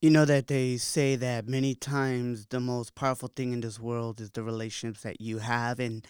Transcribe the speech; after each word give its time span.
You 0.00 0.08
know 0.08 0.24
that 0.24 0.46
they 0.46 0.78
say 0.78 1.14
that 1.16 1.46
many 1.46 1.74
times 1.74 2.46
the 2.46 2.58
most 2.58 2.94
powerful 2.94 3.28
thing 3.28 3.52
in 3.52 3.60
this 3.60 3.78
world 3.78 4.18
is 4.18 4.30
the 4.30 4.42
relationships 4.42 5.02
that 5.02 5.20
you 5.20 5.38
have. 5.38 5.78
And 5.78 6.06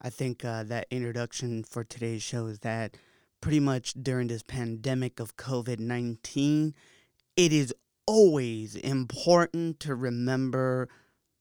I 0.00 0.10
think 0.10 0.44
uh, 0.44 0.62
that 0.64 0.86
introduction 0.92 1.64
for 1.64 1.82
today's 1.82 2.22
show 2.22 2.46
is 2.46 2.60
that 2.60 2.96
pretty 3.40 3.58
much 3.58 3.94
during 3.94 4.28
this 4.28 4.44
pandemic 4.44 5.18
of 5.18 5.36
COVID 5.36 5.80
19, 5.80 6.72
it 7.36 7.52
is 7.52 7.74
always 8.06 8.76
important 8.76 9.80
to 9.80 9.96
remember 9.96 10.88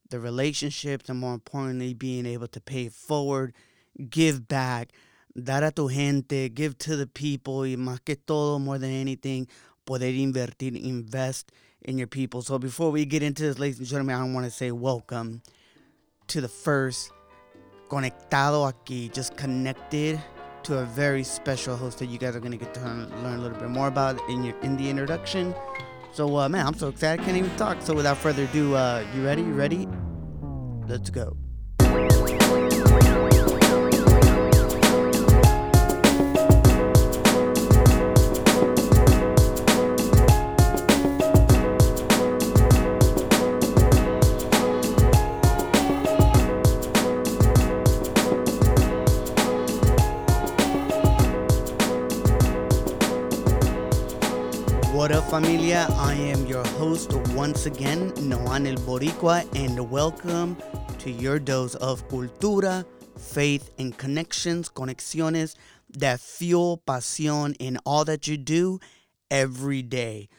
the 0.10 0.20
relationships 0.20 1.08
and 1.08 1.20
more 1.20 1.36
importantly, 1.36 1.94
being 1.94 2.26
able 2.26 2.48
to 2.48 2.62
pay 2.62 2.90
forward, 2.90 3.54
give 4.10 4.48
back, 4.48 4.92
dar 5.36 5.64
a 5.64 5.72
tu 5.72 5.88
gente, 5.88 6.50
give 6.50 6.80
to 6.80 6.96
the 6.96 7.06
people, 7.08 7.60
y 7.60 7.76
más 7.78 8.04
que 8.04 8.16
todo, 8.16 8.58
more 8.58 8.80
than 8.80 8.92
anything, 8.92 9.48
poder 9.86 10.06
invertir, 10.06 10.82
invest 10.82 11.52
in 11.82 11.98
your 11.98 12.08
people. 12.08 12.42
So 12.42 12.58
before 12.58 12.92
we 12.92 13.06
get 13.06 13.24
into 13.24 13.44
this, 13.44 13.60
ladies 13.60 13.80
and 13.80 13.88
gentlemen, 13.88 14.16
I 14.16 14.24
want 14.34 14.46
to 14.46 14.52
say 14.52 14.72
welcome 14.72 15.42
to 16.28 16.42
the 16.42 16.48
first 16.48 17.12
Conectado 17.90 18.72
aquí, 18.72 19.12
just 19.14 19.38
connected 19.38 20.20
to 20.64 20.80
a 20.80 20.86
very 20.86 21.24
special 21.24 21.76
host 21.76 22.00
that 22.00 22.08
you 22.08 22.18
guys 22.18 22.36
are 22.36 22.40
going 22.40 22.52
to 22.52 22.58
get 22.58 22.74
to 22.74 22.82
learn, 22.82 23.12
a 23.12 23.38
little 23.38 23.58
bit 23.58 23.70
more 23.70 23.88
about 23.88 24.20
in 24.30 24.44
your 24.44 24.58
in 24.62 24.78
the 24.78 24.90
introduction. 24.90 25.54
So, 26.14 26.38
uh, 26.38 26.50
man, 26.50 26.66
I'm 26.66 26.74
so 26.74 26.88
excited, 26.88 27.22
I 27.22 27.26
can't 27.26 27.38
even 27.38 27.56
talk. 27.56 27.82
So, 27.82 27.94
without 27.94 28.18
further 28.18 28.44
ado, 28.44 28.76
uh, 28.76 29.06
you 29.16 29.26
ready? 29.26 29.42
You 29.42 29.54
ready? 29.54 29.88
Let's 30.88 31.10
go. 31.10 31.36
Familia? 55.34 55.88
I 55.98 56.14
am 56.14 56.46
your 56.46 56.64
host 56.78 57.12
once 57.30 57.66
again, 57.66 58.14
Noan 58.22 58.68
El 58.68 58.76
Boricua, 58.76 59.44
and 59.56 59.90
welcome 59.90 60.56
to 61.00 61.10
your 61.10 61.40
dose 61.40 61.74
of 61.74 62.08
cultura, 62.08 62.86
faith, 63.18 63.72
and 63.80 63.98
connections, 63.98 64.70
conexiones 64.70 65.56
that 65.90 66.20
fuel 66.20 66.84
pasión 66.86 67.56
in 67.60 67.80
all 67.84 68.06
that 68.06 68.28
you 68.28 68.38
do 68.38 68.80
every 69.32 69.82
day. 69.82 70.30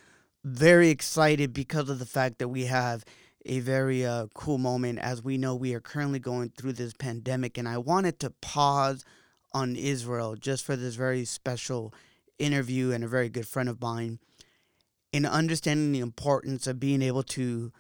Very 0.45 0.91
excited 0.91 1.53
because 1.53 1.91
of 1.91 1.99
the 1.99 2.07
fact 2.07 2.39
that 2.39 2.47
we 2.47 2.67
have 2.67 3.05
a 3.47 3.59
very 3.59 4.07
uh, 4.07 4.29
cool 4.33 4.59
moment 4.59 5.01
as 5.01 5.25
we 5.25 5.37
know 5.37 5.57
we 5.57 5.75
are 5.75 5.81
currently 5.81 6.21
going 6.21 6.51
through 6.51 6.75
this 6.75 6.93
pandemic, 6.93 7.59
and 7.59 7.69
I 7.69 7.79
wanted 7.79 8.21
to 8.21 8.31
pause 8.31 9.05
on 9.53 9.75
Israel 9.75 10.37
just 10.37 10.65
for 10.65 10.77
this 10.77 10.95
very 10.95 11.25
special 11.25 11.93
interview 12.39 12.93
and 12.93 13.03
a 13.03 13.09
very 13.09 13.29
good 13.29 13.49
friend 13.49 13.69
of 13.69 13.81
mine 13.81 14.21
in 15.15 15.25
understanding 15.25 15.93
the 15.93 16.01
importance 16.01 16.67
of 16.67 16.81
being 16.81 17.01
able 17.01 17.23
to 17.23 17.71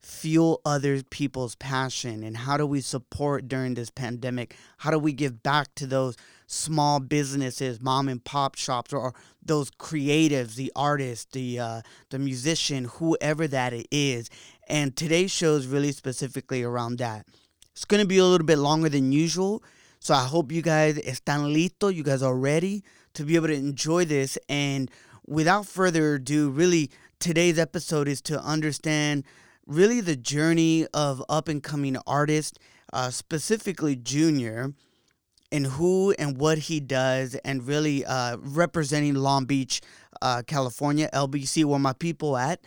fuel 0.00 0.58
other 0.64 1.02
people's 1.02 1.54
passion 1.56 2.22
and 2.22 2.34
how 2.34 2.56
do 2.56 2.64
we 2.64 2.80
support 2.80 3.46
during 3.46 3.74
this 3.74 3.90
pandemic? 3.90 4.56
How 4.78 4.90
do 4.90 4.98
we 4.98 5.12
give 5.12 5.42
back 5.42 5.74
to 5.74 5.86
those 5.86 6.16
small 6.46 6.98
businesses 6.98 7.78
mom 7.82 8.08
and 8.08 8.24
pop 8.24 8.54
shops 8.54 8.94
or 8.94 9.12
those 9.44 9.70
creatives 9.70 10.54
the 10.54 10.72
artist 10.74 11.32
the 11.32 11.58
uh, 11.58 11.82
the 12.08 12.18
musician 12.18 12.86
whoever 12.86 13.46
that 13.46 13.74
it 13.74 13.86
is? 13.90 14.30
And 14.66 14.96
today's 14.96 15.30
show 15.30 15.56
is 15.56 15.66
really 15.66 15.92
specifically 15.92 16.62
around 16.62 16.96
that. 17.00 17.26
It's 17.72 17.84
going 17.84 18.00
to 18.00 18.08
be 18.08 18.16
a 18.16 18.24
little 18.24 18.46
bit 18.46 18.58
longer 18.58 18.88
than 18.88 19.12
usual 19.12 19.62
so 20.00 20.14
i 20.14 20.24
hope 20.24 20.52
you 20.52 20.62
guys 20.62 20.96
están 20.98 21.52
listos 21.52 21.94
you 21.94 22.02
guys 22.02 22.22
are 22.22 22.36
ready 22.36 22.84
to 23.14 23.24
be 23.24 23.34
able 23.34 23.48
to 23.48 23.54
enjoy 23.54 24.04
this 24.04 24.38
and 24.48 24.90
without 25.28 25.66
further 25.66 26.14
ado, 26.14 26.50
really 26.50 26.90
today's 27.20 27.58
episode 27.58 28.08
is 28.08 28.20
to 28.22 28.40
understand 28.40 29.24
really 29.66 30.00
the 30.00 30.16
journey 30.16 30.86
of 30.94 31.22
up 31.28 31.48
and 31.48 31.62
coming 31.62 31.96
artist, 32.06 32.58
uh, 32.92 33.10
specifically 33.10 33.94
Junior, 33.94 34.72
and 35.52 35.66
who 35.66 36.14
and 36.18 36.38
what 36.38 36.58
he 36.58 36.80
does, 36.80 37.34
and 37.44 37.66
really 37.66 38.04
uh, 38.04 38.38
representing 38.40 39.14
Long 39.14 39.44
Beach, 39.44 39.80
uh, 40.22 40.42
California, 40.46 41.10
LBC, 41.12 41.64
where 41.64 41.78
my 41.78 41.92
people 41.92 42.36
at, 42.36 42.60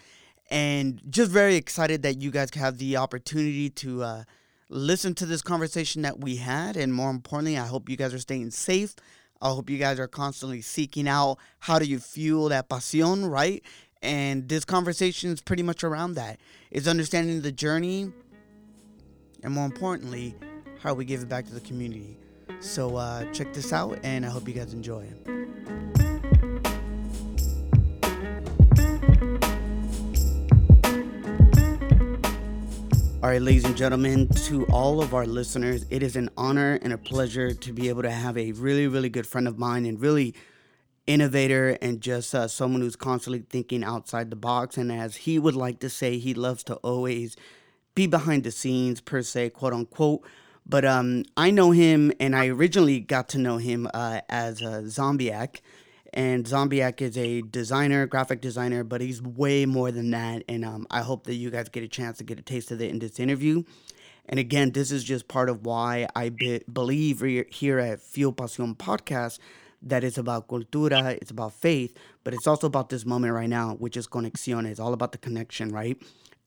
and 0.50 1.02
just 1.10 1.32
very 1.32 1.56
excited 1.56 2.04
that 2.04 2.22
you 2.22 2.30
guys 2.30 2.50
have 2.56 2.78
the 2.78 2.98
opportunity 2.98 3.70
to 3.70 4.04
uh, 4.04 4.24
listen 4.70 5.16
to 5.16 5.26
this 5.26 5.42
conversation 5.42 6.04
that 6.04 6.20
we 6.20 6.36
had, 6.38 6.78
and 6.78 6.94
more 6.94 7.10
importantly, 7.10 7.58
I 7.58 7.66
hope 7.66 7.90
you 7.90 7.98
guys 7.98 8.14
are 8.14 8.20
staying 8.20 8.52
safe. 8.52 8.96
I 9.42 9.50
hope 9.50 9.70
you 9.70 9.78
guys 9.78 10.00
are 10.00 10.08
constantly 10.08 10.62
seeking 10.62 11.08
out 11.08 11.38
how 11.60 11.80
do 11.80 11.86
you 11.86 12.00
fuel 12.00 12.50
that 12.50 12.70
pasión, 12.70 13.30
right? 13.30 13.64
And 14.02 14.48
this 14.48 14.66
conversation 14.66 15.32
is 15.32 15.42
pretty 15.42 15.64
much 15.64 15.84
around 15.84 16.14
that. 16.16 16.40
It's 16.70 16.88
understanding 16.88 17.42
the 17.42 17.52
journey 17.52 18.12
and 19.44 19.54
more 19.54 19.66
importantly, 19.66 20.36
how 20.80 20.94
we 20.94 21.06
give 21.06 21.22
it 21.22 21.30
back 21.30 21.46
to 21.48 21.54
the 21.54 21.62
community. 21.62 22.18
So 22.60 22.96
uh, 22.96 23.26
check 23.32 23.54
this 23.54 23.74
out 23.74 24.00
and 24.04 24.26
I 24.26 24.30
hope 24.30 24.48
you 24.48 24.54
guys 24.54 24.74
enjoy 24.74 25.02
it. 25.02 25.41
All 33.24 33.30
right, 33.30 33.40
ladies 33.40 33.66
and 33.66 33.78
gentlemen, 33.78 34.30
to 34.30 34.66
all 34.72 35.00
of 35.00 35.14
our 35.14 35.28
listeners, 35.28 35.86
it 35.92 36.02
is 36.02 36.16
an 36.16 36.32
honor 36.38 36.80
and 36.82 36.92
a 36.92 36.98
pleasure 36.98 37.54
to 37.54 37.72
be 37.72 37.88
able 37.88 38.02
to 38.02 38.10
have 38.10 38.36
a 38.36 38.52
really, 38.54 38.88
really 38.88 39.10
good 39.10 39.28
friend 39.28 39.48
of 39.48 39.60
mine 39.60 39.86
and 39.86 40.02
really 40.02 40.34
innovator 41.06 41.78
and 41.84 42.02
just 42.02 42.34
uh, 42.34 42.48
someone 42.48 42.82
who's 42.82 42.96
constantly 42.96 43.46
thinking 43.48 43.84
outside 43.84 44.32
the 44.32 44.36
box. 44.36 44.76
And 44.76 44.92
as 44.92 45.18
he 45.18 45.38
would 45.38 45.54
like 45.54 45.80
to 45.82 45.90
say, 45.90 46.18
he 46.18 46.34
loves 46.34 46.64
to 46.64 46.78
always 46.78 47.36
be 47.94 48.08
behind 48.08 48.44
the 48.44 48.50
scenes, 48.50 49.02
per 49.02 49.22
se, 49.22 49.52
quote 49.52 49.74
unquote. 49.74 50.24
But 50.66 50.84
um, 50.84 51.24
I 51.38 51.52
know 51.52 51.70
him, 51.70 52.12
and 52.20 52.36
I 52.36 52.48
originally 52.48 53.02
got 53.02 53.30
to 53.30 53.38
know 53.38 53.58
him 53.58 53.88
uh, 53.94 54.22
as 54.30 54.64
a 54.64 54.82
Zombiac 54.86 55.62
and 56.14 56.46
Zombiac 56.46 57.02
is 57.02 57.18
a 57.18 57.42
designer, 57.42 58.06
graphic 58.06 58.42
designer, 58.42 58.84
but 58.84 59.02
he's 59.02 59.22
way 59.22 59.66
more 59.66 59.92
than 59.92 60.12
that. 60.12 60.44
And 60.50 60.66
um, 60.66 60.88
I 60.92 61.02
hope 61.02 61.26
that 61.26 61.36
you 61.36 61.50
guys 61.50 61.70
get 61.70 61.84
a 61.84 61.88
chance 61.88 62.18
to 62.18 62.24
get 62.24 62.40
a 62.40 62.42
taste 62.42 62.72
of 62.72 62.82
it 62.82 62.90
in 62.90 63.00
this 63.00 63.20
interview. 63.20 63.64
And 64.28 64.40
again, 64.40 64.72
this 64.72 64.92
is 64.92 65.04
just 65.04 65.28
part 65.28 65.50
of 65.50 65.66
why 65.66 66.08
I 66.16 66.30
be- 66.30 66.62
believe 66.72 67.22
re- 67.22 67.46
here 67.50 67.80
at 67.80 68.02
Fuel 68.02 68.34
Pasión 68.34 68.76
podcast 68.78 69.40
that 69.82 70.04
it's 70.04 70.18
about 70.18 70.48
cultura, 70.48 71.18
it's 71.22 71.32
about 71.32 71.54
faith, 71.54 71.98
but 72.24 72.34
it's 72.34 72.46
also 72.46 72.68
about 72.68 72.90
this 72.90 73.06
moment 73.06 73.34
right 73.34 73.50
now, 73.50 73.74
which 73.76 73.98
is 73.98 74.08
conexión. 74.08 74.68
It's 74.68 74.80
all 74.80 74.94
about 74.94 75.12
the 75.12 75.18
connection, 75.18 75.70
right? 75.70 75.98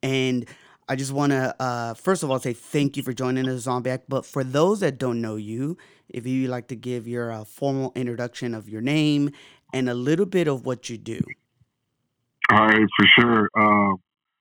And 0.02 0.46
I 0.88 0.96
just 0.96 1.12
want 1.12 1.32
to, 1.32 1.54
uh, 1.60 1.94
first 1.94 2.22
of 2.22 2.30
all, 2.30 2.38
say 2.38 2.52
thank 2.52 2.96
you 2.96 3.02
for 3.02 3.12
joining 3.12 3.48
us, 3.48 3.66
Zombiac. 3.66 4.02
But 4.08 4.24
for 4.24 4.44
those 4.44 4.80
that 4.80 4.98
don't 4.98 5.20
know 5.20 5.36
you, 5.36 5.76
if 6.08 6.26
you'd 6.26 6.50
like 6.50 6.68
to 6.68 6.76
give 6.76 7.06
your 7.08 7.32
uh, 7.32 7.44
formal 7.44 7.92
introduction 7.94 8.54
of 8.54 8.68
your 8.68 8.80
name 8.80 9.30
and 9.72 9.88
a 9.88 9.94
little 9.94 10.26
bit 10.26 10.48
of 10.48 10.66
what 10.66 10.88
you 10.88 10.98
do. 10.98 11.20
All 12.50 12.66
right, 12.66 12.86
for 12.96 13.06
sure. 13.18 13.50
Uh, 13.56 13.96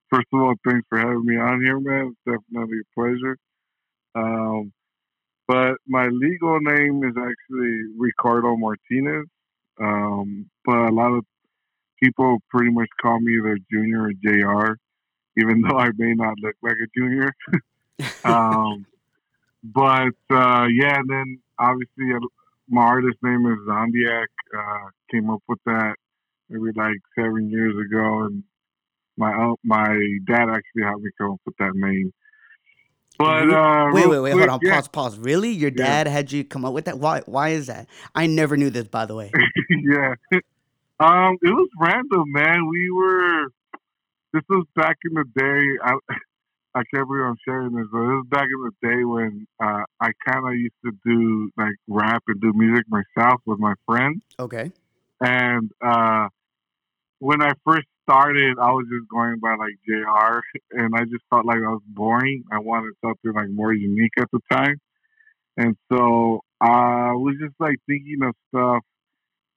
first 0.10 0.28
of 0.34 0.42
all, 0.42 0.54
thanks 0.68 0.86
for 0.90 1.00
having 1.00 1.26
me 1.26 1.38
on 1.38 1.62
here, 1.62 1.80
man. 1.80 2.14
It's 2.26 2.40
definitely 2.52 2.80
a 2.80 3.00
pleasure. 3.00 3.38
Um, 4.16 4.74
but 5.48 5.76
my 5.88 6.08
legal 6.08 6.60
name 6.60 7.04
is 7.04 7.16
actually 7.18 7.84
Ricardo 7.98 8.56
Martinez. 8.56 9.26
Um, 9.80 10.50
but 10.66 10.78
a 10.78 10.92
lot 10.92 11.12
of 11.14 11.26
people 12.02 12.38
pretty 12.50 12.72
much 12.72 12.90
call 13.02 13.20
me 13.20 13.38
either 13.38 13.58
Junior 13.72 14.04
or 14.04 14.14
JR, 14.14 14.76
even 15.38 15.62
though 15.62 15.78
I 15.78 15.90
may 15.98 16.14
not 16.14 16.36
look 16.42 16.56
like 16.62 16.78
a 16.84 16.88
junior. 16.96 17.34
um, 18.24 18.86
but 19.64 20.14
uh, 20.30 20.66
yeah, 20.66 21.00
and 21.00 21.10
then 21.10 21.40
obviously 21.60 22.14
uh, 22.14 22.20
my 22.68 22.82
artist 22.82 23.18
name 23.24 23.46
is 23.46 23.60
Zombiac. 23.68 24.28
Uh, 24.58 24.90
came 25.12 25.30
up 25.30 25.42
with 25.48 25.60
that 25.66 25.96
maybe 26.50 26.72
like 26.76 26.98
seven 27.18 27.50
years 27.50 27.74
ago, 27.76 28.24
and 28.24 28.44
my 29.18 29.54
my 29.64 30.18
dad 30.28 30.50
actually 30.50 30.84
helped 30.84 31.04
me 31.04 31.12
come 31.18 31.32
up 31.32 31.42
with 31.46 31.56
that 31.58 31.72
name. 31.76 32.12
But 33.18 33.54
uh, 33.54 33.92
wait, 33.94 34.10
wait, 34.10 34.20
wait, 34.20 34.34
quick, 34.34 34.50
hold 34.50 34.62
on, 34.64 34.68
yeah. 34.68 34.76
pause, 34.76 34.88
pause. 34.88 35.18
Really, 35.18 35.52
your 35.52 35.72
dad 35.72 36.08
yeah. 36.08 36.14
had 36.14 36.32
you 36.32 36.44
come 36.44 36.66
up 36.66 36.74
with 36.74 36.86
that? 36.86 37.00
Why? 37.00 37.22
Why 37.26 37.50
is 37.50 37.68
that? 37.68 37.88
I 38.16 38.28
never 38.28 38.58
knew 38.58 38.70
this, 38.70 38.88
by 38.88 39.06
the 39.06 39.16
way. 39.16 39.32
yeah, 39.70 40.16
um, 41.00 41.38
it 41.42 41.54
was 41.54 41.70
random, 41.80 42.32
man. 42.32 42.68
We 42.68 42.92
were. 42.92 43.48
This 44.34 44.42
was 44.50 44.66
back 44.76 44.98
in 45.06 45.14
the 45.14 45.26
day. 45.36 45.78
I, 45.84 46.16
I 46.76 46.82
can't 46.94 47.08
believe 47.08 47.24
I'm 47.24 47.38
sharing 47.46 47.76
this, 47.76 47.86
but 47.92 48.00
it 48.00 48.16
was 48.16 48.26
back 48.30 48.48
in 48.48 48.62
the 48.64 48.88
day 48.88 49.04
when 49.04 49.48
uh, 49.60 49.84
I 50.00 50.12
kind 50.26 50.48
of 50.48 50.56
used 50.56 50.76
to 50.86 50.92
do 51.06 51.52
like 51.56 51.76
rap 51.88 52.24
and 52.28 52.42
do 52.42 52.52
music 52.54 52.86
myself 52.90 53.42
with 53.46 53.60
my 53.60 53.74
friends. 53.86 54.24
Okay. 54.40 54.72
And 55.22 55.70
uh, 55.82 56.30
when 57.20 57.42
I 57.44 57.52
first 57.64 57.88
started, 58.02 58.58
I 58.60 58.72
was 58.72 58.88
just 58.92 59.08
going 59.08 59.40
by 59.40 59.56
like 59.56 59.76
JR, 59.88 60.42
and 60.72 60.94
I 60.96 61.04
just 61.04 61.24
felt 61.30 61.46
like 61.46 61.58
I 61.58 61.70
was 61.70 61.84
boring. 61.88 62.44
I 62.52 62.60
wanted 62.60 62.94
something 63.06 63.34
like 63.34 63.50
more 63.50 63.74
unique 63.74 64.14
at 64.18 64.30
the 64.34 64.40
time, 64.52 64.80
and 65.58 65.78
so 65.92 66.42
I 66.60 67.14
was 67.14 67.36
just 67.40 67.56
like 67.60 67.78
thinking 67.88 68.20
of 68.24 68.34
stuff. 68.50 68.84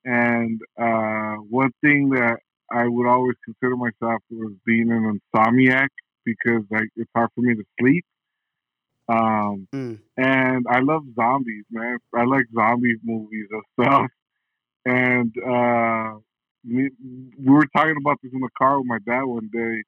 And 0.04 0.60
uh, 0.78 1.36
one 1.48 1.72
thing 1.82 2.10
that 2.10 2.38
I 2.70 2.86
would 2.86 3.08
always 3.08 3.34
consider 3.44 3.76
myself 3.76 4.22
was 4.30 4.52
being 4.64 4.90
an 4.92 5.20
insomniac 5.34 5.88
because 6.26 6.62
like 6.70 6.88
it's 6.96 7.10
hard 7.14 7.30
for 7.34 7.40
me 7.40 7.54
to 7.54 7.64
sleep. 7.80 8.04
Um, 9.08 9.68
mm. 9.72 9.98
and 10.16 10.66
I 10.68 10.80
love 10.80 11.02
zombies, 11.14 11.64
man. 11.70 11.98
I 12.14 12.24
like 12.24 12.44
zombie 12.52 12.96
movies 13.04 13.46
and 13.50 13.62
stuff. 13.80 14.10
And 14.84 15.32
uh, 15.38 16.18
we, 16.68 16.90
we 17.38 17.52
were 17.52 17.66
talking 17.74 17.96
about 18.00 18.18
this 18.22 18.32
in 18.32 18.40
the 18.40 18.50
car 18.58 18.78
with 18.78 18.88
my 18.88 18.98
dad 19.06 19.22
one 19.22 19.48
day, 19.52 19.82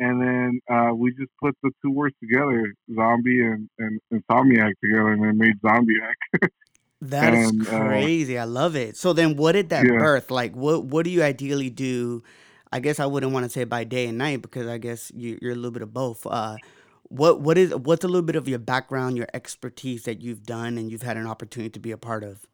and 0.00 0.20
then 0.20 0.60
uh, 0.70 0.92
we 0.94 1.10
just 1.12 1.30
put 1.42 1.56
the 1.62 1.70
two 1.82 1.90
words 1.90 2.14
together, 2.20 2.72
zombie 2.94 3.42
and, 3.42 3.68
and 3.78 4.00
insomniac 4.12 4.72
together, 4.82 5.12
and 5.12 5.24
it 5.24 5.34
made 5.34 5.60
zombiac. 5.64 6.48
That 7.00 7.32
and, 7.32 7.62
is 7.62 7.68
uh, 7.68 7.78
crazy. 7.86 8.36
Uh, 8.36 8.42
I 8.42 8.44
love 8.44 8.74
it. 8.74 8.96
So 8.96 9.12
then, 9.12 9.36
what 9.36 9.52
did 9.52 9.68
that 9.68 9.84
yeah. 9.84 9.98
birth? 9.98 10.32
Like, 10.32 10.56
what 10.56 10.84
what 10.84 11.04
do 11.04 11.10
you 11.10 11.22
ideally 11.22 11.70
do? 11.70 12.24
I 12.72 12.80
guess 12.80 13.00
I 13.00 13.06
wouldn't 13.06 13.32
want 13.32 13.44
to 13.44 13.50
say 13.50 13.64
by 13.64 13.84
day 13.84 14.06
and 14.06 14.18
night 14.18 14.42
because 14.42 14.66
I 14.66 14.78
guess 14.78 15.10
you, 15.14 15.38
are 15.42 15.50
a 15.50 15.54
little 15.54 15.70
bit 15.70 15.82
of 15.82 15.92
both. 15.92 16.26
Uh, 16.26 16.56
what 17.04 17.40
what 17.40 17.56
is 17.56 17.74
what's 17.74 18.04
a 18.04 18.08
little 18.08 18.22
bit 18.22 18.36
of 18.36 18.48
your 18.48 18.58
background, 18.58 19.16
your 19.16 19.28
expertise 19.32 20.04
that 20.04 20.20
you've 20.20 20.44
done 20.44 20.76
and 20.76 20.90
you've 20.90 21.02
had 21.02 21.16
an 21.16 21.26
opportunity 21.26 21.70
to 21.70 21.80
be 21.80 21.90
a 21.90 21.96
part 21.96 22.24
of? 22.24 22.46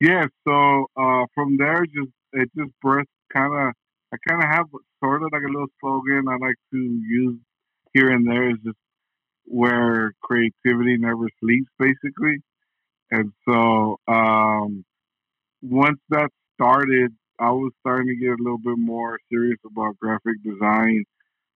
Yeah. 0.00 0.26
So 0.46 0.86
uh, 0.96 1.26
from 1.34 1.56
there, 1.56 1.84
just 1.86 2.12
it 2.32 2.50
just 2.56 2.72
birthed 2.84 3.04
kind 3.32 3.52
of. 3.52 3.74
I 4.12 4.16
kind 4.28 4.42
of 4.42 4.48
have 4.48 4.66
sort 5.02 5.22
of 5.24 5.30
like 5.32 5.42
a 5.42 5.50
little 5.50 5.66
slogan 5.80 6.26
I 6.28 6.36
like 6.36 6.54
to 6.72 6.78
use 6.78 7.38
here 7.92 8.10
and 8.10 8.28
there 8.28 8.50
is 8.50 8.56
just 8.64 8.76
where 9.44 10.12
creativity 10.22 10.96
never 10.98 11.28
sleeps, 11.40 11.68
basically. 11.78 12.38
And 13.10 13.32
so 13.48 13.98
um, 14.08 14.84
once 15.62 15.98
that 16.10 16.30
started, 16.54 17.12
I 17.38 17.50
was 17.50 17.72
starting 17.80 18.08
to 18.08 18.16
get 18.16 18.30
a 18.38 18.42
little 18.42 18.58
bit 18.58 18.78
more 18.78 19.18
serious 19.30 19.58
about 19.66 19.98
graphic 19.98 20.42
design. 20.44 21.04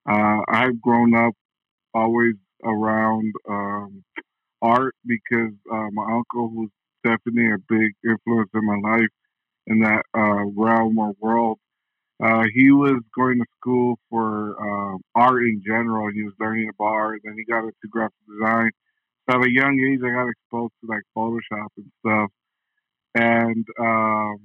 Uh, 0.09 0.41
I've 0.49 0.81
grown 0.81 1.15
up 1.15 1.35
always 1.95 2.35
around 2.65 3.33
um, 3.49 4.05
art 4.63 4.95
because 5.07 5.53
uh, 5.73 5.89
my 5.93 6.05
uncle, 6.13 6.51
who's 6.51 6.71
definitely 7.05 7.53
a 7.53 7.59
big 7.69 7.93
influence 8.05 8.51
in 8.55 8.67
my 8.67 8.79
life 8.91 9.09
in 9.67 9.81
that 9.81 10.05
uh, 10.17 10.45
realm 10.57 10.99
or 10.99 11.15
world, 11.21 11.59
uh, 12.23 12.45
he 12.55 12.71
was 12.73 13.03
going 13.17 13.39
to 13.39 13.47
school 13.61 13.99
for 14.11 14.57
uh, 14.61 14.99
art 15.15 15.43
in 15.45 15.63
general. 15.67 16.11
He 16.13 16.25
was 16.25 16.35
learning 16.41 16.69
about 16.71 16.87
art, 16.87 17.21
and 17.25 17.39
he 17.39 17.45
got 17.45 17.65
into 17.65 17.89
graphic 17.91 18.15
design 18.29 18.71
at 19.29 19.45
a 19.45 19.51
young 19.51 19.79
age, 19.79 20.01
I 20.05 20.11
got 20.11 20.29
exposed 20.29 20.73
to 20.81 20.89
like 20.91 21.03
Photoshop 21.17 21.69
and 21.77 21.93
stuff. 22.01 22.31
And 23.15 23.67
um, 23.81 24.41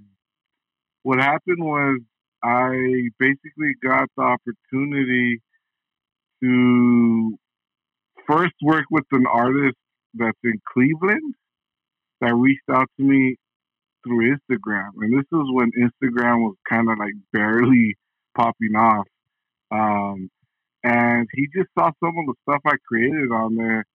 what 1.04 1.20
happened 1.20 1.64
was 1.64 2.00
I 2.44 3.10
basically 3.20 3.74
got 3.82 4.10
the 4.18 4.24
opportunity 4.24 5.42
to 6.42 7.38
first 8.28 8.54
work 8.62 8.86
with 8.92 9.06
an 9.12 9.26
artist 9.32 9.78
that's 10.14 10.38
in 10.44 10.60
Cleveland 10.74 11.36
that 12.22 12.36
reached 12.36 12.70
out 12.72 12.88
to 12.98 13.04
me 13.04 13.36
through 14.04 14.36
Instagram. 14.36 14.90
And 15.00 15.18
this 15.18 15.26
was 15.32 15.50
when 15.54 15.72
Instagram 15.72 16.42
was 16.42 16.56
kind 16.70 16.90
of 16.90 16.98
like 16.98 17.14
barely 17.32 17.96
popping 18.36 18.76
off. 18.76 19.08
Um, 19.72 20.30
and 20.84 21.28
he 21.34 21.48
just 21.56 21.70
saw 21.78 21.92
some 22.04 22.18
of 22.18 22.26
the 22.28 22.34
stuff 22.44 22.62
I 22.66 22.76
created 22.88 23.32
on 23.32 23.56
there 23.56 23.86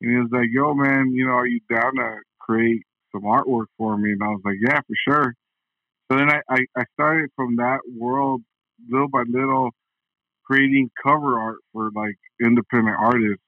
and 0.00 0.10
he 0.10 0.16
was 0.16 0.28
like, 0.30 0.48
yo, 0.52 0.74
man, 0.74 1.12
you 1.12 1.26
know, 1.26 1.32
are 1.32 1.46
you 1.46 1.60
down 1.70 1.96
to 1.96 2.18
create 2.38 2.82
some 3.12 3.22
artwork 3.22 3.66
for 3.78 3.96
me? 3.96 4.12
And 4.12 4.22
I 4.22 4.28
was 4.28 4.42
like, 4.44 4.56
yeah, 4.60 4.78
for 4.80 4.94
sure. 5.08 5.34
So 6.10 6.18
then 6.18 6.30
I, 6.30 6.40
I, 6.48 6.58
I 6.76 6.84
started 6.94 7.30
from 7.34 7.56
that 7.56 7.80
world, 7.92 8.42
little 8.88 9.08
by 9.08 9.24
little, 9.28 9.70
creating 10.44 10.90
cover 11.02 11.38
art 11.38 11.58
for 11.72 11.90
like 11.94 12.16
independent 12.40 12.96
artists. 13.00 13.42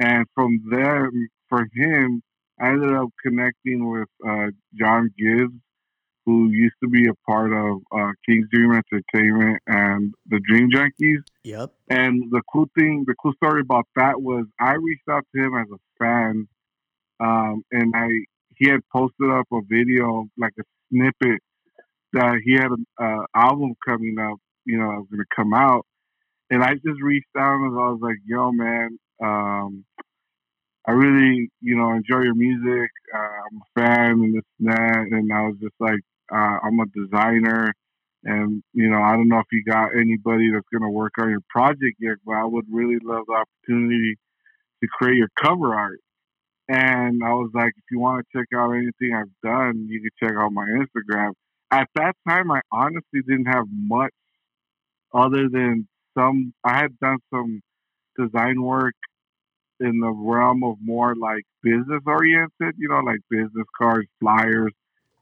And 0.00 0.26
from 0.34 0.60
there, 0.70 1.10
for 1.48 1.66
him, 1.74 2.22
I 2.60 2.70
ended 2.70 2.92
up 2.92 3.08
connecting 3.24 3.90
with 3.90 4.08
uh, 4.26 4.48
John 4.74 5.10
Gibbs, 5.16 5.54
who 6.24 6.50
used 6.50 6.74
to 6.82 6.88
be 6.88 7.06
a 7.06 7.14
part 7.30 7.52
of 7.52 7.78
uh, 7.96 8.12
King's 8.28 8.48
Dream 8.50 8.72
Entertainment 8.72 9.58
and 9.68 10.12
the 10.26 10.40
Dream 10.40 10.68
Junkies. 10.70 11.22
Yep. 11.44 11.72
And 11.88 12.24
the 12.32 12.42
cool 12.52 12.66
thing, 12.76 13.04
the 13.06 13.14
cool 13.22 13.32
story 13.34 13.60
about 13.60 13.86
that 13.94 14.20
was 14.20 14.46
I 14.60 14.72
reached 14.74 15.08
out 15.08 15.24
to 15.34 15.42
him 15.42 15.54
as 15.54 15.66
a 15.72 16.04
fan, 16.04 16.48
um, 17.20 17.62
and 17.70 17.92
I 17.94 18.08
he 18.56 18.68
had 18.70 18.80
posted 18.90 19.30
up 19.30 19.46
a 19.52 19.60
video, 19.68 20.26
like 20.38 20.54
a 20.58 20.62
snippet 20.90 21.40
that 22.12 22.40
he 22.44 22.54
had 22.54 22.70
an 22.70 22.86
uh, 23.00 23.24
album 23.34 23.74
coming 23.86 24.16
up, 24.18 24.38
you 24.64 24.78
know, 24.78 24.90
I 24.90 24.96
was 24.96 25.06
going 25.10 25.22
to 25.22 25.36
come 25.36 25.54
out. 25.54 25.86
And 26.50 26.62
I 26.62 26.74
just 26.74 27.02
reached 27.02 27.26
out 27.36 27.56
and 27.56 27.78
I 27.78 27.90
was 27.90 27.98
like, 28.00 28.16
yo, 28.24 28.52
man, 28.52 28.98
um, 29.22 29.84
I 30.86 30.92
really, 30.92 31.50
you 31.60 31.76
know, 31.76 31.90
enjoy 31.90 32.22
your 32.22 32.34
music. 32.36 32.90
Uh, 33.12 33.18
I'm 33.18 33.60
a 33.60 33.80
fan 33.80 34.10
and 34.12 34.34
this 34.36 34.44
and 34.60 34.68
that. 34.68 35.06
And 35.10 35.32
I 35.32 35.42
was 35.48 35.56
just 35.60 35.74
like, 35.80 36.00
uh, 36.32 36.58
I'm 36.62 36.80
a 36.80 36.86
designer, 36.86 37.72
and 38.24 38.62
you 38.72 38.88
know 38.90 39.00
I 39.00 39.12
don't 39.12 39.28
know 39.28 39.38
if 39.38 39.46
you 39.52 39.62
got 39.64 39.90
anybody 39.96 40.50
that's 40.52 40.66
going 40.72 40.82
to 40.82 40.90
work 40.90 41.12
on 41.18 41.30
your 41.30 41.42
project 41.48 41.96
yet, 42.00 42.16
but 42.24 42.34
I 42.34 42.44
would 42.44 42.66
really 42.70 42.98
love 43.02 43.24
the 43.26 43.44
opportunity 43.44 44.16
to 44.82 44.88
create 44.88 45.16
your 45.16 45.30
cover 45.40 45.74
art. 45.74 46.00
And 46.68 47.22
I 47.24 47.30
was 47.30 47.50
like, 47.54 47.72
if 47.76 47.84
you 47.92 48.00
want 48.00 48.26
to 48.26 48.38
check 48.38 48.48
out 48.56 48.72
anything 48.72 49.14
I've 49.14 49.30
done, 49.42 49.86
you 49.88 50.00
can 50.00 50.10
check 50.20 50.36
out 50.36 50.52
my 50.52 50.66
Instagram. 50.66 51.32
At 51.76 51.90
that 51.94 52.16
time, 52.26 52.50
I 52.50 52.62
honestly 52.72 53.20
didn't 53.20 53.52
have 53.56 53.66
much 53.70 54.14
other 55.12 55.50
than 55.50 55.86
some. 56.16 56.54
I 56.64 56.78
had 56.78 56.98
done 57.00 57.18
some 57.28 57.62
design 58.18 58.62
work 58.62 58.94
in 59.78 60.00
the 60.00 60.10
realm 60.10 60.64
of 60.64 60.76
more 60.82 61.14
like 61.14 61.44
business 61.62 62.00
oriented, 62.06 62.76
you 62.78 62.88
know, 62.88 63.00
like 63.00 63.20
business 63.28 63.66
cards, 63.76 64.08
flyers, 64.20 64.72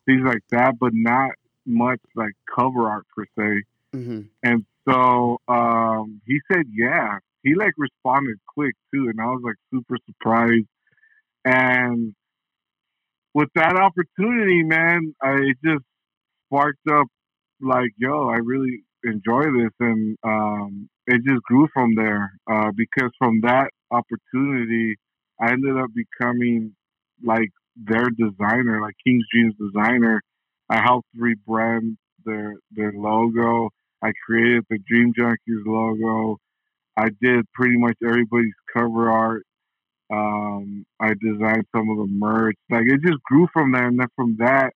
things 0.06 0.22
like 0.24 0.44
that, 0.50 0.78
but 0.78 0.92
not 0.94 1.32
much 1.66 1.98
like 2.14 2.34
cover 2.54 2.88
art 2.88 3.04
per 3.16 3.24
se. 3.36 3.64
Mm-hmm. 3.96 4.20
And 4.44 4.64
so 4.88 5.38
um, 5.48 6.20
he 6.24 6.38
said, 6.52 6.66
yeah. 6.72 7.18
He 7.42 7.56
like 7.56 7.72
responded 7.76 8.38
quick 8.46 8.76
too, 8.92 9.08
and 9.08 9.20
I 9.20 9.26
was 9.26 9.42
like 9.44 9.56
super 9.72 9.98
surprised. 10.06 10.68
And 11.44 12.14
with 13.34 13.48
that 13.56 13.74
opportunity, 13.74 14.62
man, 14.62 15.16
I, 15.20 15.54
just 15.64 15.84
sparked 16.54 16.88
up 16.90 17.06
like, 17.60 17.90
yo, 17.96 18.28
I 18.28 18.36
really 18.36 18.82
enjoy 19.04 19.44
this, 19.44 19.70
and 19.80 20.16
um, 20.24 20.88
it 21.06 21.20
just 21.26 21.42
grew 21.44 21.68
from 21.72 21.94
there. 21.94 22.32
Uh, 22.50 22.70
because 22.76 23.10
from 23.18 23.40
that 23.42 23.70
opportunity, 23.90 24.96
I 25.40 25.52
ended 25.52 25.76
up 25.76 25.90
becoming 25.94 26.74
like 27.24 27.50
their 27.76 28.08
designer, 28.10 28.80
like 28.80 28.94
King's 29.06 29.24
Dreams 29.32 29.54
designer. 29.58 30.22
I 30.70 30.80
helped 30.80 31.08
rebrand 31.18 31.96
their 32.24 32.54
their 32.72 32.92
logo. 32.92 33.70
I 34.02 34.12
created 34.26 34.64
the 34.70 34.78
Dream 34.86 35.12
Junkies 35.18 35.64
logo. 35.66 36.38
I 36.96 37.08
did 37.20 37.44
pretty 37.54 37.76
much 37.76 37.96
everybody's 38.06 38.52
cover 38.76 39.10
art. 39.10 39.44
Um, 40.12 40.84
I 41.00 41.08
designed 41.08 41.64
some 41.74 41.90
of 41.90 41.98
the 41.98 42.06
merch. 42.08 42.56
Like 42.70 42.84
it 42.86 43.00
just 43.06 43.22
grew 43.24 43.48
from 43.52 43.72
there, 43.72 43.86
and 43.86 43.98
then 43.98 44.08
from 44.16 44.36
that, 44.38 44.72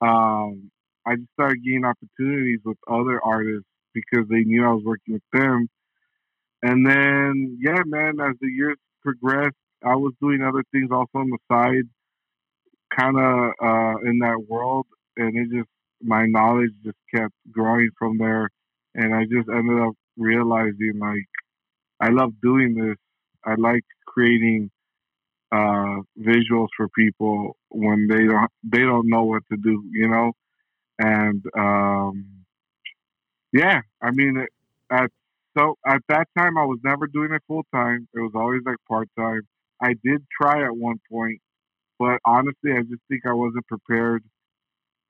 um, 0.00 0.70
I 1.06 1.16
just 1.16 1.32
started 1.34 1.62
getting 1.64 1.84
opportunities 1.84 2.60
with 2.64 2.78
other 2.88 3.20
artists 3.24 3.68
because 3.92 4.26
they 4.28 4.44
knew 4.44 4.64
I 4.64 4.72
was 4.72 4.84
working 4.84 5.14
with 5.14 5.22
them. 5.32 5.68
And 6.62 6.86
then, 6.86 7.58
yeah, 7.60 7.82
man, 7.84 8.20
as 8.20 8.36
the 8.40 8.48
years 8.48 8.76
progressed, 9.02 9.56
I 9.84 9.96
was 9.96 10.14
doing 10.20 10.42
other 10.42 10.64
things 10.72 10.90
also 10.90 11.18
on 11.18 11.30
the 11.30 11.38
side 11.50 11.84
kind 12.96 13.18
of 13.18 13.52
uh, 13.62 13.98
in 14.08 14.18
that 14.20 14.44
world, 14.48 14.86
and 15.16 15.36
it 15.36 15.56
just 15.56 15.68
my 16.02 16.26
knowledge 16.26 16.70
just 16.84 16.96
kept 17.14 17.32
growing 17.50 17.90
from 17.98 18.18
there, 18.18 18.50
and 18.94 19.14
I 19.14 19.24
just 19.24 19.48
ended 19.48 19.80
up 19.80 19.94
realizing 20.16 20.98
like 21.00 21.28
I 22.00 22.10
love 22.10 22.32
doing 22.42 22.74
this. 22.74 22.96
I 23.44 23.54
like 23.56 23.84
creating 24.06 24.70
uh, 25.52 26.00
visuals 26.20 26.68
for 26.76 26.88
people 26.96 27.56
when 27.70 28.06
they 28.08 28.26
don't 28.26 28.50
they 28.64 28.80
don't 28.80 29.08
know 29.08 29.24
what 29.24 29.42
to 29.50 29.56
do, 29.58 29.84
you 29.92 30.08
know, 30.08 30.32
and 30.98 31.42
um, 31.56 32.26
yeah, 33.52 33.80
I 34.02 34.10
mean, 34.10 34.46
at 34.90 35.10
so 35.56 35.76
at 35.86 36.02
that 36.08 36.28
time 36.36 36.58
I 36.58 36.64
was 36.64 36.78
never 36.84 37.06
doing 37.06 37.32
it 37.32 37.42
full 37.46 37.64
time. 37.72 38.08
It 38.14 38.20
was 38.20 38.32
always 38.34 38.62
like 38.66 38.76
part 38.88 39.08
time. 39.16 39.42
I 39.80 39.94
did 40.04 40.24
try 40.40 40.64
at 40.64 40.76
one 40.76 41.00
point 41.10 41.40
but 41.98 42.18
honestly, 42.24 42.72
I 42.72 42.82
just 42.82 43.02
think 43.08 43.26
I 43.26 43.32
wasn't 43.32 43.66
prepared 43.66 44.24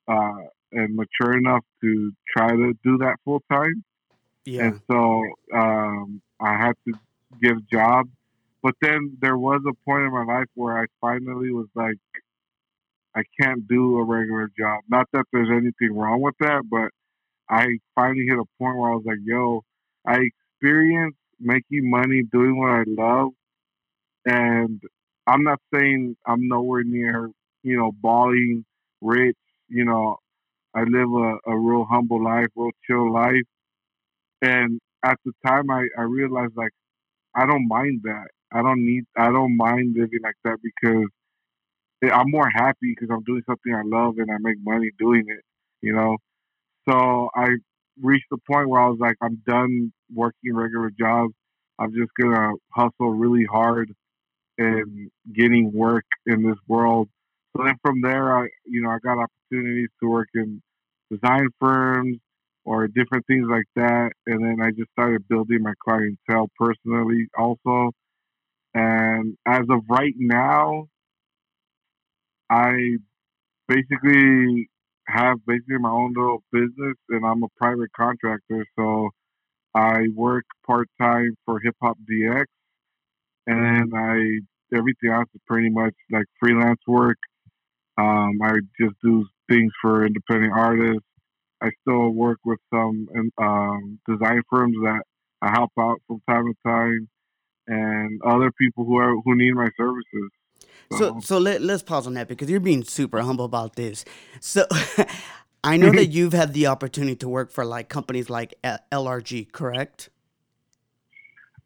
uh, 0.07 0.43
and 0.73 0.95
mature 0.95 1.37
enough 1.37 1.65
to 1.83 2.13
try 2.37 2.51
to 2.51 2.75
do 2.85 2.99
that 2.99 3.17
full 3.25 3.43
time. 3.51 3.85
Yeah. 4.45 4.67
And 4.67 4.81
so 4.91 5.25
um, 5.55 6.21
I 6.41 6.57
had 6.57 6.75
to 6.87 6.95
give 7.43 7.69
jobs. 7.71 8.11
But 8.63 8.75
then 8.81 9.17
there 9.21 9.37
was 9.37 9.63
a 9.67 9.73
point 9.85 10.05
in 10.05 10.13
my 10.13 10.25
life 10.25 10.49
where 10.55 10.79
I 10.79 10.87
finally 11.01 11.51
was 11.51 11.67
like, 11.75 11.99
I 13.17 13.23
can't 13.41 13.67
do 13.69 13.99
a 13.99 14.05
regular 14.05 14.51
job. 14.59 14.83
Not 14.89 15.09
that 15.13 15.25
there's 15.33 15.51
anything 15.51 15.97
wrong 15.97 16.21
with 16.21 16.35
that, 16.41 16.63
but 16.71 16.91
I 17.49 17.79
finally 17.95 18.27
hit 18.29 18.39
a 18.39 18.45
point 18.59 18.79
where 18.79 18.93
I 18.93 18.95
was 18.97 19.05
like, 19.07 19.19
yo, 19.25 19.63
I 20.07 20.21
experienced 20.61 21.19
making 21.41 21.91
money 21.91 22.23
doing 22.33 22.59
what 22.59 22.71
I 22.71 22.85
love. 22.87 23.31
And 24.27 24.83
I'm 25.27 25.43
not 25.45 25.61
saying 25.75 26.17
I'm 26.27 26.49
nowhere 26.49 26.85
near, 26.85 27.31
you 27.63 27.77
know, 27.77 27.93
balling, 28.01 28.65
rich, 29.01 29.37
you 29.69 29.85
know, 29.85 30.19
I 30.75 30.83
live 30.85 31.11
a, 31.13 31.39
a 31.53 31.59
real 31.59 31.87
humble 31.91 32.23
life, 32.23 32.49
real 32.57 32.71
chill 32.87 33.13
life. 33.13 33.43
And 34.43 34.81
at 35.05 35.19
the 35.25 35.33
time 35.47 35.71
I, 35.71 35.87
I 35.99 36.03
realized 36.03 36.55
like 36.57 36.73
I 37.37 37.47
don't 37.47 37.69
mind 37.69 38.03
that. 38.05 38.29
I 38.53 38.63
don't 38.63 38.85
need 38.87 39.05
I 39.17 39.31
don't 39.33 39.57
mind 39.57 39.97
living 39.97 40.21
like 40.23 40.37
that 40.45 40.59
because 40.63 41.09
I'm 42.11 42.31
more 42.31 42.49
happy 42.49 42.95
because 42.95 43.09
I'm 43.11 43.23
doing 43.25 43.43
something 43.49 43.75
I 43.75 43.83
love 43.85 44.19
and 44.19 44.31
I 44.31 44.37
make 44.41 44.57
money 44.65 44.91
doing 44.99 45.25
it, 45.29 45.43
you 45.83 45.93
know. 45.93 46.17
So 46.89 47.31
I 47.35 47.49
reached 48.03 48.27
the 48.31 48.39
point 48.51 48.69
where 48.69 48.81
I 48.81 48.89
was 48.89 48.99
like, 49.01 49.17
I'm 49.23 49.43
done 49.47 49.93
working 50.15 50.55
regular 50.55 50.91
jobs. 50.99 51.35
I'm 51.79 51.93
just 51.95 52.11
gonna 52.21 52.53
hustle 52.73 53.13
really 53.13 53.45
hard 53.45 53.93
and 54.59 55.11
getting 55.35 55.73
work 55.73 56.05
in 56.27 56.43
this 56.43 56.59
world. 56.69 57.09
So 57.57 57.65
then 57.65 57.77
from 57.83 58.01
there, 58.03 58.37
I 58.37 58.49
you 58.67 58.83
know 58.83 58.91
I 58.91 58.99
got 59.03 59.19
opportunities 59.19 59.91
to 60.03 60.09
work 60.09 60.29
in 60.35 60.63
design 61.11 61.49
firms 61.61 62.19
or 62.65 62.89
different 62.89 63.27
things 63.27 63.47
like 63.49 63.67
that, 63.77 64.13
and 64.27 64.45
then 64.45 64.59
I 64.63 64.71
just 64.71 64.91
started 64.93 65.29
building 65.29 65.63
my 65.63 65.75
clientele 65.85 66.49
personally 66.59 67.29
also. 67.39 67.93
And 68.75 69.37
as 69.47 69.63
of 69.71 69.83
right 69.89 70.15
now, 70.19 70.89
I 72.55 72.99
basically 73.67 74.69
have 75.09 75.39
basically 75.47 75.79
my 75.79 75.91
own 75.91 76.15
little 76.17 76.43
business, 76.53 76.97
and 77.09 77.27
I'm 77.27 77.43
a 77.43 77.49
private 77.57 77.91
contractor. 77.97 78.65
So 78.79 79.11
I 79.75 80.07
work 80.15 80.45
part 80.67 80.89
time 81.01 81.37
for 81.45 81.59
Hip 81.61 81.75
Hop 81.83 81.99
DX, 82.09 82.45
and 83.49 83.93
I 83.97 84.77
everything 84.77 85.11
else 85.11 85.29
is 85.35 85.41
pretty 85.49 85.71
much 85.71 85.95
like 86.13 86.27
freelance 86.41 86.81
work. 86.87 87.19
Um, 87.99 88.39
I 88.43 88.55
just 88.81 88.95
do 89.03 89.27
things 89.49 89.73
for 89.83 90.07
independent 90.07 90.53
artists. 90.57 91.07
I 91.61 91.71
still 91.83 92.11
work 92.11 92.39
with 92.45 92.61
some 92.73 93.09
um, 93.39 93.99
design 94.09 94.43
firms 94.51 94.77
that 94.85 95.03
I 95.43 95.51
help 95.51 95.73
out 95.79 96.01
from 96.07 96.21
time 96.31 96.47
to 96.47 96.55
time, 96.71 97.09
and 97.67 98.21
other 98.25 98.53
people 98.53 98.85
who 98.85 98.99
are 98.99 99.15
who 99.25 99.37
need 99.37 99.55
my 99.55 99.69
services. 99.77 100.31
So 100.93 101.21
so 101.21 101.39
let 101.39 101.63
let's 101.63 101.83
pause 101.83 102.07
on 102.07 102.15
that 102.15 102.29
because 102.29 102.51
you're 102.51 102.61
being 102.61 102.85
super 102.85 103.21
humble 103.21 103.45
about 103.45 103.77
this. 103.77 104.05
So 104.41 104.67
I 105.65 105.77
know 105.77 105.91
that 105.93 106.07
you've 106.11 106.33
had 106.33 106.53
the 106.53 106.67
opportunity 106.67 107.17
to 107.17 107.29
work 107.29 107.51
for 107.51 107.65
like 107.65 107.89
companies 107.89 108.31
like 108.31 108.55
LRG, 108.63 109.51
correct? 109.53 110.11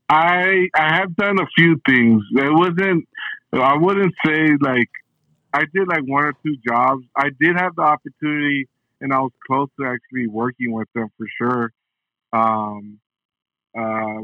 I 0.09 0.69
I 0.75 0.97
have 0.97 1.14
done 1.17 1.38
a 1.38 1.47
few 1.57 1.81
things. 1.87 2.23
It 2.37 2.52
wasn't 2.52 3.09
I 3.52 3.76
wouldn't 3.76 4.14
say 4.25 4.49
like 4.61 4.88
I 5.52 5.64
did 5.75 5.88
like 5.88 6.02
one 6.07 6.25
or 6.25 6.35
two 6.45 6.57
jobs. 6.67 7.05
I 7.17 7.31
did 7.40 7.57
have 7.57 7.75
the 7.76 7.83
opportunity 7.83 8.69
and 9.00 9.12
I 9.12 9.19
was 9.21 9.33
close 9.47 9.69
to 9.81 9.87
actually 9.87 10.26
working 10.26 10.73
with 10.73 10.88
them 10.95 11.09
for 11.17 11.26
sure. 11.38 11.73
Um, 12.33 12.99
uh, 13.78 14.23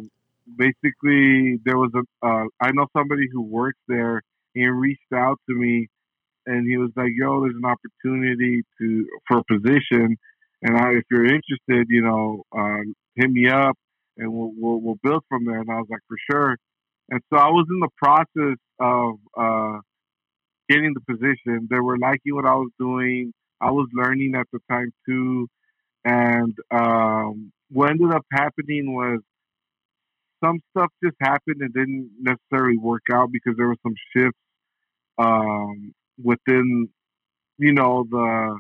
basically, 0.57 1.61
there 1.65 1.77
was 1.77 1.91
a 1.95 2.27
uh, 2.27 2.45
I 2.61 2.73
know 2.73 2.87
somebody 2.97 3.29
who 3.33 3.43
works 3.43 3.79
there 3.89 4.23
he 4.55 4.67
reached 4.67 5.13
out 5.15 5.39
to 5.49 5.55
me 5.55 5.89
and 6.47 6.69
he 6.69 6.77
was 6.77 6.91
like, 6.97 7.11
"Yo, 7.17 7.43
there's 7.43 7.57
an 7.57 7.65
opportunity 7.65 8.63
to 8.79 9.07
for 9.27 9.39
a 9.39 9.45
position, 9.45 10.17
and 10.63 10.77
I, 10.77 10.93
if 10.93 11.05
you're 11.11 11.25
interested, 11.25 11.87
you 11.89 12.03
know, 12.03 12.43
uh, 12.57 12.83
hit 13.17 13.31
me 13.31 13.49
up, 13.49 13.77
and 14.17 14.33
we'll, 14.33 14.53
we'll, 14.57 14.81
we'll 14.81 14.99
build 15.03 15.25
from 15.29 15.45
there." 15.47 15.61
And 15.61 15.71
I 15.71 15.77
was 15.77 15.89
like, 15.91 16.01
"For 16.09 16.17
sure." 16.31 16.57
And 17.11 17.21
so 17.33 17.39
I 17.39 17.49
was 17.49 17.67
in 17.71 17.81
the 17.81 17.89
process 17.99 18.59
of 18.81 19.15
uh, 19.39 19.81
getting 20.69 20.95
the 20.95 21.01
position. 21.01 21.69
They 21.71 21.81
were 21.81 21.99
liking 21.99 22.35
what 22.35 22.47
I 22.47 22.55
was 22.55 22.71
doing. 22.79 23.33
I 23.61 23.71
was 23.71 23.89
learning 23.95 24.35
at 24.35 24.47
the 24.53 24.59
time 24.71 24.93
too, 25.07 25.49
and 26.05 26.55
um, 26.71 27.53
what 27.71 27.91
ended 27.91 28.13
up 28.13 28.25
happening 28.33 28.95
was 28.95 29.21
some 30.45 30.61
stuff 30.71 30.91
just 31.03 31.17
happened 31.21 31.61
and 31.61 31.73
didn't 31.73 32.11
necessarily 32.21 32.77
work 32.77 33.03
out 33.11 33.31
because 33.33 33.55
there 33.57 33.69
were 33.69 33.77
some 33.83 33.95
shifts 34.15 34.39
um, 35.19 35.95
within, 36.23 36.89
you 37.59 37.73
know, 37.73 38.05
the 38.11 38.59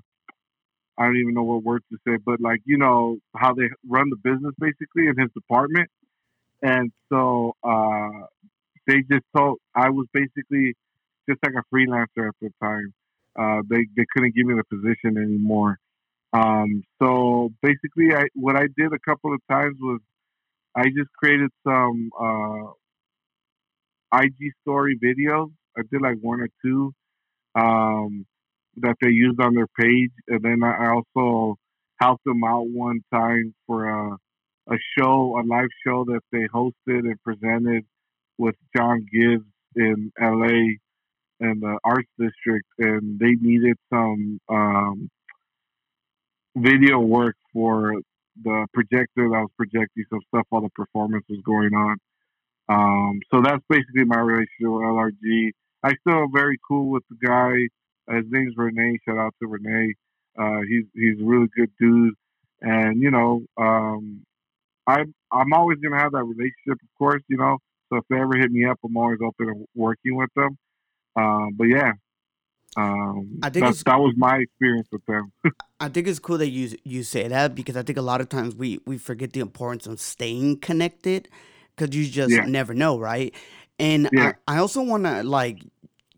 I 0.96 1.04
don't 1.06 1.16
even 1.16 1.34
know 1.34 1.42
what 1.42 1.64
word 1.64 1.82
to 1.90 1.98
say, 2.06 2.18
but 2.24 2.40
like 2.40 2.60
you 2.64 2.78
know 2.78 3.18
how 3.36 3.52
they 3.54 3.68
run 3.88 4.10
the 4.10 4.16
business 4.16 4.54
basically 4.58 5.08
in 5.08 5.18
his 5.18 5.30
department, 5.34 5.88
and 6.62 6.92
so 7.12 7.54
uh, 7.64 8.26
they 8.86 9.02
just 9.10 9.24
told 9.36 9.58
I 9.74 9.90
was 9.90 10.06
basically 10.12 10.74
just 11.28 11.40
like 11.42 11.54
a 11.54 11.74
freelancer 11.74 12.28
at 12.28 12.34
the 12.40 12.50
time. 12.62 12.94
Uh, 13.36 13.62
they 13.68 13.86
they 13.96 14.04
couldn't 14.14 14.34
give 14.36 14.46
me 14.46 14.54
the 14.54 14.64
position 14.64 15.18
anymore. 15.18 15.78
Um, 16.32 16.84
so 17.02 17.50
basically, 17.62 18.14
I 18.14 18.26
what 18.34 18.56
I 18.56 18.68
did 18.76 18.92
a 18.92 18.98
couple 19.04 19.34
of 19.34 19.40
times 19.50 19.76
was 19.80 20.00
I 20.76 20.84
just 20.84 21.12
created 21.18 21.50
some 21.66 22.10
uh, 22.20 22.70
IG 24.16 24.52
story 24.62 24.96
videos 25.02 25.50
I 25.76 25.82
did 25.90 26.00
like 26.00 26.18
one 26.20 26.40
or 26.40 26.48
two 26.64 26.92
um, 27.54 28.26
that 28.76 28.96
they 29.00 29.10
used 29.10 29.40
on 29.40 29.54
their 29.54 29.68
page, 29.78 30.12
and 30.28 30.42
then 30.42 30.62
I 30.62 30.92
also 30.92 31.56
helped 32.00 32.24
them 32.24 32.42
out 32.44 32.66
one 32.68 33.00
time 33.12 33.54
for 33.66 33.88
a 33.88 34.16
a 34.68 34.76
show, 34.98 35.38
a 35.38 35.42
live 35.46 35.68
show 35.86 36.04
that 36.04 36.20
they 36.32 36.46
hosted 36.48 36.72
and 36.86 37.20
presented 37.22 37.84
with 38.38 38.54
John 38.76 39.06
Gibbs 39.12 39.44
in 39.76 40.10
LA 40.20 40.76
and 41.40 41.60
the 41.60 41.78
Arts 41.84 42.08
District, 42.18 42.66
and 42.78 43.18
they 43.18 43.34
needed 43.40 43.76
some 43.92 44.40
um, 44.48 45.10
video 46.56 46.98
work 47.00 47.36
for 47.52 47.94
the 48.42 48.66
projector 48.72 49.28
that 49.28 49.46
was 49.46 49.50
projecting 49.56 50.04
some 50.10 50.20
stuff 50.28 50.46
while 50.48 50.62
the 50.62 50.70
performance 50.70 51.24
was 51.28 51.40
going 51.44 51.74
on. 51.74 51.96
Um, 52.68 53.20
so 53.32 53.42
that's 53.42 53.62
basically 53.68 54.04
my 54.04 54.18
relationship 54.18 54.48
with 54.60 54.82
LRG. 54.82 55.50
I 55.84 55.94
still 56.00 56.22
am 56.22 56.32
very 56.32 56.58
cool 56.66 56.90
with 56.90 57.02
the 57.10 57.16
guy. 57.26 57.52
His 58.16 58.24
name's 58.30 58.54
Renee. 58.56 58.98
Shout 59.06 59.18
out 59.18 59.34
to 59.40 59.48
Renee. 59.48 59.94
Uh, 60.38 60.60
he's 60.68 60.84
he's 60.94 61.20
a 61.20 61.24
really 61.24 61.48
good 61.56 61.70
dude, 61.78 62.14
and 62.60 63.00
you 63.00 63.10
know, 63.10 63.42
um, 63.56 64.24
I'm 64.86 65.14
I'm 65.30 65.52
always 65.52 65.78
gonna 65.78 65.98
have 65.98 66.12
that 66.12 66.24
relationship, 66.24 66.82
of 66.82 66.98
course. 66.98 67.22
You 67.28 67.36
know, 67.36 67.58
so 67.90 67.98
if 67.98 68.04
they 68.08 68.16
ever 68.16 68.36
hit 68.36 68.50
me 68.50 68.64
up, 68.64 68.78
I'm 68.84 68.96
always 68.96 69.18
open 69.24 69.46
to 69.46 69.64
working 69.74 70.16
with 70.16 70.30
them. 70.34 70.58
Um, 71.16 71.50
but 71.56 71.64
yeah, 71.64 71.92
um, 72.76 73.38
I 73.42 73.50
think 73.50 73.66
that 73.66 74.00
was 74.00 74.14
my 74.16 74.38
experience 74.38 74.88
with 74.90 75.04
them. 75.06 75.32
I 75.80 75.88
think 75.88 76.08
it's 76.08 76.18
cool 76.18 76.38
that 76.38 76.50
you 76.50 76.76
you 76.84 77.02
say 77.02 77.28
that 77.28 77.54
because 77.54 77.76
I 77.76 77.82
think 77.82 77.98
a 77.98 78.02
lot 78.02 78.20
of 78.20 78.28
times 78.28 78.56
we 78.56 78.80
we 78.86 78.98
forget 78.98 79.32
the 79.32 79.40
importance 79.40 79.86
of 79.86 80.00
staying 80.00 80.60
connected 80.60 81.28
because 81.76 81.94
you 81.94 82.06
just 82.06 82.32
yeah. 82.32 82.46
never 82.46 82.74
know, 82.74 82.98
right? 82.98 83.34
And 83.78 84.08
yeah. 84.12 84.32
I, 84.46 84.56
I 84.56 84.58
also 84.58 84.82
want 84.82 85.04
to 85.04 85.22
like 85.22 85.60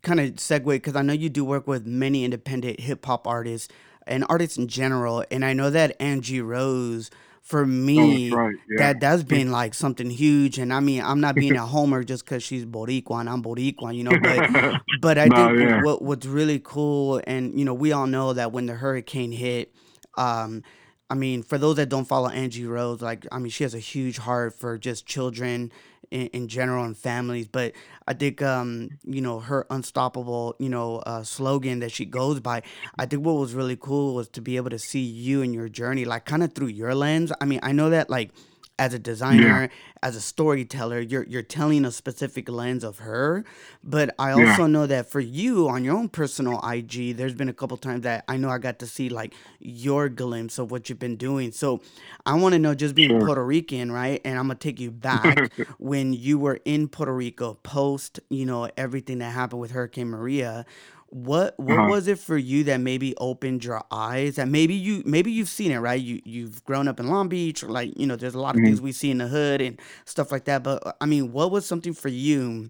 kind 0.07 0.19
of 0.19 0.35
segue 0.35 0.65
because 0.65 0.95
I 0.95 1.01
know 1.01 1.13
you 1.13 1.29
do 1.29 1.43
work 1.43 1.67
with 1.67 1.85
many 1.85 2.23
independent 2.23 2.79
hip 2.79 3.05
hop 3.05 3.27
artists 3.27 3.67
and 4.07 4.25
artists 4.29 4.57
in 4.57 4.67
general, 4.67 5.23
and 5.29 5.43
I 5.43 5.53
know 5.53 5.69
that 5.69 5.95
Angie 5.99 6.41
Rose 6.41 7.11
for 7.41 7.65
me, 7.65 8.31
oh, 8.33 8.35
right. 8.35 8.55
yeah. 8.69 8.77
that 8.77 8.99
that's 8.99 9.23
been 9.23 9.51
like 9.51 9.73
something 9.73 10.09
huge. 10.09 10.57
And 10.57 10.73
I 10.73 10.79
mean, 10.79 11.01
I'm 11.01 11.21
not 11.21 11.35
being 11.35 11.55
a 11.55 11.65
homer 11.75 12.03
just 12.03 12.25
because 12.25 12.43
she's 12.43 12.65
Boricua 12.65 13.21
and 13.21 13.29
I'm 13.29 13.43
Boricua, 13.43 13.95
you 13.95 14.03
know. 14.03 14.17
But 14.19 14.81
but 15.01 15.17
I 15.17 15.25
no, 15.25 15.47
think 15.47 15.59
yeah. 15.59 15.83
what 15.83 16.01
what's 16.01 16.25
really 16.25 16.61
cool, 16.63 17.21
and 17.27 17.57
you 17.57 17.65
know, 17.65 17.73
we 17.73 17.91
all 17.91 18.07
know 18.07 18.33
that 18.33 18.51
when 18.51 18.65
the 18.65 18.73
hurricane 18.73 19.31
hit, 19.31 19.73
um, 20.17 20.63
I 21.09 21.15
mean, 21.15 21.43
for 21.43 21.57
those 21.57 21.77
that 21.77 21.89
don't 21.89 22.05
follow 22.05 22.29
Angie 22.29 22.65
Rose, 22.65 23.01
like 23.01 23.25
I 23.31 23.39
mean, 23.39 23.49
she 23.49 23.63
has 23.63 23.73
a 23.73 23.79
huge 23.79 24.17
heart 24.17 24.53
for 24.53 24.77
just 24.77 25.05
children 25.05 25.71
in, 26.11 26.27
in 26.27 26.47
general 26.47 26.83
and 26.85 26.97
families. 26.97 27.47
But 27.47 27.73
I 28.07 28.13
think 28.13 28.41
um, 28.41 28.89
you 29.03 29.21
know 29.21 29.39
her 29.39 29.65
unstoppable 29.69 30.55
you 30.59 30.69
know 30.69 30.97
uh, 30.99 31.23
slogan 31.23 31.79
that 31.79 31.91
she 31.91 32.05
goes 32.05 32.39
by. 32.39 32.63
I 32.97 33.05
think 33.05 33.25
what 33.25 33.33
was 33.33 33.53
really 33.53 33.77
cool 33.77 34.15
was 34.15 34.27
to 34.29 34.41
be 34.41 34.57
able 34.57 34.69
to 34.71 34.79
see 34.79 35.01
you 35.01 35.41
and 35.41 35.53
your 35.53 35.69
journey, 35.69 36.05
like 36.05 36.25
kind 36.25 36.43
of 36.43 36.53
through 36.53 36.67
your 36.67 36.93
lens. 36.95 37.31
I 37.41 37.45
mean, 37.45 37.59
I 37.63 37.71
know 37.71 37.89
that 37.89 38.09
like 38.09 38.31
as 38.79 38.93
a 38.93 38.99
designer, 38.99 39.63
yeah. 39.63 39.67
as 40.03 40.15
a 40.15 40.21
storyteller, 40.21 40.99
you're 40.99 41.23
you're 41.23 41.41
telling 41.41 41.85
a 41.85 41.91
specific 41.91 42.47
lens 42.47 42.83
of 42.83 42.99
her. 42.99 43.43
But 43.83 44.13
I 44.19 44.31
also 44.31 44.63
yeah. 44.63 44.67
know 44.67 44.87
that 44.87 45.09
for 45.09 45.19
you 45.19 45.67
on 45.67 45.83
your 45.83 45.95
own 45.95 46.09
personal 46.09 46.59
IG, 46.63 47.17
there's 47.17 47.33
been 47.33 47.49
a 47.49 47.53
couple 47.53 47.77
times 47.77 48.03
that 48.03 48.23
I 48.27 48.37
know 48.37 48.49
I 48.49 48.59
got 48.59 48.79
to 48.79 48.87
see 48.87 49.09
like 49.09 49.33
your 49.59 50.09
glimpse 50.09 50.59
of 50.59 50.69
what 50.69 50.89
you've 50.89 50.99
been 50.99 51.15
doing. 51.15 51.51
So 51.51 51.81
I 52.25 52.35
want 52.35 52.53
to 52.53 52.59
know, 52.59 52.75
just 52.75 52.93
being 52.93 53.09
sure. 53.09 53.25
Puerto 53.25 53.43
Rican, 53.43 53.91
right? 53.91 54.21
And 54.23 54.37
I'm 54.37 54.45
gonna 54.45 54.55
take 54.55 54.79
you 54.79 54.91
back 54.91 55.51
when 55.79 56.13
you 56.13 56.37
were 56.37 56.59
in 56.65 56.87
Puerto 56.87 57.13
Rico 57.13 57.55
post, 57.55 58.19
you 58.29 58.45
know, 58.45 58.69
everything 58.77 59.19
that 59.19 59.31
happened 59.31 59.61
with 59.61 59.71
Hurricane 59.71 60.09
Maria 60.09 60.65
what 61.09 61.57
what 61.57 61.77
uh-huh. 61.77 61.87
was 61.89 62.07
it 62.07 62.19
for 62.19 62.37
you 62.37 62.63
that 62.65 62.81
maybe 62.81 63.15
opened 63.17 63.63
your 63.63 63.81
eyes 63.91 64.35
that 64.35 64.47
maybe 64.47 64.73
you 64.73 65.01
maybe 65.05 65.31
you've 65.31 65.47
seen 65.47 65.71
it 65.71 65.77
right 65.77 66.01
you 66.01 66.21
you've 66.25 66.63
grown 66.65 66.87
up 66.87 66.99
in 66.99 67.07
long 67.07 67.29
beach 67.29 67.63
or 67.63 67.69
like 67.69 67.97
you 67.97 68.05
know 68.05 68.15
there's 68.15 68.35
a 68.35 68.39
lot 68.39 68.55
of 68.55 68.57
mm-hmm. 68.57 68.65
things 68.65 68.81
we 68.81 68.91
see 68.91 69.09
in 69.09 69.19
the 69.19 69.27
hood 69.27 69.61
and 69.61 69.79
stuff 70.05 70.31
like 70.31 70.45
that 70.45 70.63
but 70.63 70.85
uh, 70.85 70.91
i 70.99 71.05
mean 71.05 71.31
what 71.31 71.49
was 71.49 71.65
something 71.65 71.93
for 71.93 72.09
you 72.09 72.69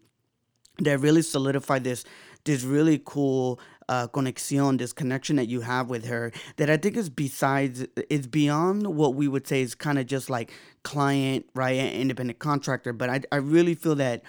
that 0.79 0.99
really 0.99 1.23
solidified 1.23 1.83
this 1.83 2.05
this 2.45 2.63
really 2.63 3.01
cool 3.03 3.59
uh, 3.89 4.07
conexion, 4.07 4.77
this 4.77 4.93
connection 4.93 5.35
that 5.37 5.47
you 5.47 5.61
have 5.61 5.89
with 5.89 6.05
her, 6.05 6.31
that 6.57 6.69
I 6.69 6.77
think 6.77 6.97
is 6.97 7.09
besides, 7.09 7.85
it's 8.09 8.27
beyond 8.27 8.87
what 8.87 9.15
we 9.15 9.27
would 9.27 9.47
say 9.47 9.61
is 9.61 9.75
kind 9.75 9.97
of 9.99 10.07
just 10.07 10.29
like 10.29 10.51
client, 10.83 11.45
right, 11.53 11.75
independent 11.75 12.39
contractor. 12.39 12.93
But 12.93 13.09
I, 13.09 13.21
I 13.31 13.37
really 13.37 13.75
feel 13.75 13.95
that 13.95 14.23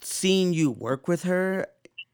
seeing 0.00 0.52
you 0.52 0.70
work 0.70 1.08
with 1.08 1.22
her 1.22 1.66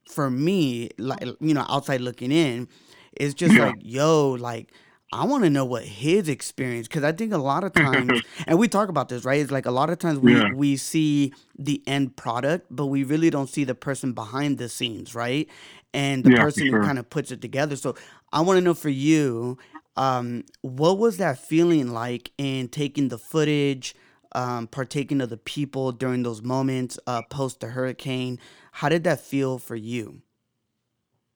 for 0.08 0.30
me, 0.30 0.90
like 0.98 1.24
you 1.40 1.54
know, 1.54 1.66
outside 1.68 2.00
looking 2.00 2.32
in, 2.32 2.68
it's 3.12 3.34
just 3.34 3.54
yeah. 3.54 3.66
like, 3.66 3.76
yo, 3.80 4.32
like 4.32 4.72
I 5.12 5.24
want 5.24 5.44
to 5.44 5.50
know 5.50 5.64
what 5.64 5.84
his 5.84 6.28
experience 6.28 6.86
because 6.86 7.02
I 7.02 7.12
think 7.12 7.32
a 7.32 7.38
lot 7.38 7.64
of 7.64 7.72
times, 7.72 8.20
and 8.46 8.58
we 8.58 8.68
talk 8.68 8.88
about 8.88 9.08
this, 9.08 9.24
right? 9.24 9.40
It's 9.40 9.50
like 9.50 9.66
a 9.66 9.70
lot 9.70 9.88
of 9.90 9.98
times 9.98 10.18
we 10.18 10.36
yeah. 10.36 10.52
we 10.52 10.76
see 10.76 11.32
the 11.58 11.82
end 11.86 12.16
product, 12.16 12.66
but 12.70 12.86
we 12.86 13.04
really 13.04 13.30
don't 13.30 13.48
see 13.48 13.64
the 13.64 13.74
person 13.74 14.12
behind 14.12 14.58
the 14.58 14.68
scenes, 14.68 15.14
right? 15.14 15.48
And 15.94 16.24
the 16.24 16.32
yeah, 16.32 16.42
person 16.42 16.66
sure. 16.66 16.80
who 16.80 16.86
kind 16.86 16.98
of 16.98 17.08
puts 17.08 17.30
it 17.30 17.40
together. 17.40 17.76
So 17.76 17.94
I 18.32 18.42
want 18.42 18.58
to 18.58 18.60
know 18.60 18.74
for 18.74 18.90
you, 18.90 19.56
um, 19.96 20.44
what 20.60 20.98
was 20.98 21.16
that 21.16 21.38
feeling 21.38 21.92
like 21.92 22.30
in 22.36 22.68
taking 22.68 23.08
the 23.08 23.18
footage? 23.18 23.94
Um, 24.32 24.66
partaking 24.66 25.22
of 25.22 25.30
the 25.30 25.38
people 25.38 25.90
during 25.90 26.22
those 26.22 26.42
moments 26.42 26.98
uh, 27.06 27.22
post 27.30 27.60
the 27.60 27.68
hurricane. 27.68 28.38
How 28.78 28.88
did 28.88 29.02
that 29.04 29.18
feel 29.18 29.58
for 29.58 29.74
you? 29.74 30.22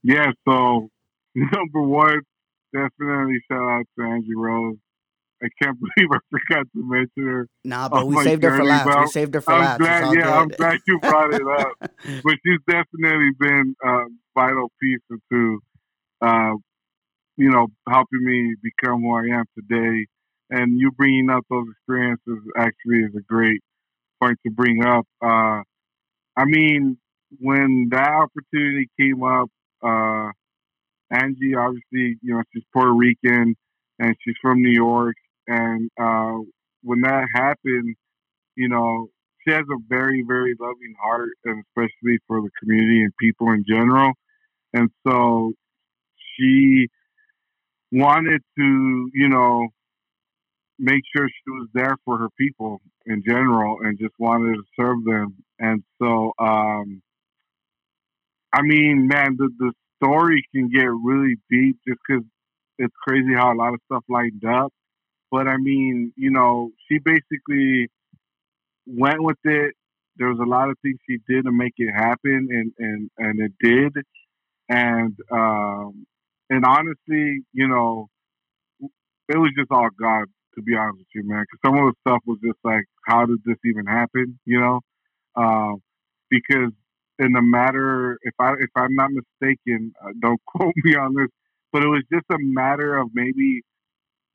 Yeah, 0.05 0.31
so 0.47 0.91
number 1.35 1.83
one, 1.83 2.21
definitely 2.73 3.41
shout 3.51 3.69
out 3.69 3.85
to 3.99 4.05
Angie 4.05 4.37
Rose. 4.37 4.77
I 5.43 5.49
can't 5.61 5.77
believe 5.97 6.09
I 6.13 6.19
forgot 6.31 6.67
to 6.73 6.89
mention 6.89 7.27
her. 7.27 7.49
Nah, 7.65 7.89
but 7.89 8.07
we 8.07 8.23
saved 8.23 8.45
her 8.45 8.57
for 8.57 8.65
last. 8.65 9.01
We 9.01 9.07
saved 9.09 9.35
her 9.35 9.41
for 9.41 9.55
last. 9.55 9.81
Glad, 9.81 10.15
yeah. 10.15 10.39
I'm 10.39 10.47
glad 10.51 10.79
you 10.87 11.01
brought 11.01 11.35
it 11.35 11.43
up. 11.43 11.73
but 11.81 12.35
she's 12.47 12.61
definitely 12.69 13.31
been 13.41 13.75
a 13.85 14.05
vital 14.37 14.71
piece 14.81 15.01
into, 15.11 15.59
uh, 16.21 16.53
you 17.37 17.51
know, 17.51 17.67
helping 17.89 18.25
me 18.25 18.55
become 18.63 19.01
who 19.03 19.17
I 19.17 19.41
am 19.41 19.47
today. 19.59 20.07
And 20.51 20.79
you 20.79 20.93
bringing 20.93 21.29
up 21.29 21.43
those 21.51 21.67
experiences 21.73 22.39
actually 22.57 22.99
is 22.99 23.17
a 23.17 23.23
great 23.23 23.63
point 24.23 24.39
to 24.47 24.53
bring 24.53 24.85
up. 24.85 25.09
Uh, 25.21 25.63
I 26.37 26.45
mean, 26.45 26.99
when 27.41 27.89
that 27.91 28.11
opportunity 28.11 28.89
came 28.99 29.23
up, 29.23 29.49
uh, 29.83 30.31
Angie, 31.11 31.55
obviously, 31.55 32.19
you 32.23 32.35
know, 32.35 32.43
she's 32.53 32.62
Puerto 32.73 32.93
Rican 32.93 33.55
and 33.99 34.17
she's 34.25 34.35
from 34.41 34.62
New 34.62 34.71
York. 34.71 35.17
And 35.47 35.91
uh, 36.01 36.39
when 36.83 37.03
that 37.03 37.27
happened, 37.35 37.97
you 38.57 38.69
know, 38.69 39.09
she 39.45 39.53
has 39.53 39.65
a 39.71 39.79
very, 39.89 40.25
very 40.27 40.55
loving 40.61 40.95
heart, 41.03 41.31
and 41.45 41.65
especially 41.69 42.19
for 42.27 42.41
the 42.41 42.51
community 42.61 43.03
and 43.03 43.12
people 43.19 43.51
in 43.51 43.65
general. 43.69 44.12
And 44.73 44.91
so 45.07 45.53
she 46.37 46.89
wanted 47.91 48.41
to, 48.59 49.11
you 49.12 49.29
know, 49.29 49.69
make 50.79 51.03
sure 51.15 51.29
she 51.29 51.51
was 51.51 51.69
there 51.75 51.97
for 52.05 52.19
her 52.19 52.31
people 52.39 52.81
in 53.07 53.23
general 53.27 53.79
and 53.83 53.99
just 53.99 54.15
wanted 54.19 54.55
to 54.55 54.62
serve 54.79 55.05
them. 55.05 55.37
And 55.59 55.83
so, 56.01 56.33
um, 56.39 57.03
I 58.52 58.62
mean, 58.62 59.08
man, 59.08 59.36
the 59.38 59.50
the 59.58 59.73
story 60.02 60.45
can 60.54 60.69
get 60.71 60.86
really 60.86 61.36
deep 61.50 61.78
just 61.86 62.00
because 62.08 62.25
it's 62.78 62.95
crazy 63.06 63.34
how 63.34 63.52
a 63.52 63.56
lot 63.56 63.75
of 63.75 63.80
stuff 63.86 64.04
lined 64.08 64.45
up. 64.47 64.73
But 65.30 65.49
I 65.49 65.56
mean, 65.58 66.12
you 66.17 66.30
know, 66.30 66.71
she 66.88 66.99
basically 66.99 67.88
went 68.86 69.23
with 69.23 69.38
it. 69.45 69.75
There 70.17 70.28
was 70.28 70.41
a 70.41 70.49
lot 70.49 70.71
of 70.71 70.76
things 70.82 70.99
she 71.08 71.19
did 71.28 71.45
to 71.47 71.52
make 71.52 71.75
it 71.78 71.93
happen, 71.93 72.49
and 72.50 72.73
and 72.78 73.10
and 73.19 73.41
it 73.41 73.52
did. 73.62 73.93
And 74.69 75.17
um, 75.32 76.06
and 76.50 76.65
honestly, 76.67 77.43
you 77.52 77.69
know, 77.69 78.08
it 79.28 79.38
was 79.38 79.52
just 79.58 79.71
all 79.71 79.88
God, 80.00 80.26
to 80.56 80.62
be 80.62 80.76
honest 80.76 80.99
with 80.99 81.06
you, 81.15 81.28
man. 81.28 81.45
Because 81.45 81.60
some 81.71 81.78
of 81.86 81.93
the 81.95 81.99
stuff 82.10 82.21
was 82.26 82.38
just 82.45 82.58
like, 82.65 82.84
how 83.06 83.26
did 83.26 83.38
this 83.45 83.58
even 83.65 83.86
happen? 83.86 84.38
You 84.45 84.60
know, 84.60 84.80
uh, 85.36 85.75
because 86.30 86.73
in 87.23 87.37
a 87.37 87.43
matter, 87.43 88.19
if 88.23 88.35
I 88.41 88.52
if 88.54 88.71
I'm 88.76 88.95
not 88.95 89.11
mistaken, 89.13 89.93
uh, 90.04 90.11
don't 90.21 90.41
quote 90.49 90.75
me 90.85 90.97
on 90.97 91.15
this, 91.15 91.28
but 91.73 91.82
it 91.85 91.89
was 91.89 92.02
just 92.13 92.26
a 92.30 92.39
matter 92.39 92.97
of 92.97 93.08
maybe 93.15 93.63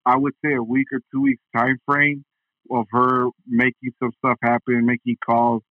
I 0.06 0.18
would 0.18 0.34
say 0.44 0.54
a 0.54 0.64
week 0.64 0.88
or 0.94 1.02
two 1.14 1.22
weeks 1.22 1.44
time 1.56 1.78
frame 1.86 2.24
of 2.72 2.86
her 2.92 3.30
making 3.48 3.92
some 4.02 4.12
stuff 4.20 4.38
happen, 4.42 4.86
making 4.86 5.18
calls. 5.26 5.64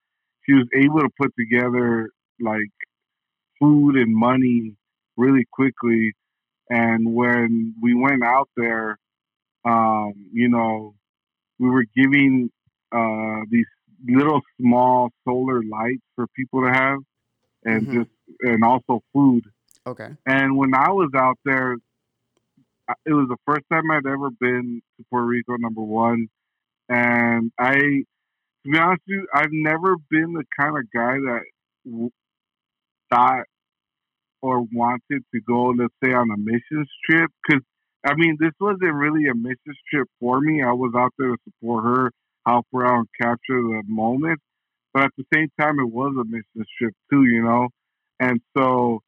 She 0.46 0.54
was 0.54 0.68
able 0.74 1.00
to 1.00 1.10
put 1.20 1.32
together 1.38 2.10
like 2.40 2.70
food 3.60 3.96
and 3.96 4.14
money 4.14 4.74
really 5.16 5.46
quickly. 5.52 6.14
And 6.70 7.14
when 7.14 7.74
we 7.80 7.94
went 7.94 8.24
out 8.24 8.48
there, 8.56 8.98
um, 9.64 10.14
you 10.32 10.48
know, 10.48 10.94
we 11.58 11.70
were 11.70 11.84
giving 11.96 12.50
uh, 12.92 13.40
these 13.50 13.66
little 14.04 14.40
small 14.60 15.10
solar 15.24 15.62
lights 15.62 16.02
for 16.14 16.26
people 16.36 16.62
to 16.62 16.72
have, 16.72 16.98
and 17.64 17.86
mm-hmm. 17.86 17.98
just 18.02 18.10
and 18.40 18.64
also 18.64 19.02
food. 19.12 19.44
Okay. 19.86 20.08
And 20.26 20.56
when 20.56 20.74
I 20.74 20.90
was 20.90 21.10
out 21.16 21.38
there, 21.44 21.76
it 23.04 23.12
was 23.12 23.28
the 23.28 23.36
first 23.46 23.64
time 23.70 23.90
I'd 23.90 24.06
ever 24.06 24.30
been 24.30 24.82
to 24.96 25.04
Puerto 25.10 25.26
Rico. 25.26 25.56
Number 25.56 25.82
one, 25.82 26.28
and 26.88 27.52
I, 27.58 27.74
to 27.74 28.70
be 28.70 28.78
honest 28.78 29.02
with 29.06 29.16
you, 29.18 29.26
I've 29.32 29.52
never 29.52 29.96
been 30.10 30.32
the 30.32 30.44
kind 30.58 30.76
of 30.76 30.84
guy 30.92 31.14
that 31.14 32.10
thought 33.10 33.44
or 34.42 34.62
wanted 34.72 35.22
to 35.34 35.40
go, 35.46 35.70
let's 35.70 35.94
say, 36.04 36.12
on 36.12 36.30
a 36.30 36.36
missions 36.36 36.88
trip. 37.08 37.30
Because 37.46 37.62
I 38.04 38.14
mean, 38.14 38.36
this 38.40 38.52
wasn't 38.60 38.94
really 38.94 39.28
a 39.28 39.34
missions 39.34 39.78
trip 39.92 40.08
for 40.20 40.40
me. 40.40 40.62
I 40.62 40.72
was 40.72 40.92
out 40.96 41.12
there 41.18 41.30
to 41.30 41.36
support 41.44 41.84
her 41.84 42.10
out 42.46 42.64
and 42.72 43.06
capture 43.20 43.60
the 43.60 43.82
moment. 43.86 44.40
But 44.94 45.04
at 45.04 45.10
the 45.18 45.24
same 45.32 45.48
time, 45.60 45.78
it 45.78 45.90
was 45.90 46.14
a 46.18 46.24
mission 46.24 46.66
trip 46.78 46.94
too, 47.12 47.24
you 47.24 47.42
know. 47.42 47.68
And 48.20 48.40
so 48.56 49.00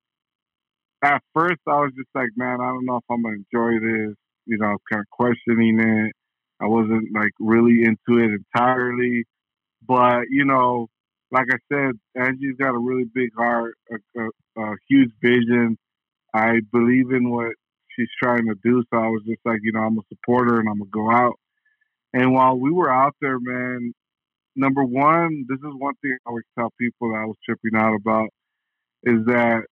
at 1.03 1.22
first, 1.35 1.61
I 1.66 1.81
was 1.81 1.92
just 1.96 2.09
like, 2.14 2.29
man, 2.37 2.61
I 2.61 2.68
don't 2.68 2.85
know 2.85 2.96
if 2.96 3.05
I'm 3.11 3.22
gonna 3.22 3.37
enjoy 3.37 3.81
this. 3.81 4.16
You 4.46 4.59
know, 4.59 4.66
I 4.66 4.70
was 4.72 4.81
kind 4.90 5.01
of 5.01 5.11
questioning 5.11 5.81
it. 5.81 6.12
I 6.61 6.66
wasn't 6.66 7.09
like 7.14 7.33
really 7.40 7.85
into 7.85 8.20
it 8.22 8.33
entirely. 8.55 9.24
But 9.87 10.24
you 10.31 10.44
know, 10.44 10.88
like 11.31 11.46
I 11.51 11.59
said, 11.72 11.92
Angie's 12.16 12.57
got 12.59 12.74
a 12.74 12.79
really 12.79 13.05
big 13.14 13.31
heart, 13.37 13.74
a, 13.90 14.20
a, 14.20 14.62
a 14.62 14.77
huge 14.88 15.11
vision. 15.22 15.79
I 16.35 16.61
believe 16.72 17.12
in 17.12 17.31
what 17.31 17.53
she's 17.96 18.09
trying 18.22 18.46
to 18.46 18.55
do. 18.64 18.83
So 18.92 18.98
I 18.98 19.09
was 19.09 19.22
just 19.27 19.40
like, 19.44 19.61
you 19.62 19.72
know, 19.72 19.81
I'm 19.81 19.98
a 19.98 20.03
supporter 20.09 20.59
and 20.61 20.68
I'm 20.68 20.79
gonna 20.79 20.90
go 20.90 21.11
out 21.11 21.38
and 22.14 22.33
while 22.33 22.59
we 22.59 22.73
were 22.73 22.90
out 22.92 23.14
there, 23.21 23.38
man, 23.40 23.92
number 24.57 24.85
one, 24.85 25.47
this 25.49 25.59
is 25.59 25.75
one 25.79 25.94
thing 26.03 26.16
I 26.27 26.31
always 26.31 26.44
tell 26.59 26.73
people 26.81 27.11
that 27.12 27.18
I 27.18 27.27
was 27.27 27.37
tripping 27.44 27.79
out 27.79 27.94
about 27.94 28.29
is 29.05 29.25
that 29.27 29.62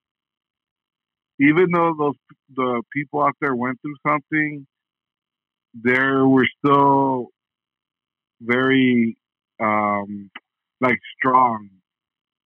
even 1.40 1.66
though 1.72 1.94
those 1.99 2.14
the 2.55 2.83
people 2.92 3.22
out 3.22 3.37
there 3.40 3.55
went 3.57 3.81
through 3.83 3.96
something, 4.07 4.66
there 5.75 6.27
were 6.27 6.46
still 6.64 7.29
very 8.40 9.16
um 9.61 10.31
like 10.81 10.99
strong 11.18 11.68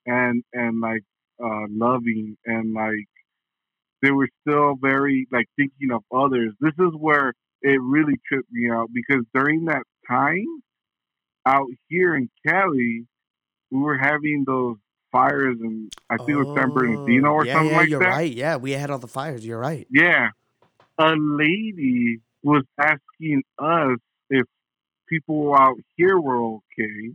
and 0.07 0.45
and 0.53 0.81
like 0.81 1.03
uh 1.43 1.67
loving 1.71 2.37
and 2.47 2.75
like 2.75 3.07
they 4.03 4.11
were 4.11 4.29
still 4.47 4.77
very 4.81 5.27
like 5.33 5.47
thinking 5.57 5.91
of 5.93 6.03
others. 6.15 6.53
This 6.61 6.75
is 6.79 6.93
where 6.99 7.35
it 7.63 7.81
really 7.81 8.15
tripped 8.27 8.51
me 8.53 8.71
out 8.71 8.89
because 8.93 9.25
during 9.35 9.67
that 9.67 9.83
time 10.09 10.63
out 11.47 11.67
here 11.89 12.17
in 12.17 12.29
Cali, 12.47 13.07
we 13.71 13.79
were 13.79 13.99
having 13.99 14.45
those 14.47 14.77
fires 15.13 15.57
and 15.61 15.93
I 16.09 16.17
think 16.17 16.31
oh, 16.31 16.41
it 16.41 16.47
was 16.47 16.59
San 16.59 16.71
Bernardino 16.71 17.31
oh, 17.31 17.35
or 17.35 17.47
yeah, 17.47 17.55
something 17.55 17.71
yeah, 17.71 17.77
like 17.77 17.89
you're 17.89 18.01
that. 18.01 18.09
right. 18.09 18.33
Yeah, 18.33 18.57
we 18.57 18.73
had 18.73 18.91
all 18.91 18.99
the 18.99 19.09
fires. 19.09 19.45
You're 19.45 19.59
right. 19.59 19.87
Yeah. 19.91 20.31
A 20.99 21.15
lady 21.17 22.21
was 22.43 22.65
asking 22.79 23.43
us 23.59 23.99
if 24.29 24.47
people 25.09 25.55
out 25.55 25.77
here 25.97 26.19
were 26.19 26.57
okay 26.57 27.11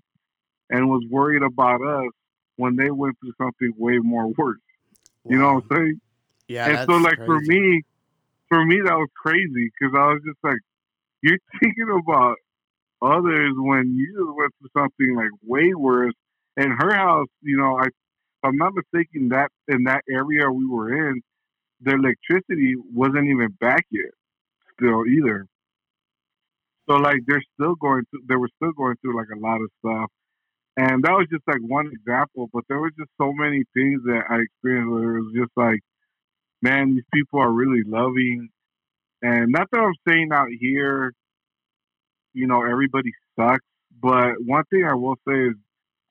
and 0.69 0.89
was 0.89 1.03
worried 1.09 1.43
about 1.43 1.81
us 1.81 2.11
when 2.57 2.75
they 2.75 2.89
went 2.89 3.17
through 3.19 3.33
something 3.37 3.73
way 3.77 3.97
more 3.99 4.27
worse. 4.27 4.59
Wow. 5.23 5.31
You 5.31 5.37
know 5.39 5.53
what 5.53 5.63
I'm 5.71 5.77
saying? 5.77 6.01
Yeah. 6.47 6.67
And 6.67 6.89
so, 6.89 6.97
like 6.97 7.17
crazy. 7.17 7.25
for 7.25 7.39
me, 7.41 7.83
for 8.49 8.65
me 8.65 8.77
that 8.83 8.95
was 8.95 9.09
crazy 9.15 9.71
because 9.71 9.95
I 9.97 10.07
was 10.07 10.21
just 10.25 10.39
like, 10.43 10.59
you're 11.21 11.37
thinking 11.61 12.01
about 12.03 12.37
others 13.01 13.53
when 13.57 13.95
you 13.95 14.07
just 14.07 14.37
went 14.37 14.51
through 14.59 14.81
something 14.81 15.15
like 15.15 15.31
way 15.43 15.73
worse. 15.73 16.13
And 16.57 16.71
her 16.79 16.93
house, 16.93 17.27
you 17.41 17.57
know, 17.57 17.77
I, 17.77 17.87
I'm 18.43 18.57
not 18.57 18.73
mistaken, 18.73 19.29
that 19.29 19.49
in 19.67 19.83
that 19.83 20.01
area 20.09 20.49
we 20.49 20.65
were 20.65 21.09
in, 21.09 21.21
the 21.81 21.93
electricity 21.93 22.75
wasn't 22.93 23.27
even 23.27 23.49
back 23.59 23.85
yet, 23.91 24.11
still 24.77 25.05
either. 25.05 25.45
So 26.89 26.95
like 26.95 27.19
they're 27.27 27.43
still 27.55 27.75
going 27.75 28.03
through, 28.09 28.21
they 28.29 28.35
were 28.35 28.49
still 28.55 28.71
going 28.71 28.95
through 29.01 29.17
like 29.17 29.27
a 29.35 29.39
lot 29.39 29.61
of 29.61 29.69
stuff. 29.79 30.09
And 30.77 31.03
that 31.03 31.11
was 31.11 31.27
just 31.31 31.43
like 31.47 31.61
one 31.61 31.87
example, 31.87 32.49
but 32.53 32.63
there 32.67 32.79
was 32.79 32.91
just 32.97 33.09
so 33.19 33.33
many 33.33 33.63
things 33.73 34.01
that 34.05 34.23
I 34.29 34.39
experienced 34.39 34.91
where 34.91 35.17
it 35.17 35.21
was 35.21 35.33
just 35.35 35.51
like, 35.55 35.79
man, 36.65 36.95
these 36.95 37.03
people 37.13 37.39
are 37.39 37.51
really 37.51 37.83
loving. 37.85 38.49
And 39.21 39.51
not 39.51 39.67
that 39.71 39.79
I'm 39.79 39.93
saying 40.07 40.29
out 40.33 40.47
here, 40.59 41.13
you 42.33 42.47
know, 42.47 42.63
everybody 42.63 43.11
sucks, 43.39 43.63
but 44.01 44.33
one 44.43 44.63
thing 44.69 44.83
I 44.85 44.95
will 44.95 45.15
say 45.27 45.33
is 45.33 45.55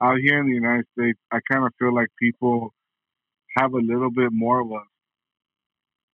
out 0.00 0.18
here 0.18 0.40
in 0.40 0.46
the 0.46 0.54
United 0.54 0.86
States, 0.98 1.18
I 1.30 1.40
kind 1.50 1.64
of 1.66 1.72
feel 1.78 1.94
like 1.94 2.08
people 2.18 2.72
have 3.58 3.72
a 3.72 3.78
little 3.78 4.10
bit 4.10 4.30
more 4.32 4.60
of 4.60 4.70
a, 4.70 4.80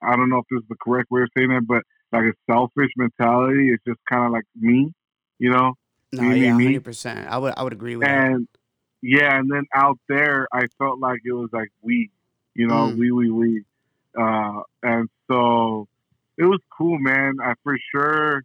I 0.02 0.16
don't 0.16 0.30
know 0.30 0.38
if 0.38 0.46
this 0.50 0.62
is 0.62 0.68
the 0.68 0.76
correct 0.82 1.10
way 1.10 1.22
of 1.22 1.28
saying 1.36 1.50
it, 1.50 1.66
but 1.66 1.82
like 2.12 2.24
a 2.24 2.52
selfish 2.52 2.90
mentality. 2.96 3.70
It's 3.70 3.84
just 3.86 4.00
kind 4.08 4.26
of 4.26 4.32
like 4.32 4.44
me, 4.58 4.92
you 5.38 5.50
know. 5.50 5.74
No, 6.12 6.22
me, 6.22 6.44
yeah, 6.44 6.52
hundred 6.52 6.84
percent. 6.84 7.28
I 7.28 7.38
would 7.38 7.54
I 7.56 7.62
would 7.62 7.72
agree 7.72 7.96
with 7.96 8.08
and, 8.08 8.48
that. 8.52 8.58
Yeah, 9.02 9.38
and 9.38 9.50
then 9.50 9.64
out 9.74 9.98
there, 10.08 10.48
I 10.52 10.66
felt 10.78 10.98
like 10.98 11.20
it 11.24 11.32
was 11.32 11.50
like 11.52 11.68
we, 11.82 12.10
you 12.54 12.66
know, 12.66 12.88
mm. 12.88 12.98
we 12.98 13.12
we 13.12 13.30
we, 13.30 13.64
uh, 14.18 14.62
and 14.82 15.08
so 15.30 15.86
it 16.38 16.44
was 16.44 16.60
cool, 16.76 16.98
man. 16.98 17.36
I 17.42 17.54
for 17.62 17.76
sure. 17.94 18.42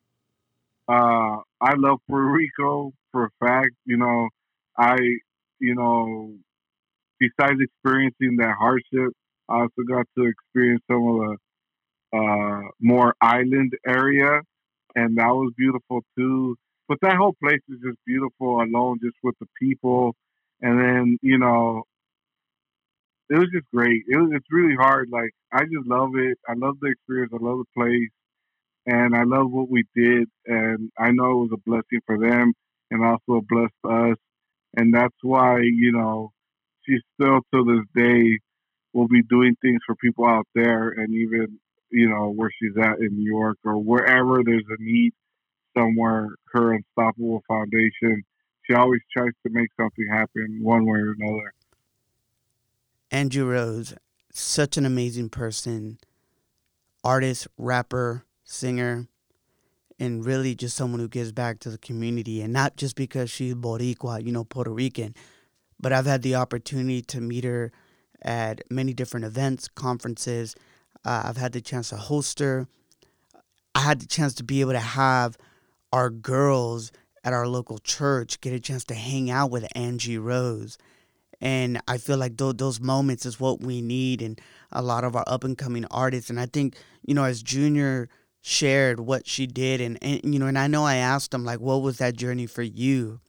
Uh, 0.88 1.41
I 1.62 1.73
love 1.78 1.99
Puerto 2.08 2.32
Rico 2.32 2.93
for 3.12 3.25
a 3.25 3.30
fact. 3.39 3.71
You 3.86 3.97
know, 3.97 4.30
I, 4.78 4.97
you 5.60 5.75
know, 5.75 6.34
besides 7.19 7.60
experiencing 7.60 8.38
that 8.38 8.56
hardship, 8.60 9.13
I 9.49 9.62
also 9.62 9.84
got 9.88 10.06
to 10.17 10.25
experience 10.25 10.84
some 10.89 11.08
of 11.08 11.38
the 12.12 12.17
uh, 12.17 12.62
more 12.80 13.15
island 13.21 13.73
area, 13.88 14.41
and 14.95 15.17
that 15.17 15.28
was 15.30 15.54
beautiful 15.58 16.01
too. 16.17 16.56
But 16.88 16.99
that 17.01 17.15
whole 17.15 17.36
place 17.41 17.62
is 17.69 17.80
just 17.84 17.97
beautiful 18.06 18.62
alone, 18.62 18.99
just 19.04 19.15
with 19.23 19.36
the 19.39 19.47
people, 19.60 20.15
and 20.62 20.80
then 20.80 21.17
you 21.21 21.38
know, 21.38 21.84
it 23.30 23.40
was 23.40 23.50
just 23.54 23.68
great. 23.74 24.04
It 24.08 24.18
was 24.18 24.32
it's 24.34 24.48
really 24.52 24.76
hard. 24.76 25.10
Like 25.12 25.32
I 25.52 25.64
just 25.64 25.88
love 25.88 26.12
it. 26.16 26.38
I 26.48 26.54
love 26.56 26.78
the 26.82 26.90
experience. 26.90 27.34
I 27.34 27.44
love 27.44 27.60
the 27.60 27.66
place, 27.76 28.10
and 28.88 29.16
I 29.16 29.24
love 29.24 29.52
what 29.52 29.70
we 29.70 29.86
did. 29.96 30.30
And 30.48 30.92
I 31.00 31.12
know 31.12 31.32
it 31.44 31.50
was 31.50 31.52
a 31.54 31.70
blessing 31.70 32.02
for 32.06 32.20
them, 32.20 32.54
and 32.92 33.06
also 33.06 33.40
a 33.40 33.42
bless 33.42 33.72
us. 33.90 34.18
And 34.78 34.94
that's 34.94 35.16
why 35.24 35.60
you 35.62 35.92
know, 35.94 36.32
she 36.86 36.98
still 37.16 37.42
to 37.54 37.66
this 37.66 38.04
day 38.04 38.40
will 38.94 39.08
be 39.10 39.24
doing 39.24 39.56
things 39.62 39.82
for 39.86 39.96
people 39.96 40.26
out 40.28 40.48
there, 40.56 40.90
and 40.90 41.14
even 41.14 41.60
you 41.92 42.10
know, 42.10 42.32
where 42.32 42.52
she's 42.62 42.78
at 42.82 43.00
in 43.00 43.16
New 43.18 43.32
York 43.32 43.58
or 43.66 43.78
wherever 43.78 44.44
there's 44.46 44.66
a 44.70 44.82
need 44.84 45.14
somewhere, 45.78 46.30
her 46.54 46.74
Unstoppable 46.76 47.44
Foundation, 47.48 48.24
she 48.66 48.76
always 48.76 49.02
tries 49.18 49.34
to 49.46 49.54
make 49.54 49.70
something 49.80 50.08
happen 50.12 50.60
one 50.64 50.86
way 50.86 51.00
or 51.00 51.16
another. 51.20 51.54
Angie 53.15 53.39
Rose, 53.39 53.93
such 54.34 54.75
an 54.75 54.86
amazing 54.86 55.30
person, 55.30 55.99
artist, 57.01 57.47
rapper, 57.58 58.25
singer, 58.43 59.08
and 59.97 60.25
really 60.25 60.54
just 60.54 60.75
someone 60.75 60.99
who 60.99 61.08
gives 61.08 61.32
back 61.32 61.60
to 61.60 61.69
the 61.69 61.78
community. 61.78 62.41
And 62.41 62.51
not 62.51 62.75
just 62.75 62.97
because 62.97 63.30
she's 63.32 63.56
Boricua, 63.56 64.21
you 64.21 64.34
know, 64.34 64.43
Puerto 64.43 64.69
Rican, 64.69 65.15
but 65.80 65.93
I've 65.93 66.06
had 66.06 66.23
the 66.23 66.36
opportunity 66.36 67.01
to 67.04 67.21
meet 67.21 67.45
her 67.45 67.71
at 68.21 68.69
many 68.69 68.93
different 68.93 69.25
events, 69.25 69.69
conferences, 69.69 70.54
uh, 71.06 71.23
I've 71.23 71.38
had 71.38 71.54
the 71.54 71.62
chance 71.62 71.91
to 71.91 71.95
host 71.95 72.39
her. 72.39 72.67
I 73.73 73.80
had 73.80 74.01
the 74.01 74.08
chance 74.08 74.34
to 74.34 74.43
be 74.43 74.60
able 74.60 74.73
to 74.73 74.80
have 74.80 75.38
our 75.93 76.10
girls 76.10 76.91
at 77.23 77.32
our 77.32 77.47
local 77.47 77.78
church 77.78 78.41
get 78.41 78.51
a 78.51 78.60
chance 78.60 78.84
to 78.86 78.93
hang 78.93 79.32
out 79.32 79.51
with 79.51 79.65
Angie 79.73 80.17
Rose. 80.17 80.78
And 81.41 81.82
I 81.88 81.98
feel 81.98 82.17
like 82.17 82.38
th- 82.38 82.58
those 82.58 82.80
moments 82.80 83.26
is 83.26 83.39
what 83.39 83.62
we 83.62 83.82
need 83.82 84.21
and 84.21 84.39
a 84.71 84.82
lot 84.82 85.04
of 85.04 85.15
our 85.15 85.24
up 85.28 85.43
and 85.43 85.58
coming 85.58 85.86
artists. 85.91 86.30
And 86.30 86.39
I 86.39 86.45
think, 86.45 86.76
you 87.06 87.13
know, 87.13 87.24
as 87.24 87.43
Junior 87.43 88.10
shared 88.41 89.00
what 89.00 89.28
she 89.28 89.48
did, 89.48 89.82
and, 89.82 89.98
and, 90.02 90.21
you 90.24 90.39
know, 90.39 90.48
and 90.48 90.58
I 90.58 90.67
know 90.67 90.86
I 90.86 90.95
asked 90.95 91.34
him, 91.34 91.43
like, 91.43 91.60
what 91.60 91.82
was 91.82 91.98
that 91.98 92.15
journey 92.15 92.45
for 92.45 92.62
you? 92.62 93.19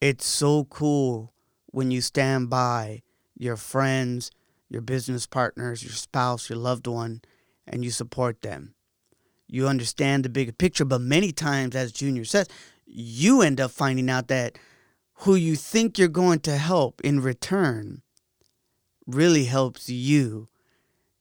It's 0.00 0.26
so 0.26 0.64
cool 0.64 1.32
when 1.66 1.90
you 1.90 2.00
stand 2.00 2.50
by 2.50 3.02
your 3.36 3.56
friends, 3.56 4.30
your 4.68 4.82
business 4.82 5.26
partners, 5.26 5.82
your 5.82 5.92
spouse, 5.92 6.48
your 6.48 6.58
loved 6.58 6.86
one, 6.86 7.22
and 7.66 7.84
you 7.84 7.90
support 7.90 8.42
them. 8.42 8.74
You 9.48 9.68
understand 9.68 10.24
the 10.24 10.28
bigger 10.28 10.52
picture, 10.52 10.84
but 10.84 11.00
many 11.00 11.32
times, 11.32 11.76
as 11.76 11.92
Junior 11.92 12.24
says, 12.24 12.48
you 12.86 13.42
end 13.42 13.60
up 13.60 13.70
finding 13.70 14.10
out 14.10 14.28
that 14.28 14.58
who 15.20 15.34
you 15.34 15.56
think 15.56 15.98
you're 15.98 16.08
going 16.08 16.40
to 16.40 16.56
help 16.56 17.00
in 17.02 17.20
return 17.20 18.02
really 19.06 19.44
helps 19.44 19.88
you 19.88 20.48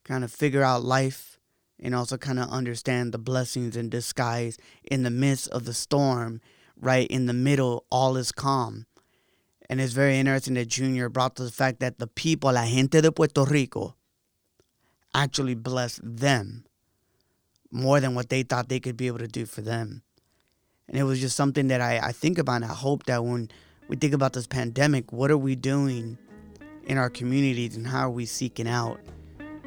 kind 0.03 0.23
of 0.23 0.31
figure 0.31 0.63
out 0.63 0.83
life 0.83 1.39
and 1.79 1.93
also 1.93 2.17
kind 2.17 2.39
of 2.39 2.49
understand 2.49 3.11
the 3.11 3.17
blessings 3.17 3.75
in 3.75 3.89
disguise 3.89 4.57
in 4.83 5.03
the 5.03 5.09
midst 5.09 5.47
of 5.49 5.65
the 5.65 5.73
storm, 5.73 6.41
right? 6.79 7.07
In 7.07 7.25
the 7.25 7.33
middle, 7.33 7.85
all 7.89 8.17
is 8.17 8.31
calm. 8.31 8.85
And 9.69 9.81
it's 9.81 9.93
very 9.93 10.19
interesting 10.19 10.53
that 10.55 10.67
Junior 10.67 11.09
brought 11.09 11.35
to 11.37 11.43
the 11.43 11.51
fact 11.51 11.79
that 11.79 11.97
the 11.97 12.07
people, 12.07 12.51
la 12.53 12.65
gente 12.65 13.01
de 13.01 13.11
Puerto 13.11 13.43
Rico, 13.45 13.95
actually 15.13 15.55
blessed 15.55 16.01
them 16.03 16.65
more 17.71 17.99
than 17.99 18.13
what 18.13 18.29
they 18.29 18.43
thought 18.43 18.69
they 18.69 18.79
could 18.79 18.97
be 18.97 19.07
able 19.07 19.19
to 19.19 19.27
do 19.27 19.45
for 19.45 19.61
them. 19.61 20.03
And 20.87 20.97
it 20.97 21.03
was 21.03 21.19
just 21.19 21.35
something 21.35 21.67
that 21.69 21.81
I, 21.81 21.97
I 21.97 22.11
think 22.11 22.37
about 22.37 22.57
and 22.57 22.65
I 22.65 22.73
hope 22.73 23.05
that 23.05 23.23
when 23.23 23.49
we 23.87 23.95
think 23.95 24.13
about 24.13 24.33
this 24.33 24.47
pandemic, 24.47 25.11
what 25.11 25.29
are 25.31 25.37
we 25.37 25.55
doing 25.55 26.17
in 26.85 26.97
our 26.97 27.09
communities 27.09 27.75
and 27.75 27.87
how 27.87 28.07
are 28.07 28.11
we 28.11 28.25
seeking 28.25 28.67
out? 28.67 28.99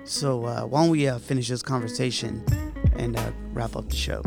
So, 0.05 0.45
uh, 0.45 0.63
why 0.63 0.83
don't 0.83 0.91
we 0.91 1.07
uh, 1.07 1.19
finish 1.19 1.49
this 1.49 1.63
conversation 1.63 2.43
and 2.97 3.17
uh, 3.17 3.31
wrap 3.53 3.77
up 3.77 3.89
the 3.89 3.97
show? 3.97 4.23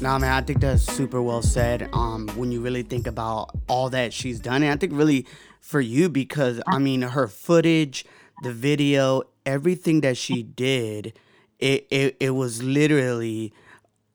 Nah, 0.00 0.18
man, 0.18 0.32
I 0.32 0.40
think 0.40 0.60
that's 0.60 0.82
super 0.82 1.20
well 1.20 1.42
said. 1.42 1.90
Um, 1.92 2.28
when 2.34 2.50
you 2.50 2.62
really 2.62 2.82
think 2.82 3.06
about 3.06 3.50
all 3.68 3.90
that 3.90 4.14
she's 4.14 4.40
done, 4.40 4.62
and 4.62 4.72
I 4.72 4.76
think 4.76 4.94
really 4.94 5.26
for 5.60 5.80
you 5.80 6.08
because 6.08 6.60
I 6.66 6.78
mean 6.78 7.02
her 7.02 7.28
footage, 7.28 8.06
the 8.42 8.52
video, 8.52 9.24
everything 9.44 10.00
that 10.00 10.16
she 10.16 10.42
did, 10.42 11.12
it 11.58 11.86
it, 11.90 12.16
it 12.18 12.30
was 12.30 12.62
literally 12.62 13.52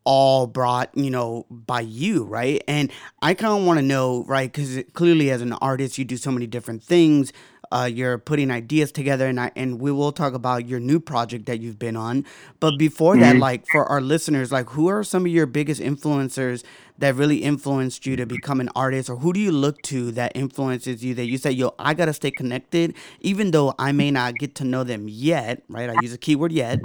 all 0.05 0.47
brought 0.47 0.95
you 0.95 1.09
know 1.09 1.45
by 1.49 1.81
you 1.81 2.23
right? 2.23 2.63
And 2.67 2.91
i 3.21 3.33
kind 3.33 3.59
of 3.59 3.65
want 3.65 3.79
to 3.79 3.85
know 3.85 4.23
right 4.25 4.51
because 4.51 4.83
clearly 4.93 5.31
as 5.31 5.41
an 5.41 5.53
artist 5.53 5.97
you 5.97 6.05
do 6.05 6.17
so 6.17 6.31
many 6.31 6.47
different 6.47 6.83
things 6.83 7.33
uh, 7.71 7.89
you're 7.91 8.17
putting 8.17 8.51
ideas 8.51 8.91
together, 8.91 9.27
and 9.27 9.39
I, 9.39 9.51
and 9.55 9.79
we 9.79 9.91
will 9.91 10.11
talk 10.11 10.33
about 10.33 10.67
your 10.67 10.79
new 10.79 10.99
project 10.99 11.45
that 11.45 11.59
you've 11.59 11.79
been 11.79 11.95
on. 11.95 12.25
But 12.59 12.77
before 12.77 13.17
that, 13.17 13.33
mm-hmm. 13.33 13.41
like 13.41 13.65
for 13.71 13.85
our 13.85 14.01
listeners, 14.01 14.51
like 14.51 14.69
who 14.69 14.87
are 14.87 15.03
some 15.03 15.25
of 15.25 15.31
your 15.31 15.45
biggest 15.45 15.81
influencers 15.81 16.63
that 16.97 17.15
really 17.15 17.37
influenced 17.37 18.05
you 18.05 18.15
to 18.15 18.25
become 18.25 18.61
an 18.61 18.69
artist, 18.75 19.09
or 19.09 19.17
who 19.17 19.33
do 19.33 19.39
you 19.39 19.51
look 19.51 19.81
to 19.83 20.11
that 20.11 20.31
influences 20.35 21.03
you 21.03 21.13
that 21.15 21.25
you 21.25 21.37
say, 21.37 21.51
yo, 21.51 21.73
I 21.77 21.93
gotta 21.93 22.13
stay 22.13 22.31
connected, 22.31 22.95
even 23.21 23.51
though 23.51 23.73
I 23.77 23.91
may 23.91 24.11
not 24.11 24.35
get 24.35 24.55
to 24.55 24.63
know 24.63 24.83
them 24.83 25.07
yet, 25.09 25.63
right? 25.67 25.89
I 25.89 25.95
use 26.01 26.13
a 26.13 26.17
keyword 26.17 26.51
yet. 26.51 26.79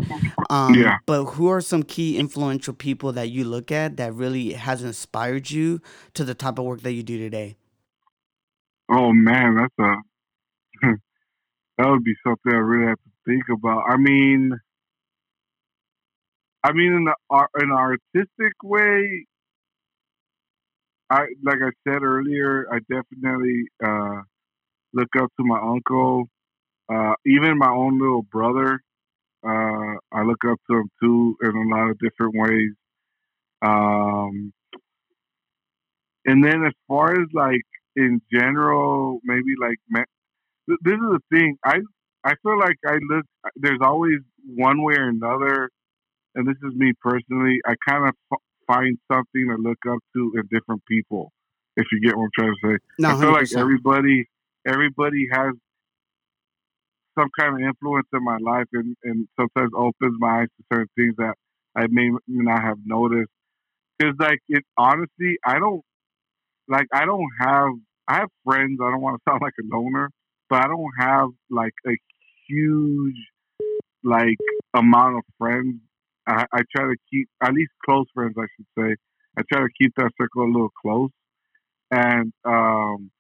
Um, 0.48 0.74
yeah. 0.74 0.98
But 1.06 1.24
who 1.24 1.48
are 1.48 1.60
some 1.60 1.82
key 1.84 2.18
influential 2.18 2.74
people 2.74 3.12
that 3.12 3.30
you 3.30 3.44
look 3.44 3.70
at 3.70 3.96
that 3.98 4.14
really 4.14 4.54
has 4.54 4.82
inspired 4.82 5.50
you 5.50 5.80
to 6.14 6.24
the 6.24 6.34
type 6.34 6.58
of 6.58 6.64
work 6.64 6.80
that 6.82 6.92
you 6.92 7.02
do 7.02 7.18
today? 7.18 7.56
Oh 8.90 9.12
man, 9.12 9.54
that's 9.54 9.78
a 9.78 9.96
that 10.82 11.88
would 11.90 12.04
be 12.04 12.14
something 12.26 12.52
I 12.52 12.56
really 12.56 12.86
have 12.88 12.98
to 12.98 13.10
think 13.26 13.44
about. 13.50 13.84
I 13.88 13.96
mean, 13.96 14.52
I 16.62 16.72
mean, 16.72 16.92
in 16.92 17.04
the 17.04 17.14
in 17.60 17.70
an 17.70 17.76
artistic 17.76 18.52
way, 18.62 19.26
I 21.10 21.20
like 21.44 21.58
I 21.62 21.70
said 21.88 22.02
earlier, 22.02 22.66
I 22.72 22.78
definitely 22.80 23.64
uh, 23.84 24.22
look 24.92 25.08
up 25.18 25.30
to 25.38 25.44
my 25.44 25.58
uncle, 25.60 26.28
uh, 26.92 27.14
even 27.26 27.58
my 27.58 27.70
own 27.70 27.98
little 28.00 28.22
brother. 28.22 28.80
Uh, 29.44 29.96
I 30.12 30.22
look 30.24 30.44
up 30.48 30.58
to 30.70 30.76
him 30.78 30.90
too 31.02 31.36
in 31.42 31.50
a 31.56 31.76
lot 31.76 31.90
of 31.90 31.98
different 31.98 32.34
ways. 32.36 32.72
Um, 33.62 34.52
and 36.26 36.44
then 36.44 36.64
as 36.64 36.72
far 36.88 37.12
as 37.12 37.28
like 37.32 37.64
in 37.96 38.20
general, 38.32 39.20
maybe 39.24 39.54
like 39.60 39.78
this 40.66 40.94
is 40.94 41.00
the 41.00 41.20
thing. 41.30 41.56
I 41.64 41.78
I 42.24 42.34
feel 42.42 42.58
like 42.58 42.76
I 42.86 42.98
look. 43.08 43.24
There's 43.56 43.80
always 43.82 44.18
one 44.46 44.82
way 44.82 44.94
or 44.94 45.08
another, 45.08 45.70
and 46.34 46.46
this 46.46 46.56
is 46.62 46.74
me 46.74 46.92
personally. 47.00 47.58
I 47.66 47.74
kind 47.88 48.08
of 48.08 48.14
f- 48.32 48.38
find 48.66 48.98
something 49.10 49.48
to 49.48 49.56
look 49.56 49.78
up 49.88 49.98
to 50.14 50.32
in 50.36 50.42
different 50.50 50.82
people. 50.86 51.32
If 51.76 51.86
you 51.92 52.00
get 52.00 52.16
what 52.16 52.24
I'm 52.24 52.30
trying 52.38 52.54
to 52.62 52.68
say, 52.68 52.78
no, 52.98 53.08
I 53.08 53.20
feel 53.20 53.30
100%. 53.30 53.32
like 53.32 53.52
everybody 53.56 54.28
everybody 54.66 55.28
has 55.32 55.54
some 57.18 57.28
kind 57.38 57.54
of 57.54 57.60
influence 57.60 58.06
in 58.12 58.24
my 58.24 58.38
life, 58.38 58.66
and 58.72 58.96
and 59.04 59.28
sometimes 59.38 59.70
opens 59.76 60.16
my 60.18 60.42
eyes 60.42 60.48
to 60.58 60.64
certain 60.72 60.88
things 60.96 61.14
that 61.18 61.34
I 61.76 61.86
may 61.88 62.10
not 62.26 62.62
have 62.62 62.78
noticed. 62.84 63.30
Because 63.98 64.14
like 64.18 64.40
it 64.48 64.64
honestly, 64.76 65.38
I 65.44 65.58
don't 65.58 65.82
like 66.68 66.86
I 66.92 67.04
don't 67.04 67.28
have 67.40 67.70
I 68.08 68.14
have 68.16 68.28
friends. 68.44 68.78
I 68.82 68.90
don't 68.90 69.00
want 69.00 69.20
to 69.20 69.22
sound 69.30 69.42
like 69.42 69.54
a 69.60 69.74
loner, 69.74 70.10
but 70.50 70.64
I 70.64 70.66
don't 70.66 70.92
have 70.98 71.28
like 71.48 71.72
a 71.86 71.96
huge 72.48 73.16
like 74.02 74.36
amount 74.74 75.18
of 75.18 75.22
friends. 75.38 75.76
I, 76.26 76.44
I 76.52 76.60
try 76.74 76.84
to 76.84 76.96
keep 77.10 77.28
at 77.42 77.54
least 77.54 77.70
close 77.84 78.06
friends, 78.14 78.34
I 78.38 78.46
should 78.56 78.66
say. 78.78 78.96
I 79.38 79.42
try 79.50 79.62
to 79.62 79.68
keep 79.80 79.94
that 79.96 80.10
circle 80.20 80.44
a 80.44 80.52
little 80.52 80.72
close, 80.82 81.10
and 81.90 82.32
um, 82.44 83.10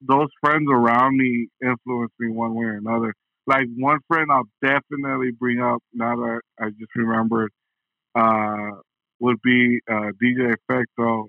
those 0.00 0.28
friends 0.40 0.68
around 0.70 1.16
me 1.16 1.48
influence 1.62 2.12
me 2.18 2.30
one 2.30 2.54
way 2.54 2.66
or 2.66 2.76
another. 2.76 3.14
Like 3.46 3.66
one 3.76 3.98
friend 4.06 4.28
I'll 4.30 4.48
definitely 4.62 5.30
bring 5.32 5.60
up 5.60 5.82
now 5.92 6.14
that 6.16 6.40
I 6.60 6.70
just 6.70 6.94
remembered 6.94 7.50
uh, 8.14 8.78
would 9.20 9.40
be 9.42 9.80
uh, 9.90 10.10
DJ 10.22 10.54
Effecto 10.70 11.28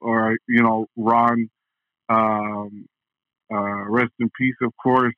or 0.00 0.36
you 0.48 0.62
know 0.62 0.86
Ron. 0.96 1.48
Um, 2.08 2.86
uh, 3.52 3.84
rest 3.90 4.12
in 4.20 4.30
peace, 4.38 4.56
of 4.62 4.72
course. 4.82 5.14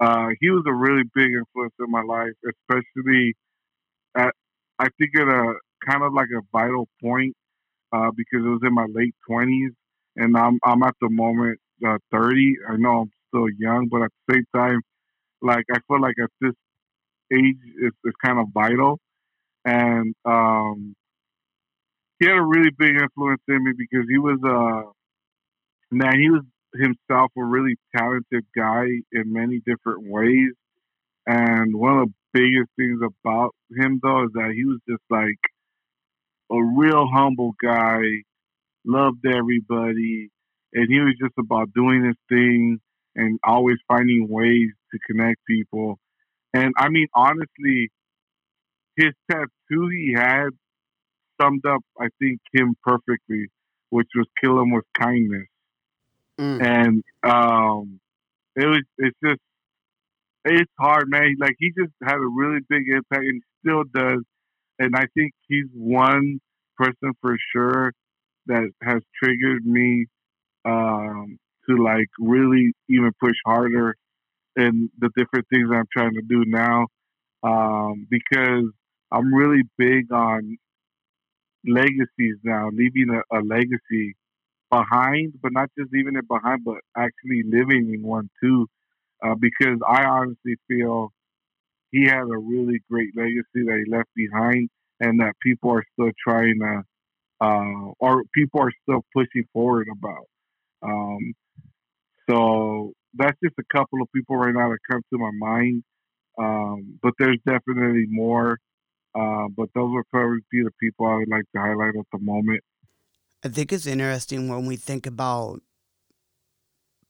Uh, 0.00 0.28
he 0.40 0.50
was 0.50 0.64
a 0.66 0.74
really 0.74 1.04
big 1.14 1.30
influence 1.32 1.74
in 1.78 1.90
my 1.90 2.02
life, 2.02 2.32
especially 2.46 3.34
at 4.16 4.34
I 4.78 4.88
think 4.98 5.10
at 5.16 5.28
a 5.28 5.54
kind 5.88 6.02
of 6.02 6.12
like 6.14 6.28
a 6.36 6.42
vital 6.52 6.88
point 7.02 7.34
uh, 7.92 8.10
because 8.16 8.44
it 8.44 8.48
was 8.48 8.60
in 8.64 8.74
my 8.74 8.86
late 8.92 9.14
twenties, 9.28 9.72
and 10.16 10.36
I'm 10.36 10.58
I'm 10.64 10.82
at 10.84 10.94
the 11.00 11.10
moment 11.10 11.58
uh, 11.86 11.98
thirty. 12.12 12.56
I 12.68 12.76
know 12.76 13.02
I'm 13.02 13.10
still 13.28 13.48
young, 13.58 13.88
but 13.90 14.02
at 14.02 14.10
the 14.28 14.34
same 14.34 14.44
time, 14.54 14.82
like 15.42 15.64
I 15.72 15.78
feel 15.88 16.00
like 16.00 16.16
at 16.22 16.30
this 16.40 16.54
age, 17.32 17.56
it's, 17.80 17.96
it's 18.04 18.16
kind 18.24 18.38
of 18.38 18.46
vital, 18.54 18.98
and 19.64 20.14
um, 20.24 20.94
he 22.18 22.26
had 22.26 22.36
a 22.36 22.42
really 22.42 22.70
big 22.78 22.94
influence 23.00 23.42
in 23.48 23.64
me 23.64 23.72
because 23.76 24.06
he 24.08 24.18
was 24.18 24.38
uh 24.44 24.90
man, 25.90 26.20
he 26.20 26.30
was 26.30 26.42
himself 26.74 27.32
a 27.36 27.44
really 27.44 27.76
talented 27.96 28.44
guy 28.56 28.86
in 29.12 29.32
many 29.32 29.60
different 29.66 30.08
ways. 30.08 30.52
And 31.26 31.74
one 31.76 31.98
of 31.98 32.08
the 32.08 32.14
biggest 32.32 32.70
things 32.76 33.00
about 33.02 33.54
him 33.76 34.00
though 34.02 34.24
is 34.24 34.30
that 34.34 34.52
he 34.54 34.64
was 34.64 34.80
just 34.88 35.02
like 35.10 35.38
a 36.50 36.62
real 36.62 37.06
humble 37.12 37.52
guy, 37.62 38.02
loved 38.84 39.26
everybody, 39.26 40.30
and 40.72 40.88
he 40.88 41.00
was 41.00 41.14
just 41.20 41.34
about 41.38 41.72
doing 41.74 42.04
his 42.04 42.16
thing 42.28 42.80
and 43.16 43.38
always 43.44 43.78
finding 43.88 44.28
ways 44.28 44.70
to 44.92 44.98
connect 45.06 45.44
people. 45.46 45.98
And 46.54 46.72
I 46.78 46.88
mean, 46.88 47.08
honestly, 47.14 47.90
his 48.96 49.12
tattoo 49.30 49.88
he 49.88 50.14
had 50.16 50.50
summed 51.40 51.66
up, 51.66 51.82
I 52.00 52.08
think, 52.20 52.40
him 52.52 52.76
perfectly, 52.84 53.48
which 53.90 54.08
was 54.16 54.26
kill 54.42 54.60
him 54.60 54.72
with 54.72 54.86
kindness. 55.00 55.48
Mm. 56.40 56.62
And 56.62 57.04
um, 57.22 58.00
it 58.56 58.66
was 58.66 58.82
it's 58.98 59.16
just 59.22 59.40
it's 60.44 60.72
hard, 60.78 61.10
man. 61.10 61.36
Like 61.38 61.56
he 61.58 61.70
just 61.78 61.92
had 62.02 62.16
a 62.16 62.28
really 62.34 62.60
big 62.68 62.84
impact 62.88 63.24
and 63.24 63.42
still 63.60 63.84
does. 63.94 64.22
And 64.78 64.96
I 64.96 65.04
think 65.14 65.32
he's 65.48 65.66
one 65.74 66.40
person 66.78 67.12
for 67.20 67.36
sure 67.54 67.92
that 68.46 68.70
has 68.82 69.02
triggered 69.22 69.66
me 69.66 70.06
um, 70.64 71.38
to 71.68 71.76
like 71.76 72.08
really 72.18 72.72
even 72.88 73.12
push 73.20 73.36
harder 73.44 73.94
in 74.56 74.90
the 74.98 75.10
different 75.16 75.46
things 75.52 75.68
I'm 75.72 75.84
trying 75.92 76.14
to 76.14 76.22
do 76.22 76.44
now. 76.46 76.86
Um, 77.42 78.06
because 78.10 78.70
I'm 79.12 79.34
really 79.34 79.62
big 79.76 80.10
on 80.12 80.56
legacies 81.66 82.36
now, 82.42 82.70
leaving 82.72 83.10
a, 83.10 83.38
a 83.38 83.40
legacy 83.42 84.16
behind, 84.70 85.34
but 85.42 85.52
not 85.52 85.70
just 85.78 85.92
leaving 85.92 86.16
it 86.16 86.28
behind, 86.28 86.64
but 86.64 86.78
actually 86.96 87.42
living 87.44 87.92
in 87.94 88.02
one 88.02 88.30
too. 88.42 88.66
Uh, 89.22 89.34
because 89.34 89.78
I 89.86 90.04
honestly 90.04 90.56
feel 90.68 91.12
he 91.90 92.04
had 92.06 92.22
a 92.22 92.38
really 92.38 92.80
great 92.90 93.10
legacy 93.16 93.64
that 93.66 93.82
he 93.84 93.90
left 93.90 94.08
behind, 94.14 94.70
and 95.00 95.20
that 95.20 95.34
people 95.42 95.70
are 95.72 95.84
still 95.92 96.10
trying 96.26 96.58
to, 96.60 96.82
uh, 97.40 97.92
or 97.98 98.24
people 98.34 98.60
are 98.62 98.72
still 98.82 99.04
pushing 99.14 99.44
forward 99.52 99.88
about. 99.92 100.26
Um, 100.82 101.34
so 102.28 102.92
that's 103.14 103.38
just 103.42 103.56
a 103.58 103.76
couple 103.76 104.00
of 104.02 104.08
people 104.14 104.36
right 104.36 104.54
now 104.54 104.70
that 104.70 104.78
come 104.90 105.02
to 105.12 105.18
my 105.18 105.30
mind. 105.32 105.82
Um, 106.38 106.98
but 107.02 107.14
there's 107.18 107.38
definitely 107.46 108.06
more. 108.08 108.58
Uh, 109.14 109.48
but 109.56 109.68
those 109.74 109.90
would 109.92 110.08
probably 110.10 110.38
be 110.52 110.62
the 110.62 110.70
people 110.80 111.06
I 111.06 111.16
would 111.16 111.28
like 111.28 111.44
to 111.54 111.60
highlight 111.60 111.96
at 111.96 112.06
the 112.12 112.18
moment. 112.20 112.62
I 113.42 113.48
think 113.48 113.72
it's 113.72 113.86
interesting 113.86 114.48
when 114.48 114.66
we 114.66 114.76
think 114.76 115.06
about 115.06 115.62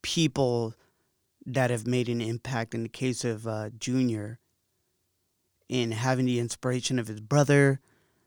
people 0.03 0.75
that 1.45 1.71
have 1.71 1.87
made 1.87 2.09
an 2.09 2.21
impact 2.21 2.73
in 2.75 2.85
the 2.85 2.89
case 2.89 3.25
of 3.25 3.47
uh, 3.47 3.71
Junior 3.79 4.39
in 5.69 5.91
having 5.93 6.27
the 6.27 6.39
inspiration 6.39 6.99
of 6.99 7.09
his 7.09 7.21
brother, 7.21 7.81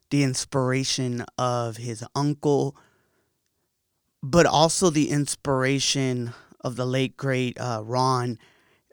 the 0.10 0.24
inspiration 0.24 1.26
of 1.38 1.78
his 1.78 2.04
uncle, 2.14 2.76
but 4.22 4.46
also 4.46 4.90
the 4.90 5.10
inspiration 5.10 6.34
of 6.62 6.76
the 6.76 6.86
late 6.86 7.16
great 7.16 7.60
uh, 7.60 7.82
Ron. 7.84 8.38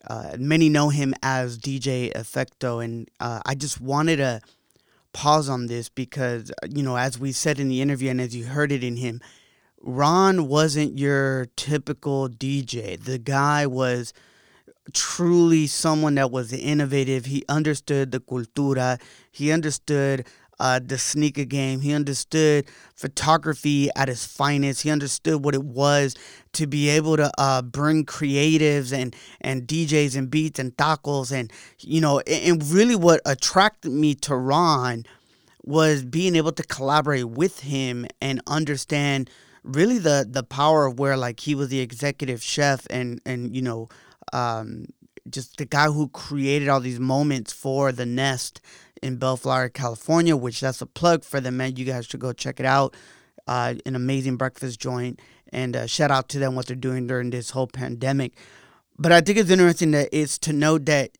Uh, 0.07 0.37
many 0.38 0.68
know 0.68 0.88
him 0.88 1.14
as 1.23 1.59
DJ 1.59 2.12
Effecto, 2.12 2.83
and 2.85 3.11
uh, 3.18 3.40
I 3.44 3.55
just 3.55 3.81
wanted 3.81 4.16
to 4.16 4.40
pause 5.12 5.49
on 5.49 5.66
this 5.66 5.88
because, 5.88 6.51
uh, 6.62 6.68
you 6.75 6.83
know, 6.83 6.96
as 6.96 7.18
we 7.18 7.33
said 7.33 7.59
in 7.59 7.68
the 7.68 7.81
interview 7.81 8.11
and 8.11 8.20
as 8.20 8.35
you 8.35 8.46
heard 8.46 8.73
it 8.73 8.85
in 8.85 8.96
him, 8.96 9.20
Ron 9.81 10.49
wasn't 10.49 10.99
your 10.99 11.46
typical 11.57 12.29
DJ. 12.29 13.03
The 13.03 13.18
guy 13.18 13.66
was 13.66 14.12
truly 14.92 15.66
someone 15.66 16.14
that 16.16 16.31
was 16.31 16.53
innovative. 16.53 17.27
He 17.27 17.44
understood 17.49 18.12
the 18.12 18.20
cultura, 18.20 19.01
he 19.31 19.53
understood 19.53 20.27
uh, 20.61 20.79
the 20.85 20.99
sneaker 20.99 21.44
game. 21.44 21.81
He 21.81 21.92
understood 21.92 22.66
photography 22.94 23.88
at 23.96 24.09
its 24.09 24.25
finest. 24.25 24.83
He 24.83 24.90
understood 24.90 25.44
what 25.44 25.55
it 25.55 25.64
was 25.64 26.14
to 26.53 26.66
be 26.66 26.88
able 26.90 27.16
to 27.16 27.31
uh, 27.38 27.62
bring 27.62 28.05
creatives 28.05 28.92
and 28.92 29.16
and 29.40 29.66
DJs 29.66 30.16
and 30.16 30.31
beats 30.31 30.59
and 30.59 30.77
tacos 30.77 31.33
and 31.33 31.51
you 31.81 32.01
know 32.01 32.20
and 32.20 32.62
really 32.70 32.96
what 32.96 33.20
attracted 33.25 33.90
me 33.90 34.14
to 34.16 34.37
Ron 34.37 35.05
was 35.64 36.05
being 36.05 36.37
able 36.37 36.53
to 36.53 36.62
collaborate 36.62 37.29
with 37.29 37.61
him 37.61 38.07
and 38.20 38.40
understand 38.46 39.31
really 39.62 39.99
the 39.99 40.27
the 40.29 40.42
power 40.42 40.87
of 40.87 40.99
where 40.99 41.16
like 41.16 41.40
he 41.40 41.55
was 41.55 41.68
the 41.68 41.81
executive 41.81 42.42
chef 42.42 42.87
and 42.90 43.20
and 43.25 43.55
you 43.55 43.62
know 43.62 43.88
um, 44.33 44.87
just 45.29 45.57
the 45.59 45.66
guy 45.66 45.87
who 45.87 46.09
created 46.09 46.68
all 46.68 46.81
these 46.81 47.01
moments 47.01 47.53
for 47.53 47.92
the 47.92 48.07
nest 48.07 48.61
in 49.02 49.16
Bellflower, 49.16 49.68
California, 49.70 50.36
which 50.36 50.60
that's 50.60 50.80
a 50.80 50.86
plug 50.86 51.24
for 51.24 51.40
them, 51.40 51.56
man. 51.56 51.76
You 51.76 51.84
guys 51.84 52.06
should 52.06 52.20
go 52.20 52.32
check 52.32 52.60
it 52.60 52.66
out. 52.66 52.94
Uh, 53.46 53.74
an 53.86 53.96
amazing 53.96 54.36
breakfast 54.36 54.78
joint, 54.78 55.18
and 55.52 55.74
uh, 55.74 55.86
shout 55.86 56.10
out 56.10 56.28
to 56.28 56.38
them 56.38 56.54
what 56.54 56.66
they're 56.66 56.76
doing 56.76 57.06
during 57.06 57.30
this 57.30 57.50
whole 57.50 57.66
pandemic. 57.66 58.36
But 58.98 59.12
I 59.12 59.20
think 59.22 59.38
it's 59.38 59.50
interesting 59.50 59.90
that 59.92 60.10
it's 60.12 60.38
to 60.40 60.52
note 60.52 60.84
that 60.84 61.10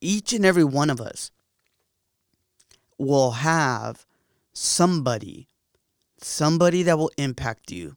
each 0.00 0.32
and 0.32 0.44
every 0.44 0.64
one 0.64 0.90
of 0.90 1.00
us 1.00 1.30
will 2.98 3.32
have 3.32 4.06
somebody, 4.52 5.48
somebody 6.18 6.82
that 6.82 6.98
will 6.98 7.10
impact 7.16 7.72
you. 7.72 7.96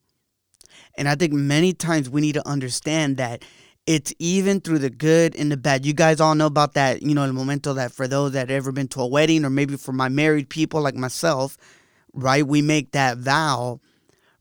And 0.98 1.08
I 1.08 1.16
think 1.16 1.34
many 1.34 1.74
times 1.74 2.10
we 2.10 2.22
need 2.22 2.36
to 2.36 2.48
understand 2.48 3.18
that 3.18 3.44
it's 3.88 4.14
even 4.18 4.60
through 4.62 4.80
the 4.80 4.90
good 4.90 5.36
and 5.36 5.52
the 5.52 5.58
bad. 5.58 5.86
You 5.86 5.94
guys 5.94 6.20
all 6.20 6.36
know 6.36 6.48
about 6.48 6.74
that, 6.74 7.04
you 7.04 7.14
know, 7.14 7.24
el 7.24 7.34
momento 7.34 7.74
that 7.74 7.92
for 7.92 8.08
those 8.08 8.32
that 8.32 8.50
ever 8.50 8.72
been 8.72 8.88
to 8.90 9.02
a 9.02 9.08
wedding 9.08 9.46
or 9.46 9.50
maybe 9.50 9.78
for 9.78 9.92
my 9.92 10.10
married 10.10 10.50
people 10.50 10.82
like 10.82 10.96
myself, 10.96 11.58
right? 12.14 12.46
We 12.46 12.62
make 12.62 12.92
that 12.92 13.18
vow, 13.18 13.80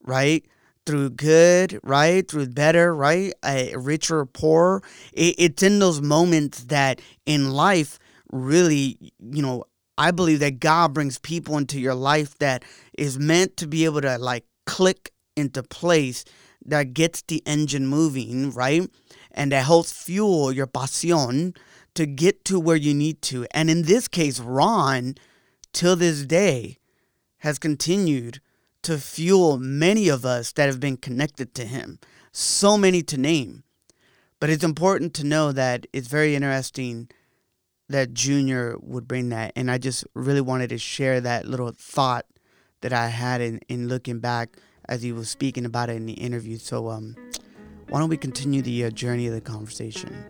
right? 0.02 0.44
Through 0.86 1.10
good, 1.10 1.78
right? 1.82 2.26
Through 2.26 2.48
better, 2.48 2.94
right? 2.94 3.34
A 3.44 3.76
richer 3.76 4.20
or 4.20 4.26
poorer. 4.26 4.82
It, 5.12 5.34
it's 5.38 5.62
in 5.62 5.78
those 5.78 6.00
moments 6.00 6.64
that 6.64 7.00
in 7.26 7.50
life 7.50 7.98
really, 8.32 8.98
you 9.20 9.42
know, 9.42 9.64
I 9.96 10.10
believe 10.10 10.40
that 10.40 10.58
God 10.58 10.94
brings 10.94 11.18
people 11.18 11.56
into 11.56 11.78
your 11.78 11.94
life 11.94 12.36
that 12.38 12.64
is 12.98 13.18
meant 13.18 13.56
to 13.58 13.66
be 13.66 13.84
able 13.84 14.00
to 14.00 14.18
like 14.18 14.44
click 14.66 15.12
into 15.36 15.62
place 15.62 16.24
that 16.66 16.94
gets 16.94 17.22
the 17.22 17.42
engine 17.46 17.86
moving, 17.86 18.50
right? 18.52 18.88
And 19.34 19.52
that 19.52 19.64
helps 19.64 19.92
fuel 19.92 20.52
your 20.52 20.66
passion 20.66 21.54
to 21.94 22.06
get 22.06 22.44
to 22.46 22.58
where 22.58 22.76
you 22.76 22.94
need 22.94 23.20
to. 23.22 23.46
And 23.50 23.68
in 23.68 23.82
this 23.82 24.08
case, 24.08 24.40
Ron, 24.40 25.16
till 25.72 25.96
this 25.96 26.24
day, 26.24 26.78
has 27.38 27.58
continued 27.58 28.40
to 28.82 28.98
fuel 28.98 29.58
many 29.58 30.08
of 30.08 30.24
us 30.24 30.52
that 30.52 30.66
have 30.66 30.80
been 30.80 30.96
connected 30.96 31.54
to 31.54 31.64
him. 31.64 31.98
So 32.32 32.78
many 32.78 33.02
to 33.02 33.18
name. 33.18 33.64
But 34.40 34.50
it's 34.50 34.64
important 34.64 35.14
to 35.14 35.26
know 35.26 35.52
that 35.52 35.86
it's 35.92 36.08
very 36.08 36.34
interesting 36.34 37.08
that 37.88 38.14
Junior 38.14 38.76
would 38.80 39.06
bring 39.08 39.28
that. 39.30 39.52
And 39.56 39.70
I 39.70 39.78
just 39.78 40.04
really 40.14 40.40
wanted 40.40 40.70
to 40.70 40.78
share 40.78 41.20
that 41.20 41.46
little 41.46 41.72
thought 41.72 42.26
that 42.80 42.92
I 42.92 43.08
had 43.08 43.40
in, 43.40 43.60
in 43.68 43.88
looking 43.88 44.20
back 44.20 44.56
as 44.88 45.02
he 45.02 45.12
was 45.12 45.30
speaking 45.30 45.64
about 45.64 45.88
it 45.88 45.96
in 45.96 46.06
the 46.06 46.12
interview. 46.14 46.58
So, 46.58 46.90
um, 46.90 47.16
why 47.88 47.98
don't 47.98 48.08
we 48.08 48.16
continue 48.16 48.62
the 48.62 48.86
uh, 48.86 48.90
journey 48.90 49.26
of 49.26 49.34
the 49.34 49.40
conversation? 49.40 50.24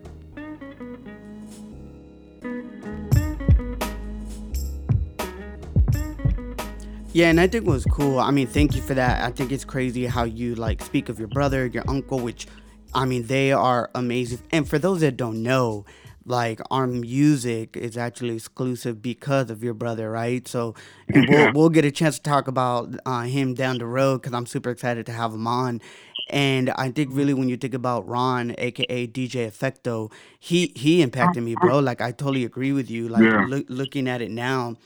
Yeah, 7.13 7.31
and 7.31 7.41
I 7.41 7.47
think 7.47 7.65
it 7.65 7.71
was 7.71 7.85
cool. 7.85 8.19
I 8.19 8.33
mean, 8.33 8.49
thank 8.49 8.75
you 8.75 8.83
for 8.83 8.95
that. 8.95 9.23
I 9.23 9.31
think 9.31 9.53
it's 9.53 9.65
crazy 9.65 10.05
how 10.07 10.25
you 10.25 10.57
like 10.57 10.83
speak 10.83 11.09
of 11.09 11.21
your 11.21 11.29
brother, 11.29 11.65
your 11.67 11.85
uncle, 11.87 12.19
which 12.19 12.49
I 12.93 13.05
mean, 13.05 13.27
they 13.27 13.53
are 13.53 13.89
amazing. 13.95 14.41
And 14.51 14.69
for 14.69 14.81
those 14.81 15.01
that 15.01 15.17
don't 15.17 15.43
know, 15.43 15.85
like 16.27 16.61
our 16.71 16.87
music 16.87 17.77
is 17.77 17.97
actually 17.97 18.35
exclusive 18.35 19.03
because 19.03 19.51
of 19.51 19.63
your 19.63 19.75
brother, 19.75 20.11
right? 20.11 20.47
So 20.49 20.75
and 21.09 21.29
we'll 21.29 21.53
we'll 21.53 21.69
get 21.69 21.85
a 21.85 21.91
chance 21.91 22.17
to 22.17 22.23
talk 22.23 22.49
about 22.49 22.95
uh, 23.07 23.23
him 23.23 23.55
down 23.55 23.79
the 23.79 23.87
road 23.87 24.23
because 24.23 24.35
I'm 24.35 24.47
super 24.47 24.71
excited 24.71 25.07
to 25.07 25.13
have 25.13 25.33
him 25.33 25.47
on. 25.47 25.81
And 26.29 26.71
I 26.71 26.91
think 26.91 27.11
really 27.13 27.35
when 27.35 27.49
you 27.49 27.57
think 27.57 27.75
about 27.75 28.09
Ron, 28.09 28.55
aka 28.59 29.07
DJ 29.07 29.47
Effecto, 29.47 30.11
he 30.39 30.73
he 30.75 31.03
impacted 31.03 31.43
me, 31.43 31.55
bro. 31.55 31.79
Like 31.81 32.01
I 32.01 32.13
totally 32.13 32.45
agree 32.45 32.73
with 32.73 32.91
you. 32.91 33.09
Like 33.09 33.23
Yeah. 33.23 33.45
loo- 33.45 33.67
looking 33.69 34.09
at 34.09 34.23
it 34.23 34.31
now, 34.31 34.77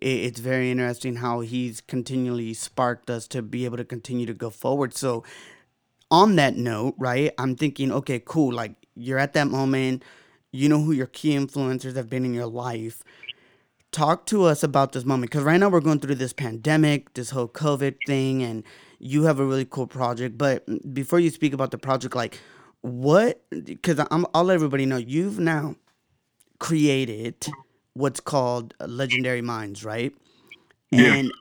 it, 0.00 0.08
it's 0.08 0.40
very 0.40 0.70
interesting 0.70 1.16
how 1.16 1.40
he's 1.40 1.80
continually 1.80 2.54
sparked 2.54 3.10
us 3.10 3.28
to 3.28 3.42
be 3.42 3.64
able 3.64 3.76
to 3.76 3.84
continue 3.84 4.26
to 4.26 4.34
go 4.34 4.50
forward. 4.50 4.94
So 4.94 5.22
on 6.10 6.36
that 6.36 6.56
note, 6.56 6.94
right, 6.98 7.32
I'm 7.38 7.56
thinking, 7.56 7.92
okay, 7.92 8.20
cool. 8.24 8.52
Like 8.54 8.74
you're 8.94 9.18
at 9.18 9.32
that 9.34 9.48
moment, 9.48 10.02
you 10.52 10.68
know 10.68 10.82
who 10.82 10.92
your 10.92 11.06
key 11.06 11.34
influencers 11.36 11.96
have 11.96 12.08
been 12.08 12.24
in 12.24 12.34
your 12.34 12.46
life. 12.46 13.02
Talk 13.92 14.26
to 14.26 14.44
us 14.44 14.62
about 14.62 14.92
this 14.92 15.04
moment 15.04 15.30
because 15.30 15.44
right 15.44 15.58
now 15.58 15.68
we're 15.68 15.80
going 15.80 16.00
through 16.00 16.16
this 16.16 16.32
pandemic, 16.32 17.14
this 17.14 17.30
whole 17.30 17.48
COVID 17.48 17.96
thing, 18.06 18.42
and 18.42 18.62
you 18.98 19.24
have 19.24 19.38
a 19.40 19.44
really 19.44 19.64
cool 19.64 19.86
project. 19.86 20.36
But 20.38 20.64
before 20.92 21.20
you 21.20 21.30
speak 21.30 21.52
about 21.52 21.70
the 21.70 21.78
project, 21.78 22.14
like 22.14 22.40
what? 22.80 23.42
Because 23.50 24.04
I'm, 24.10 24.26
I'll 24.34 24.44
let 24.44 24.54
everybody 24.54 24.86
know 24.86 24.96
you've 24.96 25.38
now 25.38 25.76
created 26.58 27.54
what's 27.94 28.20
called 28.20 28.74
Legendary 28.80 29.42
Minds, 29.42 29.84
right? 29.84 30.14
Yes. 30.90 31.20
And 31.22 31.32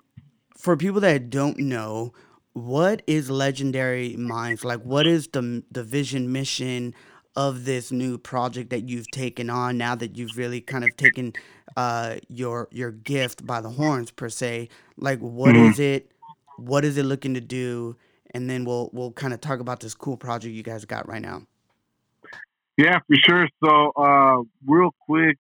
for 0.58 0.76
people 0.78 1.02
that 1.02 1.30
don't 1.30 1.58
know, 1.60 2.14
what 2.54 3.02
is 3.08 3.30
Legendary 3.30 4.16
Minds? 4.16 4.64
Like, 4.64 4.82
what 4.82 5.08
is 5.08 5.28
the 5.28 5.64
the 5.72 5.84
vision 5.84 6.32
mission 6.32 6.94
of 7.36 7.66
this 7.66 7.92
new 7.92 8.18
project 8.18 8.70
that 8.70 8.88
you've 8.88 9.12
taken 9.12 9.50
on 9.50 9.78
now 9.78 9.96
that 9.96 10.18
you've 10.18 10.38
really 10.38 10.62
kind 10.62 10.84
of 10.84 10.96
taken 10.96 11.34
uh, 11.76 12.18
your 12.30 12.68
your 12.72 12.92
gift 12.92 13.46
by 13.46 13.62
the 13.62 13.70
horns 13.72 14.12
per 14.12 14.30
se? 14.30 14.70
Like, 14.98 15.20
what 15.20 15.56
hmm 15.56 15.56
is 15.56 15.80
it? 15.80 16.12
What 16.58 16.86
is 16.86 16.98
it 16.98 17.04
looking 17.04 17.34
to 17.34 17.42
do? 17.42 17.96
And 18.32 18.50
then 18.50 18.66
we'll 18.66 18.90
we'll 18.94 19.12
kind 19.12 19.34
of 19.34 19.42
talk 19.42 19.60
about 19.60 19.80
this 19.80 19.94
cool 19.94 20.18
project 20.18 20.54
you 20.54 20.64
guys 20.64 20.86
got 20.86 21.08
right 21.08 21.22
now. 21.22 21.44
Yeah, 22.78 23.00
for 23.08 23.16
sure. 23.24 23.48
So, 23.64 23.92
uh, 23.96 24.44
real 24.66 24.90
quick, 25.08 25.38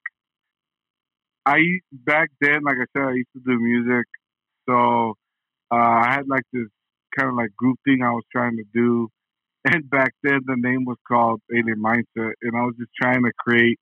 I 1.45 1.60
back 1.91 2.30
then, 2.39 2.63
like 2.63 2.78
I 2.78 2.86
said, 2.93 3.08
I 3.08 3.13
used 3.13 3.34
to 3.34 3.41
do 3.45 3.60
music. 3.60 4.06
So, 4.67 5.15
uh, 5.71 5.75
I 5.75 6.13
had 6.13 6.28
like 6.28 6.43
this 6.54 6.67
kind 7.17 7.30
of 7.30 7.36
like 7.36 7.56
group 7.56 7.78
thing 7.84 8.01
I 8.04 8.12
was 8.12 8.23
trying 8.32 8.58
to 8.58 8.63
do. 8.73 9.10
And 9.67 9.89
back 9.89 10.13
then, 10.21 10.41
the 10.45 10.56
name 10.56 10.86
was 10.86 10.97
called 11.08 11.41
Alien 11.51 11.82
Mindset, 11.82 12.34
and 12.43 12.56
I 12.56 12.65
was 12.65 12.75
just 12.78 12.91
trying 13.01 13.23
to 13.23 13.32
create. 13.39 13.80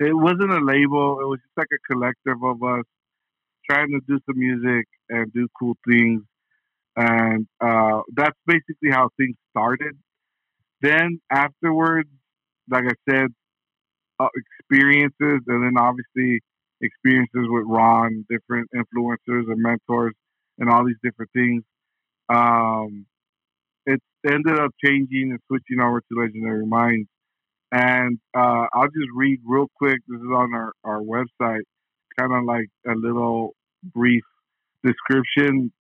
It 0.00 0.12
wasn't 0.12 0.50
a 0.50 0.58
label; 0.58 1.20
it 1.20 1.28
was 1.28 1.38
just 1.38 1.56
like 1.56 1.68
a 1.72 1.92
collective 1.92 2.42
of 2.42 2.60
us 2.64 2.84
trying 3.70 3.90
to 3.90 4.00
do 4.08 4.18
some 4.26 4.36
music 4.36 4.86
and 5.08 5.32
do 5.32 5.46
cool 5.56 5.76
things. 5.88 6.22
And 6.96 7.46
uh, 7.60 8.00
that's 8.14 8.36
basically 8.46 8.90
how 8.90 9.10
things 9.16 9.36
started. 9.50 9.96
Then 10.82 11.20
afterwards, 11.30 12.08
like 12.68 12.84
I 12.84 13.10
said, 13.10 13.28
uh, 14.18 14.28
experiences, 14.34 15.40
and 15.46 15.64
then 15.64 15.74
obviously 15.78 16.40
experiences 16.80 17.46
with 17.48 17.64
Ron, 17.66 18.24
different 18.28 18.68
influencers 18.74 19.50
and 19.50 19.62
mentors, 19.62 20.14
and 20.58 20.70
all 20.70 20.84
these 20.84 20.96
different 21.02 21.30
things. 21.32 21.62
Um, 22.28 23.06
it 23.86 24.00
ended 24.26 24.58
up 24.58 24.70
changing 24.84 25.30
and 25.30 25.38
switching 25.48 25.80
over 25.82 26.00
to 26.00 26.20
Legendary 26.20 26.66
Minds. 26.66 27.08
And 27.72 28.18
uh, 28.36 28.66
I'll 28.74 28.88
just 28.88 29.08
read 29.14 29.40
real 29.46 29.68
quick. 29.76 30.00
This 30.08 30.18
is 30.20 30.26
on 30.26 30.54
our, 30.54 30.72
our 30.84 31.00
website, 31.00 31.62
kind 32.18 32.32
of 32.32 32.44
like 32.44 32.68
a 32.86 32.94
little 32.94 33.54
brief 33.82 34.24
description. 34.84 35.72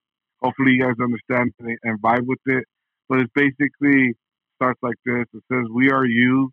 Hopefully, 0.42 0.74
you 0.74 0.84
guys 0.84 0.96
understand 1.02 1.52
and 1.84 2.02
vibe 2.02 2.26
with 2.26 2.40
it. 2.46 2.66
But 3.08 3.20
it 3.20 3.32
basically 3.34 4.14
starts 4.56 4.80
like 4.82 4.96
this 5.06 5.26
it 5.34 5.44
says, 5.52 5.66
We 5.74 5.90
are 5.92 6.06
you, 6.06 6.52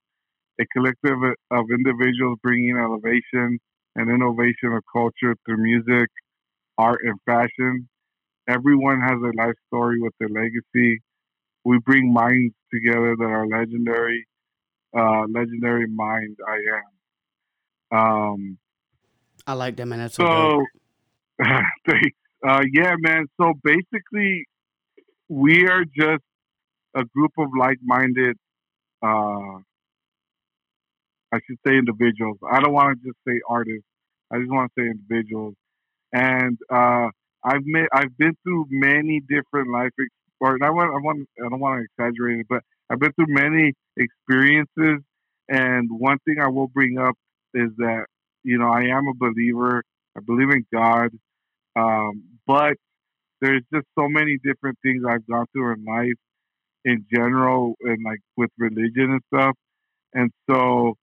a 0.61 0.66
collective 0.66 1.18
of 1.51 1.64
individuals 1.70 2.38
bringing 2.42 2.77
elevation 2.77 3.59
and 3.94 4.11
innovation 4.11 4.72
of 4.72 4.83
culture 4.92 5.37
through 5.44 5.59
music, 5.59 6.09
art, 6.79 7.01
and 7.05 7.18
fashion. 7.27 7.88
Everyone 8.49 9.01
has 9.01 9.18
a 9.22 9.37
life 9.37 9.55
story 9.66 10.01
with 10.01 10.12
their 10.18 10.29
legacy. 10.29 11.03
We 11.64 11.79
bring 11.85 12.12
minds 12.12 12.55
together 12.72 13.16
that 13.18 13.25
are 13.25 13.46
legendary. 13.46 14.27
Uh, 14.96 15.25
legendary 15.29 15.87
mind 15.88 16.37
I 16.46 16.59
am. 16.79 17.99
Um, 17.99 18.59
I 19.46 19.53
like 19.53 19.77
that 19.77 19.87
man. 19.87 19.99
That's 19.99 20.16
so 20.16 20.64
so, 21.38 21.44
thanks. 21.87 22.16
Uh, 22.47 22.63
yeah, 22.73 22.95
man. 22.99 23.27
So 23.41 23.55
basically, 23.65 24.47
we 25.29 25.69
are 25.69 25.85
just 25.85 26.23
a 26.95 27.05
group 27.05 27.33
of 27.39 27.49
like-minded. 27.59 28.37
Uh, 29.03 29.61
I 31.33 31.39
should 31.47 31.59
say 31.67 31.77
individuals. 31.77 32.39
I 32.51 32.61
don't 32.61 32.73
want 32.73 32.99
to 33.01 33.09
just 33.09 33.19
say 33.27 33.41
artists. 33.49 33.87
I 34.33 34.39
just 34.39 34.51
want 34.51 34.73
to 34.77 34.83
say 34.83 34.91
individuals. 34.91 35.55
And 36.13 36.59
uh, 36.73 37.09
I've 37.45 37.65
met, 37.67 37.89
I've 37.93 38.17
been 38.19 38.37
through 38.45 38.67
many 38.71 39.21
different 39.21 39.71
life, 39.73 39.93
ex- 40.01 40.09
or 40.41 40.59
I 40.63 40.71
want, 40.71 40.91
I 40.95 40.99
want, 41.01 41.29
I 41.45 41.49
don't 41.51 41.61
want 41.61 41.81
to 41.81 41.87
exaggerate 42.05 42.41
it, 42.41 42.47
but 42.49 42.63
I've 42.91 43.01
been 43.01 43.13
through 43.15 43.29
many 43.29 43.75
experiences. 43.97 45.03
And 45.49 45.89
one 45.91 46.19
thing 46.27 46.37
I 46.41 46.49
will 46.49 46.69
bring 46.69 46.99
up 46.99 47.17
is 47.55 47.71
that 47.79 48.07
you 48.45 48.59
know 48.59 48.69
I 48.71 48.83
am 48.85 49.09
a 49.09 49.15
believer. 49.15 49.83
I 50.17 50.21
believe 50.27 50.51
in 50.51 50.67
God, 50.73 51.11
um, 51.77 52.36
but 52.47 52.75
there's 53.41 53.63
just 53.73 53.87
so 53.99 54.09
many 54.09 54.39
different 54.45 54.79
things 54.83 55.03
I've 55.09 55.27
gone 55.27 55.47
through 55.53 55.75
in 55.75 55.85
life 55.85 56.19
in 56.85 57.05
general, 57.13 57.75
and 57.83 57.99
like 58.05 58.21
with 58.37 58.51
religion 58.59 59.13
and 59.13 59.21
stuff. 59.35 59.57
And 60.15 60.31
so 60.51 60.95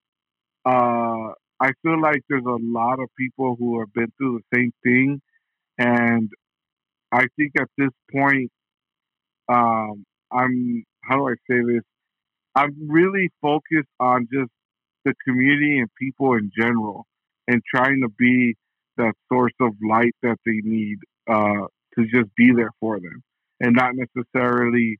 uh, 0.65 1.33
I 1.59 1.71
feel 1.83 2.01
like 2.01 2.21
there's 2.29 2.45
a 2.45 2.57
lot 2.61 2.99
of 2.99 3.09
people 3.17 3.55
who 3.59 3.79
have 3.79 3.93
been 3.93 4.11
through 4.17 4.39
the 4.39 4.57
same 4.57 4.71
thing, 4.83 5.21
and 5.77 6.29
I 7.11 7.27
think 7.37 7.53
at 7.59 7.69
this 7.77 7.91
point, 8.11 8.51
um, 9.49 10.05
I'm 10.31 10.83
how 11.03 11.17
do 11.17 11.27
I 11.29 11.35
say 11.49 11.61
this? 11.65 11.83
I'm 12.55 12.75
really 12.89 13.29
focused 13.41 13.89
on 13.99 14.27
just 14.31 14.51
the 15.05 15.13
community 15.27 15.79
and 15.79 15.89
people 15.99 16.33
in 16.33 16.51
general, 16.57 17.05
and 17.47 17.61
trying 17.73 18.01
to 18.01 18.09
be 18.17 18.55
that 18.97 19.13
source 19.31 19.53
of 19.59 19.73
light 19.87 20.15
that 20.23 20.37
they 20.45 20.61
need 20.63 20.97
uh, 21.29 21.67
to 21.95 22.05
just 22.13 22.33
be 22.35 22.51
there 22.55 22.71
for 22.79 22.99
them, 22.99 23.23
and 23.59 23.75
not 23.75 23.93
necessarily 23.95 24.99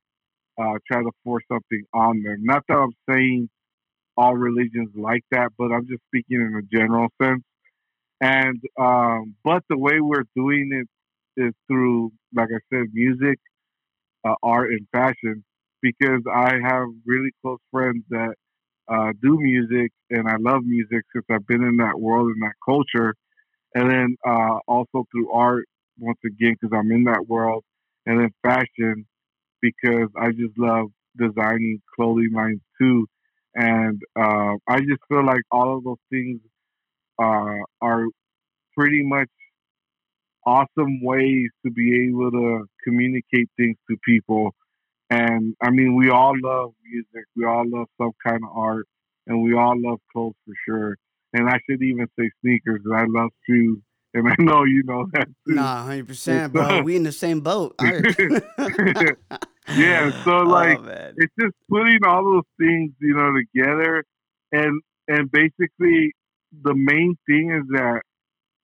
uh, 0.60 0.74
try 0.90 1.02
to 1.02 1.10
force 1.24 1.44
something 1.50 1.84
on 1.94 2.22
them. 2.22 2.38
Not 2.44 2.64
that 2.68 2.76
I'm 2.78 2.94
saying 3.10 3.48
all 4.16 4.34
religions 4.34 4.90
like 4.96 5.24
that, 5.30 5.50
but 5.58 5.72
I'm 5.72 5.86
just 5.88 6.02
speaking 6.08 6.40
in 6.40 6.54
a 6.56 6.76
general 6.76 7.08
sense. 7.22 7.42
And 8.20 8.60
um, 8.80 9.34
but 9.44 9.62
the 9.68 9.78
way 9.78 10.00
we're 10.00 10.24
doing 10.36 10.70
it 10.72 10.88
is 11.42 11.52
through, 11.68 12.12
like 12.34 12.48
I 12.54 12.60
said, 12.72 12.88
music, 12.92 13.38
uh, 14.24 14.34
art, 14.42 14.70
and 14.72 14.86
fashion. 14.92 15.44
Because 15.82 16.22
I 16.32 16.54
have 16.64 16.88
really 17.06 17.30
close 17.42 17.58
friends 17.70 18.04
that 18.10 18.34
uh, 18.88 19.12
do 19.22 19.38
music, 19.40 19.92
and 20.10 20.28
I 20.28 20.36
love 20.38 20.62
music 20.64 21.02
since 21.14 21.26
I've 21.30 21.46
been 21.46 21.62
in 21.62 21.76
that 21.78 22.00
world 22.00 22.30
and 22.30 22.42
that 22.42 22.54
culture. 22.64 23.14
and 23.74 23.90
then 23.90 24.16
uh, 24.26 24.58
also 24.68 25.06
through 25.12 25.32
art 25.32 25.66
once 25.98 26.18
again 26.24 26.56
because 26.60 26.76
I'm 26.76 26.90
in 26.92 27.04
that 27.04 27.26
world, 27.28 27.64
and 28.06 28.20
then 28.20 28.30
fashion 28.42 29.06
because 29.60 30.08
I 30.20 30.30
just 30.30 30.58
love 30.58 30.88
designing 31.18 31.80
clothing 31.96 32.32
lines 32.34 32.60
too, 32.80 33.06
and 33.54 34.00
uh, 34.16 34.54
I 34.68 34.80
just 34.80 35.00
feel 35.08 35.24
like 35.24 35.42
all 35.50 35.76
of 35.78 35.84
those 35.84 35.96
things 36.10 36.40
uh, 37.22 37.58
are 37.80 38.06
pretty 38.76 39.02
much 39.04 39.28
awesome 40.46 41.02
ways 41.02 41.48
to 41.64 41.70
be 41.70 42.08
able 42.08 42.30
to 42.30 42.66
communicate 42.84 43.48
things 43.56 43.76
to 43.90 43.96
people. 44.04 44.54
And 45.10 45.54
I 45.62 45.70
mean, 45.70 45.96
we 45.96 46.10
all 46.10 46.34
love 46.42 46.72
music, 46.84 47.26
we 47.36 47.44
all 47.44 47.64
love 47.68 47.88
some 48.00 48.12
kind 48.26 48.40
of 48.44 48.56
art, 48.56 48.86
and 49.26 49.42
we 49.42 49.54
all 49.54 49.74
love 49.80 50.00
clothes 50.12 50.34
for 50.46 50.54
sure. 50.66 50.96
And 51.32 51.48
I 51.48 51.58
should 51.68 51.82
even 51.82 52.06
say 52.18 52.30
sneakers. 52.42 52.82
I 52.92 53.04
love 53.08 53.30
shoes, 53.48 53.78
and 54.14 54.28
I 54.28 54.34
know 54.38 54.64
you 54.64 54.82
know 54.84 55.06
that 55.12 55.26
too. 55.46 55.54
Nah, 55.54 55.84
hundred 55.84 56.08
percent, 56.08 56.52
bro. 56.52 56.82
We 56.82 56.96
in 56.96 57.02
the 57.02 57.12
same 57.12 57.40
boat. 57.40 57.74
yeah, 57.80 58.04
so 60.24 60.30
oh 60.30 60.44
like 60.44 60.80
man. 60.82 61.14
it's 61.16 61.34
just 61.38 61.54
putting 61.68 61.98
all 62.06 62.24
those 62.24 62.42
things, 62.58 62.92
you 63.00 63.14
know, 63.14 63.32
together, 63.32 64.04
and 64.52 64.80
and 65.08 65.30
basically 65.30 66.12
the 66.62 66.74
main 66.74 67.16
thing 67.26 67.50
is 67.50 67.66
that 67.72 68.02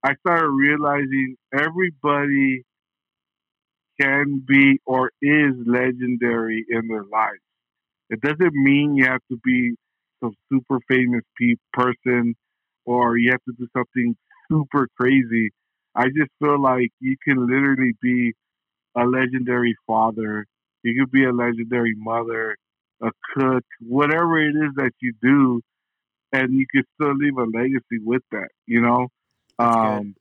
I 0.05 0.15
started 0.27 0.49
realizing 0.49 1.37
everybody 1.53 2.63
can 4.01 4.43
be 4.47 4.81
or 4.87 5.11
is 5.21 5.53
legendary 5.67 6.65
in 6.71 6.89
their 6.89 7.05
lives. 7.05 7.41
It 8.09 8.21
doesn't 8.21 8.55
mean 8.55 8.95
you 8.95 9.05
have 9.05 9.21
to 9.31 9.39
be 9.45 9.75
some 10.23 10.35
super 10.51 10.79
famous 10.89 11.23
pe- 11.39 11.57
person 11.73 12.35
or 12.87 13.19
you 13.19 13.31
have 13.33 13.43
to 13.45 13.53
do 13.59 13.69
something 13.77 14.17
super 14.51 14.89
crazy. 14.99 15.51
I 15.95 16.07
just 16.07 16.31
feel 16.39 16.61
like 16.61 16.91
you 17.01 17.17
can 17.25 17.47
literally 17.47 17.93
be 18.01 18.35
a 18.97 19.05
legendary 19.05 19.77
father. 19.87 20.47
You 20.83 21.01
could 21.01 21.11
be 21.11 21.25
a 21.25 21.33
legendary 21.33 21.95
mother, 21.97 22.57
a 23.03 23.11
cook, 23.35 23.65
whatever 23.81 24.39
it 24.41 24.55
is 24.55 24.73
that 24.77 24.93
you 25.01 25.13
do, 25.23 25.61
and 26.33 26.53
you 26.55 26.67
can 26.73 26.85
still 26.95 27.15
leave 27.17 27.37
a 27.37 27.45
legacy 27.45 27.99
with 28.05 28.23
that. 28.33 28.49
You 28.67 28.81
know, 28.81 29.09
um, 29.59 30.15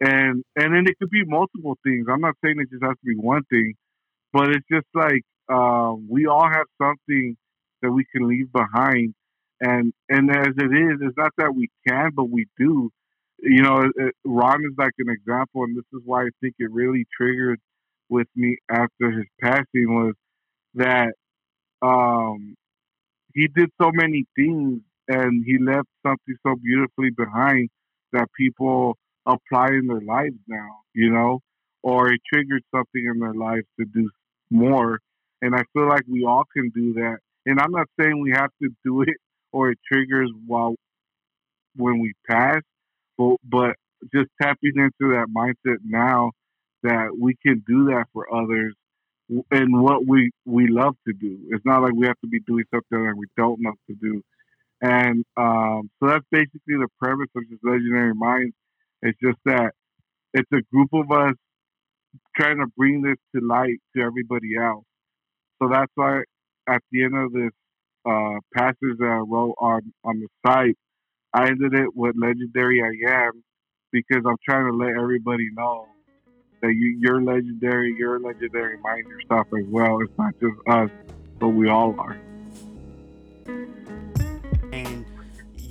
and 0.00 0.44
and 0.56 0.74
then 0.74 0.86
it 0.86 0.98
could 0.98 1.10
be 1.10 1.24
multiple 1.24 1.78
things. 1.84 2.06
I'm 2.10 2.20
not 2.20 2.34
saying 2.44 2.56
it 2.58 2.70
just 2.70 2.82
has 2.82 2.96
to 2.96 3.06
be 3.06 3.16
one 3.16 3.42
thing, 3.50 3.74
but 4.32 4.50
it's 4.50 4.66
just 4.70 4.86
like 4.94 5.22
um, 5.48 6.06
we 6.10 6.26
all 6.26 6.48
have 6.50 6.66
something 6.80 7.36
that 7.82 7.90
we 7.90 8.04
can 8.12 8.28
leave 8.28 8.50
behind, 8.52 9.14
and 9.60 9.92
and 10.08 10.30
as 10.30 10.54
it 10.56 10.72
is, 10.72 10.98
it's 11.00 11.16
not 11.16 11.32
that 11.38 11.54
we 11.54 11.68
can, 11.86 12.10
but 12.14 12.28
we 12.30 12.46
do. 12.58 12.90
You 13.38 13.62
know, 13.62 13.90
it, 13.96 14.14
Ron 14.24 14.60
is 14.64 14.74
like 14.78 14.92
an 14.98 15.10
example, 15.10 15.64
and 15.64 15.76
this 15.76 15.84
is 15.92 16.00
why 16.04 16.22
I 16.22 16.30
think 16.40 16.54
it 16.58 16.70
really 16.72 17.06
triggered 17.16 17.60
with 18.08 18.28
me 18.34 18.58
after 18.70 19.10
his 19.10 19.26
passing 19.40 19.66
was 19.94 20.14
that 20.74 21.12
um, 21.82 22.56
he 23.34 23.48
did 23.48 23.70
so 23.80 23.90
many 23.92 24.26
things 24.36 24.80
and 25.08 25.44
he 25.46 25.58
left 25.58 25.88
something 26.06 26.36
so 26.46 26.54
beautifully 26.56 27.10
behind 27.10 27.68
that 28.12 28.28
people 28.38 28.96
apply 29.26 29.68
in 29.68 29.86
their 29.86 30.00
lives 30.00 30.36
now, 30.48 30.80
you 30.94 31.10
know, 31.10 31.40
or 31.82 32.12
it 32.12 32.20
triggered 32.32 32.62
something 32.74 33.04
in 33.12 33.20
their 33.20 33.34
lives 33.34 33.66
to 33.78 33.86
do 33.86 34.10
more. 34.50 35.00
And 35.42 35.54
I 35.54 35.62
feel 35.72 35.88
like 35.88 36.02
we 36.08 36.24
all 36.24 36.44
can 36.56 36.70
do 36.70 36.94
that. 36.94 37.18
And 37.44 37.60
I'm 37.60 37.70
not 37.70 37.86
saying 38.00 38.20
we 38.20 38.32
have 38.32 38.50
to 38.62 38.70
do 38.84 39.02
it 39.02 39.16
or 39.52 39.70
it 39.70 39.78
triggers 39.90 40.30
while 40.46 40.74
when 41.76 42.00
we 42.00 42.14
pass, 42.28 42.62
but 43.18 43.36
but 43.44 43.76
just 44.14 44.28
tapping 44.40 44.72
into 44.76 45.14
that 45.14 45.26
mindset 45.34 45.78
now 45.84 46.32
that 46.82 47.08
we 47.18 47.34
can 47.44 47.62
do 47.66 47.86
that 47.86 48.04
for 48.12 48.32
others 48.34 48.74
and 49.50 49.82
what 49.82 50.06
we 50.06 50.30
we 50.44 50.68
love 50.68 50.94
to 51.06 51.12
do. 51.12 51.38
It's 51.50 51.64
not 51.64 51.82
like 51.82 51.92
we 51.94 52.06
have 52.06 52.20
to 52.20 52.28
be 52.28 52.40
doing 52.40 52.64
something 52.72 53.04
that 53.04 53.14
we 53.16 53.26
don't 53.36 53.60
love 53.60 53.74
to 53.88 53.96
do. 54.00 54.22
And 54.80 55.24
um, 55.36 55.90
so 56.00 56.08
that's 56.08 56.24
basically 56.30 56.76
the 56.78 56.88
premise 57.00 57.28
of 57.34 57.44
this 57.50 57.58
Legendary 57.62 58.14
Minds. 58.14 58.54
It's 59.02 59.18
just 59.22 59.38
that 59.46 59.72
it's 60.34 60.50
a 60.52 60.62
group 60.72 60.90
of 60.92 61.10
us 61.10 61.34
trying 62.36 62.58
to 62.58 62.66
bring 62.76 63.02
this 63.02 63.16
to 63.34 63.46
light 63.46 63.78
to 63.96 64.02
everybody 64.02 64.56
else. 64.56 64.84
So 65.60 65.68
that's 65.70 65.90
why 65.94 66.22
at 66.68 66.82
the 66.92 67.04
end 67.04 67.16
of 67.16 67.32
this 67.32 67.50
uh, 68.04 68.38
passage 68.54 68.98
that 68.98 69.06
I 69.06 69.18
wrote 69.18 69.54
on, 69.58 69.92
on 70.04 70.20
the 70.20 70.28
site, 70.46 70.76
I 71.36 71.48
ended 71.48 71.74
it 71.74 71.94
with 71.94 72.16
Legendary 72.16 72.82
I 72.82 73.26
Am 73.26 73.44
because 73.92 74.22
I'm 74.26 74.38
trying 74.48 74.72
to 74.72 74.76
let 74.76 74.96
everybody 74.96 75.50
know 75.54 75.86
that 76.62 76.72
you, 76.72 76.96
you're 76.98 77.20
legendary, 77.20 77.94
you're 77.98 78.18
legendary 78.18 78.78
mind 78.82 79.04
yourself 79.06 79.46
as 79.52 79.66
well. 79.68 79.98
It's 80.00 80.12
not 80.18 80.32
just 80.40 80.54
us, 80.66 80.88
but 81.38 81.48
we 81.48 81.68
all 81.68 81.94
are. 81.98 82.25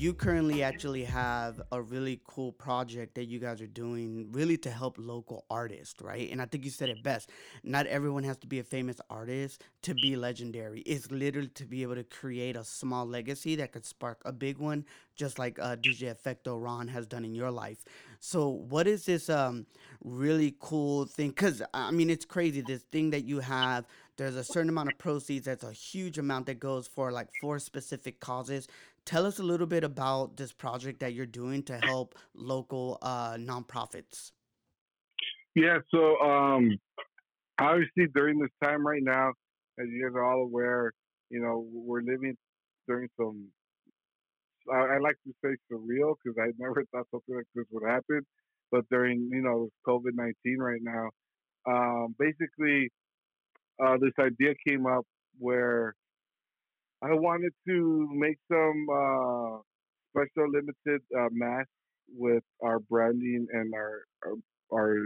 You 0.05 0.13
currently 0.13 0.61
actually 0.61 1.03
have 1.03 1.59
a 1.71 1.81
really 1.81 2.21
cool 2.27 2.51
project 2.51 3.15
that 3.15 3.25
you 3.25 3.39
guys 3.39 3.59
are 3.59 3.65
doing 3.65 4.27
really 4.31 4.55
to 4.55 4.69
help 4.69 4.97
local 4.99 5.45
artists, 5.49 5.99
right? 5.99 6.31
And 6.31 6.39
I 6.39 6.45
think 6.45 6.63
you 6.63 6.69
said 6.69 6.89
it 6.89 7.01
best. 7.01 7.31
Not 7.63 7.87
everyone 7.87 8.23
has 8.23 8.37
to 8.37 8.47
be 8.47 8.59
a 8.59 8.63
famous 8.63 9.01
artist 9.09 9.63
to 9.81 9.95
be 9.95 10.15
legendary. 10.15 10.81
It's 10.81 11.09
literally 11.09 11.47
to 11.55 11.65
be 11.65 11.81
able 11.81 11.95
to 11.95 12.03
create 12.03 12.55
a 12.55 12.63
small 12.63 13.07
legacy 13.07 13.55
that 13.55 13.71
could 13.71 13.83
spark 13.83 14.21
a 14.25 14.31
big 14.31 14.59
one, 14.59 14.85
just 15.15 15.39
like 15.39 15.57
uh, 15.57 15.75
DJ 15.75 16.15
Effecto 16.15 16.61
Ron 16.61 16.87
has 16.89 17.07
done 17.07 17.25
in 17.25 17.33
your 17.33 17.49
life. 17.49 17.83
So, 18.19 18.49
what 18.49 18.87
is 18.87 19.05
this 19.05 19.27
um, 19.27 19.65
really 20.03 20.55
cool 20.59 21.05
thing? 21.05 21.29
Because, 21.29 21.63
I 21.73 21.89
mean, 21.89 22.11
it's 22.11 22.25
crazy. 22.25 22.61
This 22.61 22.83
thing 22.91 23.09
that 23.09 23.23
you 23.25 23.39
have, 23.39 23.85
there's 24.17 24.35
a 24.35 24.43
certain 24.43 24.69
amount 24.69 24.91
of 24.91 24.97
proceeds. 24.97 25.45
That's 25.45 25.63
a 25.63 25.71
huge 25.71 26.19
amount 26.19 26.45
that 26.45 26.59
goes 26.59 26.87
for 26.87 27.11
like 27.11 27.29
four 27.41 27.57
specific 27.59 28.19
causes 28.19 28.67
tell 29.05 29.25
us 29.25 29.39
a 29.39 29.43
little 29.43 29.67
bit 29.67 29.83
about 29.83 30.37
this 30.37 30.51
project 30.51 30.99
that 30.99 31.13
you're 31.13 31.25
doing 31.25 31.63
to 31.63 31.77
help 31.77 32.15
local 32.33 32.97
uh, 33.01 33.35
nonprofits. 33.35 34.31
Yeah, 35.55 35.77
so 35.93 36.19
um, 36.19 36.77
obviously 37.59 38.07
during 38.13 38.39
this 38.39 38.49
time 38.63 38.85
right 38.85 39.03
now, 39.03 39.29
as 39.79 39.87
you 39.89 40.05
guys 40.05 40.15
are 40.15 40.25
all 40.25 40.41
aware, 40.41 40.91
you 41.29 41.41
know, 41.41 41.65
we're 41.71 42.01
living 42.01 42.35
during 42.87 43.07
some, 43.17 43.47
I, 44.71 44.95
I 44.95 44.97
like 44.99 45.15
to 45.25 45.33
say 45.43 45.55
surreal 45.71 46.15
because 46.23 46.37
I 46.39 46.51
never 46.57 46.83
thought 46.91 47.07
something 47.11 47.35
like 47.35 47.45
this 47.53 47.65
would 47.71 47.89
happen. 47.89 48.21
But 48.71 48.83
during, 48.89 49.29
you 49.31 49.41
know, 49.41 49.69
COVID 49.87 50.15
19 50.15 50.57
right 50.57 50.81
now, 50.81 51.09
um, 51.67 52.15
basically, 52.17 52.89
uh, 53.83 53.97
this 53.97 54.13
idea 54.19 54.53
came 54.67 54.85
up 54.85 55.05
where 55.37 55.93
I 57.01 57.13
wanted 57.13 57.51
to 57.67 58.09
make 58.13 58.37
some 58.49 58.87
uh, 58.89 59.59
special 60.11 60.49
limited 60.49 61.01
uh, 61.17 61.27
masks 61.31 61.69
with 62.09 62.43
our 62.63 62.79
branding 62.79 63.47
and 63.51 63.73
our, 63.73 64.03
our 64.25 64.35
our 64.73 64.97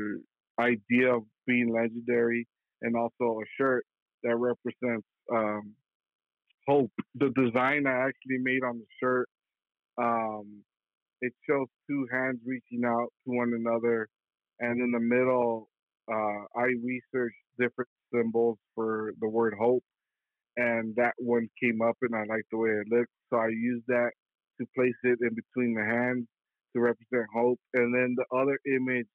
idea 0.59 1.13
of 1.13 1.23
being 1.47 1.73
legendary, 1.73 2.47
and 2.81 2.95
also 2.95 3.39
a 3.41 3.45
shirt 3.57 3.85
that 4.23 4.35
represents 4.35 5.07
um, 5.33 5.73
hope. 6.67 6.91
The 7.15 7.31
design 7.35 7.87
I 7.87 8.07
actually 8.07 8.39
made 8.39 8.63
on 8.63 8.79
the 8.79 8.85
shirt, 9.01 9.27
um, 9.97 10.63
it 11.21 11.33
shows 11.49 11.67
two 11.89 12.07
hands 12.11 12.39
reaching 12.45 12.85
out 12.85 13.07
to 13.25 13.35
one 13.35 13.53
another, 13.53 14.07
and 14.59 14.79
in 14.79 14.91
the 14.91 14.99
middle, 14.99 15.69
uh, 16.11 16.45
I 16.55 16.67
researched 16.83 17.37
different 17.59 17.89
symbols 18.13 18.57
for 18.75 19.13
the 19.19 19.27
word 19.27 19.55
hope 19.59 19.83
and 20.59 20.93
that 20.97 21.13
one 21.17 21.47
came 21.61 21.81
up 21.81 21.95
and 22.01 22.13
I 22.13 22.25
liked 22.25 22.51
the 22.51 22.57
way 22.57 22.69
it 22.69 22.87
looked. 22.91 23.11
So 23.31 23.39
I 23.39 23.47
used 23.47 23.85
that 23.87 24.11
to 24.59 24.67
place 24.75 24.99
it 25.03 25.19
in 25.21 25.33
between 25.33 25.73
the 25.73 25.85
hands 25.85 26.27
to 26.75 26.81
represent 26.81 27.27
hope. 27.33 27.59
And 27.73 27.95
then 27.95 28.15
the 28.17 28.25
other 28.37 28.59
image 28.67 29.07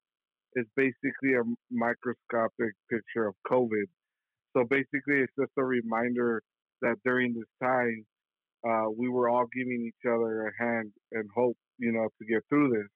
is 0.55 0.64
basically 0.74 1.34
a 1.34 1.45
microscopic 1.70 2.72
picture 2.90 3.26
of 3.26 3.34
COVID. 3.47 3.84
So 4.57 4.64
basically, 4.64 5.20
it's 5.20 5.32
just 5.38 5.51
a 5.59 5.64
reminder 5.64 6.42
that 6.80 6.97
during 7.05 7.34
this 7.34 7.51
time, 7.62 8.07
uh, 8.66 8.88
we 8.97 9.11
were 9.11 9.28
all 9.28 9.45
giving 9.55 9.84
each 9.86 10.11
other 10.11 10.47
a 10.47 10.64
hand 10.64 10.92
and 11.12 11.28
hope, 11.34 11.59
you 11.78 11.92
know, 11.92 12.09
to 12.18 12.26
get 12.26 12.42
through 12.49 12.70
this. 12.70 12.88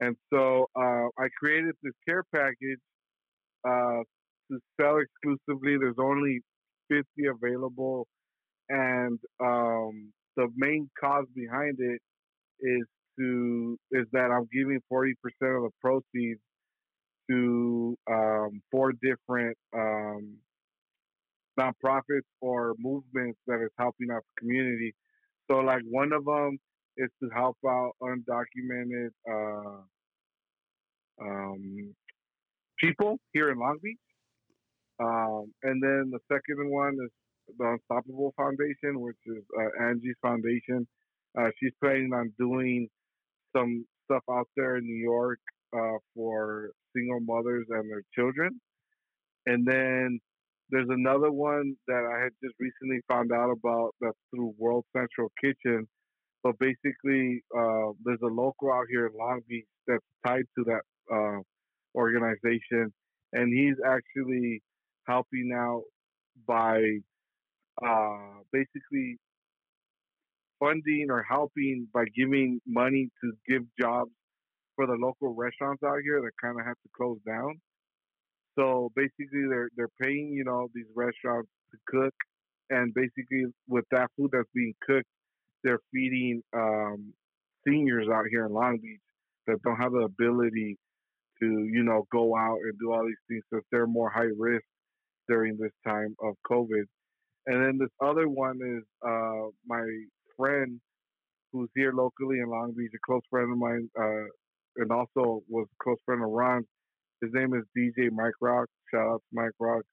And 0.00 0.16
so 0.30 0.66
uh, 0.76 1.06
I 1.18 1.28
created 1.38 1.74
this 1.82 1.94
care 2.06 2.24
package 2.34 2.80
uh, 3.66 4.02
to 4.50 4.58
sell 4.78 4.98
exclusively. 4.98 5.78
There's 5.78 5.96
only 5.98 6.42
50 6.88 7.04
available, 7.26 8.06
and 8.68 9.18
um, 9.40 10.12
the 10.36 10.48
main 10.56 10.90
cause 10.98 11.26
behind 11.34 11.78
it 11.80 12.00
is 12.60 12.86
to 13.18 13.78
is 13.92 14.06
that 14.12 14.30
I'm 14.30 14.48
giving 14.52 14.80
40% 14.92 15.12
of 15.56 15.62
the 15.62 15.70
proceeds 15.80 16.40
to 17.30 17.96
um, 18.10 18.60
four 18.70 18.92
different 18.92 19.56
um, 19.74 20.36
nonprofits 21.58 22.28
or 22.40 22.74
movements 22.78 23.38
that 23.46 23.62
is 23.62 23.70
helping 23.78 24.10
out 24.12 24.22
the 24.22 24.40
community. 24.40 24.94
So, 25.50 25.58
like 25.58 25.82
one 25.88 26.12
of 26.12 26.24
them 26.24 26.58
is 26.96 27.10
to 27.22 27.28
help 27.34 27.56
out 27.66 27.92
undocumented 28.02 29.10
uh, 29.30 29.80
um, 31.22 31.94
people 32.78 33.18
here 33.32 33.50
in 33.50 33.58
Long 33.58 33.78
Beach. 33.82 33.98
Um, 35.00 35.52
and 35.62 35.82
then 35.82 36.10
the 36.12 36.20
second 36.30 36.70
one 36.70 36.96
is 37.04 37.10
the 37.58 37.64
Unstoppable 37.66 38.32
Foundation, 38.36 39.00
which 39.00 39.16
is 39.26 39.42
uh, 39.58 39.84
Angie's 39.84 40.16
foundation. 40.22 40.86
Uh, 41.38 41.48
she's 41.60 41.72
planning 41.82 42.12
on 42.14 42.32
doing 42.38 42.88
some 43.56 43.84
stuff 44.04 44.22
out 44.30 44.48
there 44.56 44.76
in 44.76 44.84
New 44.84 45.02
York 45.02 45.40
uh, 45.76 45.98
for 46.14 46.70
single 46.94 47.20
mothers 47.20 47.66
and 47.70 47.90
their 47.90 48.02
children. 48.14 48.60
And 49.46 49.66
then 49.66 50.20
there's 50.70 50.88
another 50.88 51.30
one 51.30 51.74
that 51.88 52.04
I 52.04 52.22
had 52.22 52.32
just 52.42 52.54
recently 52.58 53.00
found 53.08 53.32
out 53.32 53.50
about 53.50 53.94
that's 54.00 54.16
through 54.30 54.54
World 54.58 54.84
Central 54.96 55.30
Kitchen. 55.40 55.86
But 56.42 56.58
basically, 56.58 57.42
uh, 57.56 57.92
there's 58.04 58.20
a 58.22 58.26
local 58.26 58.72
out 58.72 58.86
here 58.90 59.06
in 59.06 59.12
Long 59.18 59.40
Beach 59.48 59.66
that's 59.86 60.04
tied 60.26 60.44
to 60.58 60.64
that 60.64 60.82
uh, 61.12 61.40
organization, 61.94 62.92
and 63.32 63.52
he's 63.52 63.76
actually 63.86 64.62
helping 65.06 65.50
out 65.54 65.82
by 66.46 66.80
uh, 67.84 68.40
basically 68.52 69.18
funding 70.60 71.08
or 71.10 71.22
helping 71.28 71.88
by 71.92 72.04
giving 72.16 72.60
money 72.66 73.08
to 73.22 73.32
give 73.48 73.62
jobs 73.80 74.10
for 74.76 74.86
the 74.86 74.94
local 74.94 75.34
restaurants 75.34 75.82
out 75.84 75.98
here 76.02 76.20
that 76.20 76.30
kind 76.42 76.58
of 76.58 76.66
have 76.66 76.76
to 76.82 76.88
close 76.96 77.18
down. 77.26 77.60
So 78.58 78.90
basically, 78.94 79.46
they're 79.48 79.68
they're 79.76 79.88
paying 80.00 80.32
you 80.32 80.44
know 80.44 80.68
these 80.74 80.86
restaurants 80.94 81.50
to 81.72 81.78
cook, 81.88 82.14
and 82.70 82.94
basically 82.94 83.46
with 83.68 83.84
that 83.90 84.10
food 84.16 84.30
that's 84.32 84.48
being 84.54 84.74
cooked, 84.86 85.08
they're 85.64 85.80
feeding 85.92 86.42
um, 86.56 87.12
seniors 87.66 88.08
out 88.12 88.24
here 88.30 88.46
in 88.46 88.52
Long 88.52 88.78
Beach 88.80 89.00
that 89.46 89.60
don't 89.62 89.76
have 89.76 89.92
the 89.92 90.00
ability 90.00 90.76
to 91.40 91.46
you 91.46 91.82
know 91.82 92.06
go 92.12 92.36
out 92.36 92.58
and 92.62 92.78
do 92.78 92.92
all 92.92 93.04
these 93.04 93.16
things 93.28 93.42
because 93.50 93.64
they're 93.72 93.86
more 93.86 94.10
high 94.10 94.30
risk 94.38 94.64
during 95.28 95.56
this 95.56 95.72
time 95.86 96.14
of 96.22 96.34
COVID. 96.50 96.84
And 97.46 97.64
then 97.64 97.78
this 97.78 97.90
other 98.02 98.28
one 98.28 98.58
is 98.62 98.84
uh, 99.06 99.48
my 99.66 99.86
friend 100.36 100.80
who's 101.52 101.68
here 101.74 101.92
locally 101.92 102.40
in 102.40 102.48
Long 102.48 102.72
Beach, 102.76 102.90
a 102.94 102.98
close 103.06 103.22
friend 103.30 103.52
of 103.52 103.58
mine, 103.58 103.88
uh, 103.98 104.26
and 104.76 104.90
also 104.90 105.42
was 105.48 105.66
a 105.70 105.84
close 105.84 105.98
friend 106.04 106.22
of 106.22 106.30
Ron's. 106.30 106.66
His 107.22 107.30
name 107.32 107.54
is 107.54 107.62
DJ 107.78 108.10
Mike 108.10 108.34
Rock. 108.40 108.68
Shout 108.92 109.06
out 109.06 109.22
to 109.22 109.26
Mike 109.32 109.52
Rock. 109.60 109.84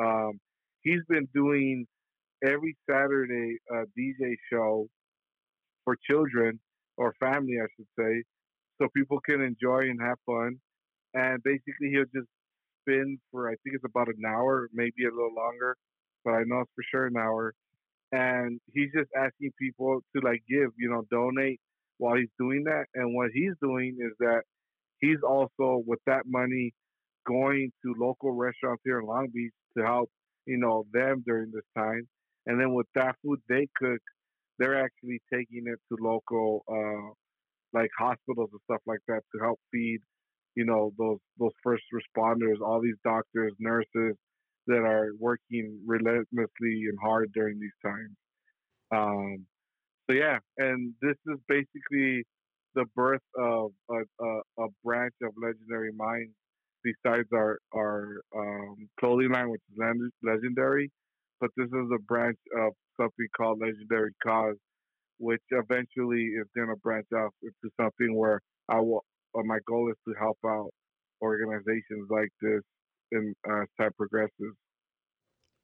Um, 0.00 0.40
he's 0.82 1.02
been 1.08 1.28
doing 1.34 1.86
every 2.44 2.76
Saturday 2.90 3.58
a 3.70 3.84
DJ 3.98 4.34
show 4.50 4.86
for 5.84 5.96
children 6.08 6.58
or 6.96 7.14
family, 7.20 7.56
I 7.62 7.66
should 7.76 7.86
say, 7.98 8.22
so 8.80 8.88
people 8.96 9.20
can 9.20 9.40
enjoy 9.40 9.80
and 9.80 10.00
have 10.00 10.18
fun. 10.26 10.56
And 11.14 11.42
basically, 11.42 11.90
he'll 11.90 12.04
just 12.04 12.28
spin 12.82 13.18
for 13.30 13.48
I 13.48 13.54
think 13.62 13.76
it's 13.76 13.84
about 13.84 14.08
an 14.08 14.22
hour, 14.26 14.68
maybe 14.72 15.04
a 15.04 15.14
little 15.14 15.34
longer, 15.34 15.76
but 16.24 16.32
I 16.32 16.42
know 16.46 16.60
it's 16.60 16.70
for 16.74 16.84
sure 16.90 17.06
an 17.06 17.16
hour. 17.16 17.54
And 18.12 18.60
he's 18.72 18.90
just 18.94 19.10
asking 19.16 19.52
people 19.58 20.00
to 20.14 20.22
like 20.22 20.42
give, 20.48 20.70
you 20.76 20.90
know, 20.90 21.04
donate 21.10 21.60
while 21.98 22.16
he's 22.16 22.28
doing 22.38 22.64
that. 22.64 22.84
And 22.94 23.14
what 23.14 23.30
he's 23.32 23.54
doing 23.62 23.96
is 24.00 24.12
that 24.20 24.42
he's 25.00 25.22
also 25.26 25.82
with 25.86 26.00
that 26.06 26.22
money 26.26 26.72
going 27.26 27.72
to 27.84 27.94
local 27.98 28.32
restaurants 28.32 28.82
here 28.84 29.00
in 29.00 29.06
Long 29.06 29.28
Beach 29.32 29.52
to 29.78 29.84
help, 29.84 30.10
you 30.46 30.58
know, 30.58 30.84
them 30.92 31.22
during 31.26 31.50
this 31.52 31.64
time. 31.76 32.06
And 32.46 32.60
then 32.60 32.74
with 32.74 32.86
that 32.94 33.16
food 33.24 33.40
they 33.48 33.68
cook, 33.76 34.00
they're 34.58 34.84
actually 34.84 35.20
taking 35.32 35.64
it 35.66 35.78
to 35.88 35.96
local 36.02 36.62
uh 36.68 37.12
like 37.72 37.90
hospitals 37.98 38.50
and 38.52 38.60
stuff 38.64 38.82
like 38.86 39.00
that 39.08 39.22
to 39.34 39.42
help 39.42 39.58
feed, 39.72 40.00
you 40.54 40.64
know, 40.64 40.92
those 40.98 41.18
those 41.38 41.52
first 41.62 41.84
responders, 41.92 42.60
all 42.60 42.80
these 42.80 42.98
doctors, 43.04 43.52
nurses 43.58 44.16
that 44.66 44.78
are 44.78 45.10
working 45.18 45.80
relentlessly 45.86 46.84
and 46.88 46.98
hard 47.02 47.32
during 47.32 47.58
these 47.58 47.70
times. 47.84 48.16
Um, 48.94 49.46
so 50.08 50.16
yeah, 50.16 50.38
and 50.58 50.94
this 51.00 51.16
is 51.26 51.38
basically 51.48 52.24
the 52.74 52.84
birth 52.94 53.20
of 53.36 53.70
a, 53.90 54.24
a, 54.24 54.40
a 54.64 54.66
branch 54.84 55.14
of 55.22 55.32
Legendary 55.42 55.92
Minds 55.92 56.32
besides 56.82 57.28
our 57.34 57.58
our 57.74 58.20
um, 58.36 58.88
clothing 58.98 59.30
line, 59.32 59.50
which 59.50 59.60
is 59.70 60.10
legendary. 60.22 60.90
But 61.40 61.50
this 61.56 61.66
is 61.66 61.88
a 61.94 61.98
branch 61.98 62.38
of 62.58 62.72
something 63.00 63.26
called 63.36 63.60
Legendary 63.60 64.12
Cause, 64.24 64.56
which 65.18 65.42
eventually 65.50 66.22
is 66.22 66.46
going 66.54 66.68
to 66.68 66.76
branch 66.76 67.06
out 67.16 67.32
into 67.42 67.72
something 67.80 68.14
where 68.14 68.40
I 68.68 68.80
will. 68.80 69.04
Uh, 69.34 69.42
my 69.44 69.58
goal 69.66 69.90
is 69.90 69.96
to 70.06 70.14
help 70.18 70.38
out 70.46 70.70
organizations 71.22 72.08
like 72.10 72.28
this 72.40 72.62
and 73.12 73.34
uh, 73.48 73.64
time 73.80 73.90
progresses. 73.96 74.54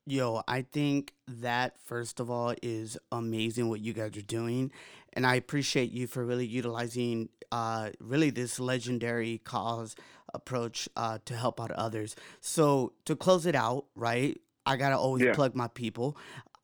Yo, 0.07 0.43
I 0.49 0.63
think 0.63 1.13
that 1.27 1.79
first 1.85 2.19
of 2.19 2.31
all 2.31 2.55
is 2.63 2.97
amazing 3.13 3.69
what 3.69 3.81
you 3.81 3.93
guys 3.93 4.17
are 4.17 4.23
doing, 4.23 4.73
and 5.13 5.27
I 5.27 5.35
appreciate 5.35 5.91
you 5.93 6.07
for 6.07 6.25
really 6.25 6.47
utilizing 6.47 7.29
uh, 7.53 7.91
really 8.01 8.31
this 8.31 8.59
legendary 8.59 9.39
cause 9.45 9.95
approach 10.33 10.89
uh, 10.97 11.19
to 11.27 11.37
help 11.37 11.61
out 11.61 11.73
others. 11.73 12.17
So 12.41 12.95
to 13.05 13.17
close 13.17 13.45
it 13.45 13.55
out, 13.55 13.85
right? 13.95 14.41
I 14.65 14.77
gotta 14.77 14.97
always 14.97 15.25
Yeah. 15.25 15.35
plug 15.35 15.55
my 15.55 15.69
people. 15.69 16.17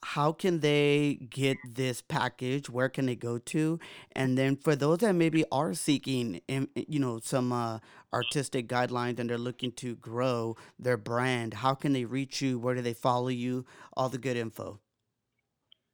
How 0.05 0.32
can 0.32 0.61
they 0.61 1.18
get 1.30 1.57
this 1.66 2.02
package? 2.02 2.68
Where 2.68 2.90
can 2.90 3.07
they 3.07 3.16
go 3.16 3.38
to? 3.38 3.80
And 4.12 4.36
then 4.36 4.57
for 4.57 4.76
those 4.76 4.98
that 4.98 5.14
maybe 5.14 5.46
are 5.50 5.72
seeking, 5.72 6.42
in- 6.46 6.68
you 6.74 7.00
know, 7.00 7.20
some 7.22 7.52
uh, 7.52 7.78
artistic 8.12 8.68
guidelines 8.68 9.18
and 9.18 9.30
they're 9.30 9.38
looking 9.38 9.72
to 9.72 9.96
grow 9.96 10.57
their 10.78 10.98
brand, 10.98 11.55
how 11.55 11.74
can 11.74 11.94
they 11.94 12.05
reach 12.05 12.42
you? 12.42 12.59
Where 12.59 12.74
do 12.74 12.82
they 12.82 12.92
follow 12.92 13.28
you? 13.28 13.64
All 13.96 14.11
the 14.11 14.18
good 14.18 14.36
info. 14.36 14.78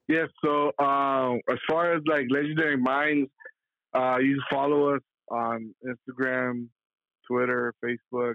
Yeah. 0.09 0.27
So 0.45 0.73
um, 0.85 1.41
as 1.49 1.59
far 1.69 1.95
as 1.95 2.03
like 2.07 2.27
Legendary 2.31 2.77
Minds, 2.77 3.31
uh, 3.95 4.19
you 4.19 4.43
follow 4.51 4.97
us 4.97 5.03
on 5.31 5.73
Instagram, 5.87 6.67
Twitter, 7.29 7.73
Facebook, 7.85 8.35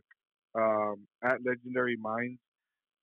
um, 0.55 1.05
at 1.21 1.39
Legendary 1.45 1.97
Minds. 1.97 2.39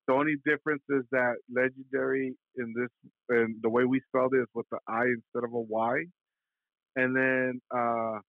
The 0.07 0.13
only 0.13 0.35
difference 0.45 0.83
is 0.89 1.03
that 1.11 1.35
Legendary 1.53 2.35
in 2.57 2.73
this 2.75 2.89
and 3.29 3.55
the 3.61 3.69
way 3.69 3.85
we 3.85 4.01
spelled 4.09 4.33
it 4.33 4.41
is 4.41 4.47
with 4.53 4.65
the 4.69 4.79
I 4.87 5.03
instead 5.03 5.45
of 5.45 5.53
a 5.53 5.59
Y. 5.59 6.03
And 6.95 7.15
then 7.15 7.61
uh, 7.71 8.19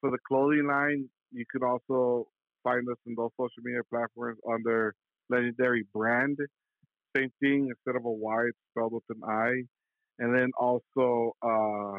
for 0.00 0.10
the 0.10 0.18
clothing 0.28 0.66
line, 0.66 1.08
you 1.32 1.44
can 1.50 1.62
also 1.62 2.26
find 2.62 2.86
us 2.90 2.98
in 3.06 3.14
those 3.16 3.30
social 3.40 3.62
media 3.64 3.80
platforms 3.90 4.38
under 4.50 4.94
Legendary 5.30 5.84
Brand. 5.94 6.36
Same 7.16 7.32
thing, 7.40 7.70
instead 7.70 7.96
of 7.96 8.04
a 8.04 8.10
Y, 8.10 8.44
it's 8.48 8.58
spelled 8.70 8.92
with 8.92 9.02
an 9.08 9.22
I. 9.26 9.62
And 10.18 10.36
then 10.36 10.50
also 10.60 11.32
uh, 11.42 11.98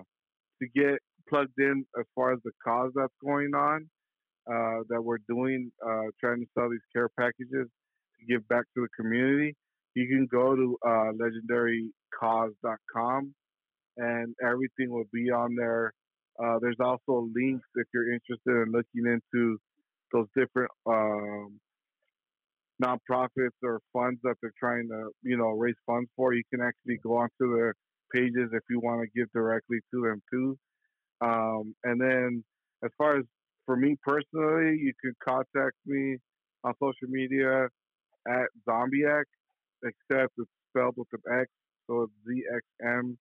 to 0.62 0.68
get 0.76 1.00
plugged 1.28 1.58
in 1.58 1.86
as 2.00 2.06
far 2.14 2.34
as 2.34 2.40
the 2.46 2.52
cause 2.64 2.92
that's 2.96 3.14
going 3.24 3.56
on, 3.56 3.90
uh, 4.48 4.84
that 4.90 5.02
we're 5.02 5.18
doing, 5.28 5.72
uh, 5.86 6.04
trying 6.20 6.40
to 6.40 6.46
sell 6.56 6.70
these 6.70 6.80
care 6.94 7.10
packages 7.20 7.68
give 8.28 8.48
back 8.48 8.66
to 8.76 8.82
the 8.82 8.90
community, 8.96 9.56
you 9.96 10.08
can 10.08 10.28
go 10.32 10.56
to 10.56 10.78
uh, 10.86 11.12
legendarycause.com 12.22 13.34
and 13.98 14.36
everything 14.44 14.90
will 14.90 15.08
be 15.14 15.30
on 15.32 15.56
there. 15.56 15.94
Uh, 16.44 16.58
there's 16.62 16.80
also 16.80 17.30
links 17.36 17.68
if 17.76 17.88
you're 17.94 18.12
interested 18.12 18.64
in 18.64 18.72
looking 18.72 19.06
into 19.06 19.60
those 20.12 20.28
different 20.36 20.72
um, 20.88 21.60
nonprofits 22.84 23.58
or 23.64 23.80
funds 23.92 24.20
that 24.24 24.36
they're 24.42 24.54
trying 24.60 24.88
to, 24.90 25.10
you 25.22 25.38
know, 25.38 25.50
raise 25.50 25.76
funds 25.86 26.10
for. 26.16 26.34
You 26.34 26.44
can 26.52 26.62
actually 26.62 26.98
go 27.04 27.18
onto 27.18 27.56
their 27.56 27.76
pages 28.14 28.50
if 28.52 28.64
you 28.70 28.80
want 28.80 29.02
to 29.02 29.08
give 29.20 29.32
directly 29.32 29.78
to 29.94 30.02
them 30.02 30.22
too. 30.32 30.58
Um, 31.22 31.76
and 31.84 32.02
then 32.02 32.44
as 32.84 32.92
far 32.98 33.18
as 33.18 33.26
for 33.66 33.76
me 33.76 33.96
personally, 34.04 34.78
you 34.78 34.94
can 35.02 35.14
contact 35.24 35.76
me 35.86 36.18
on 36.64 36.74
social 36.82 37.08
media 37.10 37.68
at 38.28 38.48
Zombiac, 38.68 39.24
except 39.84 40.34
it's 40.38 40.50
spelled 40.70 40.96
with 40.98 41.08
an 41.14 41.42
X, 41.42 41.50
so 41.88 42.04
it's 42.04 42.14
Z 42.28 42.44
X 42.56 42.64
M 42.84 43.18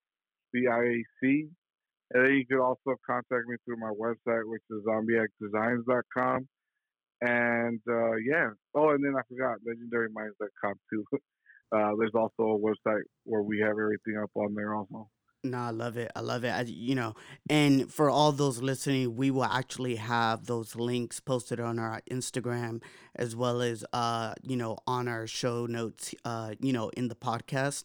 B 0.52 0.66
I 0.70 0.78
A 0.78 1.04
C. 1.20 1.48
And 2.12 2.24
then 2.24 2.32
you 2.34 2.46
can 2.46 2.58
also 2.58 2.96
contact 3.06 3.46
me 3.48 3.56
through 3.64 3.78
my 3.78 3.90
website, 3.90 4.42
which 4.44 4.62
is 4.70 4.82
zombiacdesigns.com. 4.86 6.46
And 7.22 7.80
uh, 7.88 8.16
yeah. 8.16 8.50
Oh, 8.74 8.90
and 8.90 9.02
then 9.02 9.14
I 9.16 9.22
forgot 9.28 9.58
legendaryminds.com 9.66 10.74
too. 10.90 11.04
Uh, 11.74 11.92
there's 11.98 12.12
also 12.14 12.42
a 12.42 12.58
website 12.58 13.00
where 13.24 13.40
we 13.40 13.58
have 13.58 13.78
everything 13.78 14.18
up 14.22 14.28
on 14.34 14.54
there 14.54 14.74
also. 14.74 15.08
No, 15.44 15.58
I 15.58 15.70
love 15.70 15.96
it. 15.96 16.12
I 16.14 16.20
love 16.20 16.44
it. 16.44 16.50
I, 16.50 16.60
you 16.62 16.94
know, 16.94 17.14
and 17.50 17.92
for 17.92 18.08
all 18.08 18.30
those 18.30 18.62
listening, 18.62 19.16
we 19.16 19.32
will 19.32 19.44
actually 19.44 19.96
have 19.96 20.46
those 20.46 20.76
links 20.76 21.18
posted 21.18 21.58
on 21.58 21.80
our 21.80 22.00
Instagram 22.08 22.80
as 23.16 23.34
well 23.34 23.60
as, 23.60 23.84
uh, 23.92 24.34
you 24.42 24.56
know, 24.56 24.78
on 24.86 25.08
our 25.08 25.26
show 25.26 25.66
notes, 25.66 26.14
uh, 26.24 26.54
you 26.60 26.72
know, 26.72 26.90
in 26.90 27.08
the 27.08 27.16
podcast. 27.16 27.84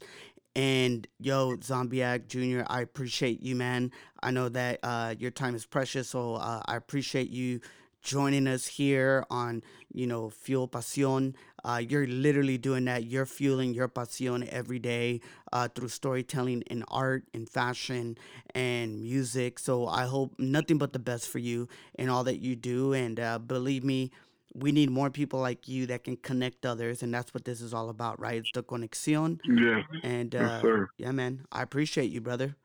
And 0.55 1.07
yo, 1.19 1.55
Zombiac 1.57 2.27
Jr., 2.27 2.63
I 2.67 2.81
appreciate 2.81 3.41
you, 3.41 3.55
man. 3.55 3.91
I 4.21 4.29
know 4.29 4.49
that 4.49 4.79
uh, 4.83 5.15
your 5.17 5.31
time 5.31 5.55
is 5.55 5.65
precious, 5.65 6.09
so 6.09 6.35
uh, 6.35 6.61
I 6.65 6.75
appreciate 6.75 7.31
you 7.31 7.59
joining 8.03 8.47
us 8.47 8.67
here 8.67 9.25
on, 9.29 9.63
you 9.91 10.07
know, 10.07 10.29
Fuel 10.29 10.67
Pasión. 10.67 11.33
Uh, 11.67 11.79
you're 11.79 12.07
literally 12.07 12.57
doing 12.57 12.85
that. 12.85 13.03
You're 13.03 13.25
fueling 13.25 13.73
your 13.73 13.89
pasión 13.89 14.47
every 14.47 14.79
day 14.79 15.19
uh, 15.51 15.67
through 15.67 15.89
storytelling 15.89 16.63
and 16.67 16.85
art 16.87 17.25
and 17.33 17.49
fashion 17.49 18.17
and 18.55 19.01
music. 19.01 19.59
So 19.59 19.85
I 19.85 20.05
hope 20.05 20.33
nothing 20.39 20.77
but 20.77 20.93
the 20.93 20.99
best 20.99 21.27
for 21.27 21.39
you 21.39 21.67
in 21.95 22.07
all 22.07 22.23
that 22.23 22.37
you 22.37 22.55
do. 22.55 22.93
And 22.93 23.19
uh, 23.19 23.39
believe 23.39 23.83
me, 23.83 24.11
we 24.53 24.71
need 24.71 24.89
more 24.89 25.09
people 25.09 25.41
like 25.41 25.67
you 25.67 25.85
that 25.87 26.05
can 26.05 26.15
connect 26.15 26.65
others, 26.65 27.03
and 27.03 27.13
that's 27.13 27.33
what 27.33 27.43
this 27.43 27.59
is 27.59 27.73
all 27.73 27.89
about, 27.89 28.19
right? 28.19 28.37
It's 28.37 28.51
the 28.53 28.63
conexión. 28.63 29.39
Yeah. 29.43 29.83
And 30.03 30.33
uh, 30.35 30.61
yes, 30.63 30.87
yeah, 30.97 31.11
man, 31.11 31.45
I 31.51 31.63
appreciate 31.63 32.11
you, 32.11 32.21
brother. 32.21 32.55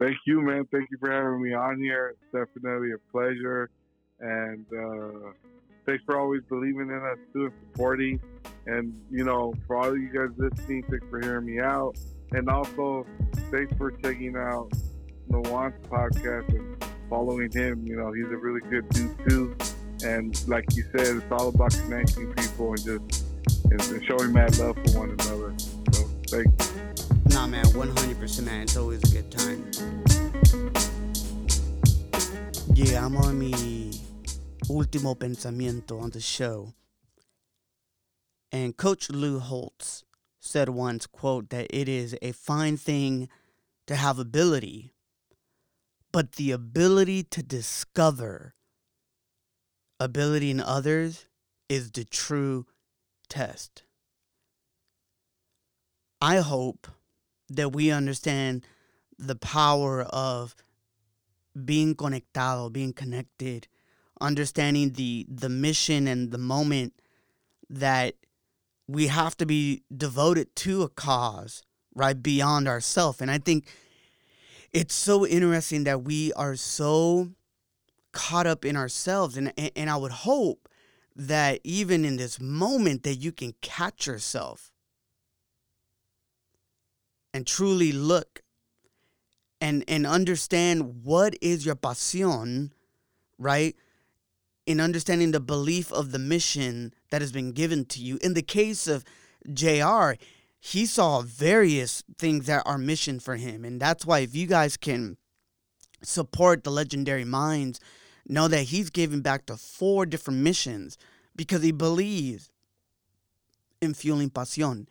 Thank 0.00 0.16
you, 0.26 0.40
man. 0.42 0.66
Thank 0.72 0.90
you 0.90 0.98
for 0.98 1.12
having 1.12 1.40
me 1.42 1.54
on 1.54 1.78
here. 1.78 2.14
It's 2.32 2.48
definitely 2.54 2.90
a 2.92 2.98
pleasure. 3.12 3.70
And 4.18 4.66
uh, 4.72 5.30
thanks 5.86 6.02
for 6.04 6.18
always 6.18 6.42
believing 6.48 6.88
in 6.88 7.02
us, 7.04 7.18
too, 7.32 7.46
and 7.46 7.52
supporting. 7.72 8.20
And, 8.66 9.00
you 9.10 9.24
know, 9.24 9.54
for 9.66 9.76
all 9.76 9.88
of 9.88 9.98
you 9.98 10.08
guys 10.12 10.28
listening, 10.36 10.84
thanks 10.84 11.06
for 11.10 11.20
hearing 11.20 11.46
me 11.46 11.60
out. 11.60 11.96
And 12.32 12.48
also, 12.48 13.06
thanks 13.50 13.76
for 13.76 13.90
checking 13.90 14.36
out 14.36 14.70
Noan's 15.28 15.74
podcast 15.86 16.48
and 16.50 16.84
following 17.08 17.50
him. 17.52 17.86
You 17.86 17.96
know, 17.96 18.12
he's 18.12 18.26
a 18.26 18.36
really 18.36 18.60
good 18.70 18.88
dude, 18.90 19.28
too. 19.28 19.56
And 20.04 20.48
like 20.48 20.64
you 20.74 20.84
said, 20.96 21.16
it's 21.16 21.32
all 21.32 21.48
about 21.48 21.72
connecting 21.72 22.32
people 22.34 22.70
and 22.70 22.84
just 22.84 23.24
and 23.70 24.04
showing 24.04 24.32
mad 24.32 24.58
love 24.58 24.76
for 24.76 24.98
one 24.98 25.10
another. 25.10 25.54
So, 25.92 26.04
thanks. 26.28 26.72
Nah, 27.34 27.46
man, 27.46 27.64
100%, 27.66 28.44
man. 28.44 28.62
It's 28.62 28.76
always 28.76 29.02
a 29.04 29.14
good 29.14 29.30
time. 29.30 29.70
Yeah, 32.74 33.04
I'm 33.04 33.16
a 33.16 33.32
mi 33.32 33.89
último 34.70 35.16
pensamiento 35.16 36.00
on 36.00 36.10
the 36.10 36.20
show. 36.20 36.72
And 38.52 38.76
Coach 38.76 39.10
Lou 39.10 39.40
Holtz 39.40 40.04
said 40.38 40.68
once, 40.68 41.06
quote, 41.06 41.50
that 41.50 41.66
it 41.70 41.88
is 41.88 42.16
a 42.22 42.32
fine 42.32 42.76
thing 42.76 43.28
to 43.86 43.96
have 43.96 44.18
ability, 44.18 44.94
but 46.12 46.32
the 46.32 46.52
ability 46.52 47.24
to 47.24 47.42
discover 47.42 48.54
ability 49.98 50.50
in 50.50 50.60
others 50.60 51.26
is 51.68 51.90
the 51.90 52.04
true 52.04 52.66
test. 53.28 53.82
I 56.20 56.38
hope 56.38 56.86
that 57.48 57.72
we 57.72 57.90
understand 57.90 58.66
the 59.18 59.36
power 59.36 60.02
of 60.02 60.54
being 61.64 61.94
conectado, 61.94 62.70
being 62.70 62.92
connected, 62.92 63.68
understanding 64.20 64.92
the 64.92 65.26
the 65.28 65.48
mission 65.48 66.06
and 66.06 66.30
the 66.30 66.38
moment 66.38 66.94
that 67.68 68.14
we 68.86 69.06
have 69.06 69.36
to 69.36 69.46
be 69.46 69.82
devoted 69.96 70.54
to 70.56 70.82
a 70.82 70.88
cause, 70.88 71.62
right, 71.94 72.20
beyond 72.20 72.66
ourselves. 72.66 73.20
And 73.20 73.30
I 73.30 73.38
think 73.38 73.66
it's 74.72 74.94
so 74.94 75.26
interesting 75.26 75.84
that 75.84 76.02
we 76.02 76.32
are 76.32 76.56
so 76.56 77.30
caught 78.12 78.46
up 78.46 78.64
in 78.64 78.76
ourselves 78.76 79.36
and 79.36 79.52
and 79.76 79.88
I 79.88 79.96
would 79.96 80.10
hope 80.10 80.68
that 81.14 81.60
even 81.64 82.04
in 82.04 82.16
this 82.16 82.40
moment 82.40 83.02
that 83.04 83.16
you 83.16 83.30
can 83.30 83.54
catch 83.60 84.06
yourself 84.06 84.72
and 87.32 87.46
truly 87.46 87.92
look 87.92 88.42
and 89.60 89.84
and 89.86 90.06
understand 90.06 91.04
what 91.04 91.34
is 91.40 91.66
your 91.66 91.76
pasión, 91.76 92.70
right? 93.38 93.76
In 94.66 94.80
understanding 94.80 95.32
the 95.32 95.40
belief 95.40 95.92
of 95.92 96.12
the 96.12 96.18
mission 96.18 96.94
that 97.10 97.22
has 97.22 97.32
been 97.32 97.52
given 97.52 97.84
to 97.86 98.00
you. 98.00 98.18
In 98.22 98.34
the 98.34 98.42
case 98.42 98.86
of 98.86 99.04
JR, 99.52 100.12
he 100.60 100.86
saw 100.86 101.22
various 101.22 102.04
things 102.18 102.46
that 102.46 102.62
are 102.66 102.78
mission 102.78 103.18
for 103.18 103.36
him. 103.36 103.64
And 103.64 103.80
that's 103.80 104.06
why 104.06 104.20
if 104.20 104.34
you 104.34 104.46
guys 104.46 104.76
can 104.76 105.16
support 106.02 106.62
the 106.62 106.70
legendary 106.70 107.24
minds, 107.24 107.80
know 108.26 108.48
that 108.48 108.64
he's 108.64 108.90
giving 108.90 109.22
back 109.22 109.46
to 109.46 109.56
four 109.56 110.06
different 110.06 110.40
missions 110.40 110.96
because 111.34 111.62
he 111.62 111.72
believes 111.72 112.50
in 113.80 113.94
fueling 113.94 114.30
pasión 114.30 114.86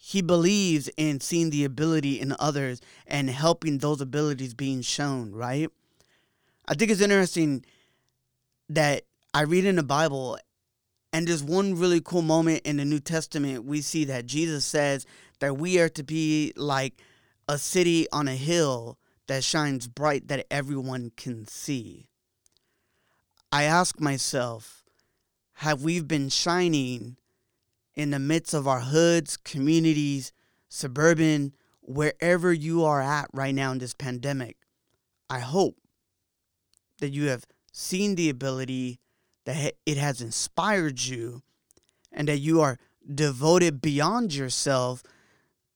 he 0.00 0.22
believes 0.22 0.88
in 0.96 1.20
seeing 1.20 1.50
the 1.50 1.64
ability 1.64 2.20
in 2.20 2.34
others 2.38 2.80
and 3.06 3.28
helping 3.28 3.78
those 3.78 4.00
abilities 4.00 4.54
being 4.54 4.80
shown, 4.80 5.32
right? 5.32 5.68
I 6.68 6.74
think 6.74 6.92
it's 6.92 7.00
interesting 7.00 7.64
that 8.68 9.04
I 9.34 9.42
read 9.42 9.64
in 9.64 9.76
the 9.76 9.82
Bible, 9.82 10.38
and 11.12 11.26
there's 11.26 11.42
one 11.42 11.74
really 11.74 12.00
cool 12.00 12.22
moment 12.22 12.62
in 12.64 12.76
the 12.76 12.84
New 12.84 13.00
Testament. 13.00 13.64
We 13.64 13.80
see 13.80 14.04
that 14.06 14.26
Jesus 14.26 14.64
says 14.64 15.06
that 15.40 15.56
we 15.56 15.78
are 15.80 15.88
to 15.90 16.02
be 16.02 16.52
like 16.56 16.94
a 17.48 17.58
city 17.58 18.06
on 18.12 18.28
a 18.28 18.34
hill 18.34 18.98
that 19.26 19.44
shines 19.44 19.88
bright 19.88 20.28
that 20.28 20.46
everyone 20.50 21.12
can 21.16 21.46
see. 21.46 22.08
I 23.50 23.64
ask 23.64 24.00
myself, 24.00 24.84
have 25.54 25.82
we 25.82 26.00
been 26.00 26.28
shining 26.28 27.16
in 27.98 28.10
the 28.10 28.18
midst 28.20 28.54
of 28.54 28.68
our 28.68 28.80
hoods, 28.80 29.36
communities, 29.36 30.32
suburban, 30.68 31.52
wherever 31.82 32.52
you 32.52 32.84
are 32.84 33.00
at 33.00 33.28
right 33.32 33.54
now 33.54 33.72
in 33.72 33.78
this 33.78 33.92
pandemic. 33.92 34.56
I 35.28 35.40
hope 35.40 35.76
that 37.00 37.10
you 37.10 37.28
have 37.28 37.44
seen 37.78 38.16
the 38.16 38.28
ability 38.28 38.98
that 39.46 39.74
it 39.86 39.96
has 39.96 40.20
inspired 40.20 41.00
you 41.00 41.42
and 42.12 42.26
that 42.26 42.38
you 42.38 42.60
are 42.60 42.76
devoted 43.14 43.80
beyond 43.80 44.34
yourself 44.34 45.02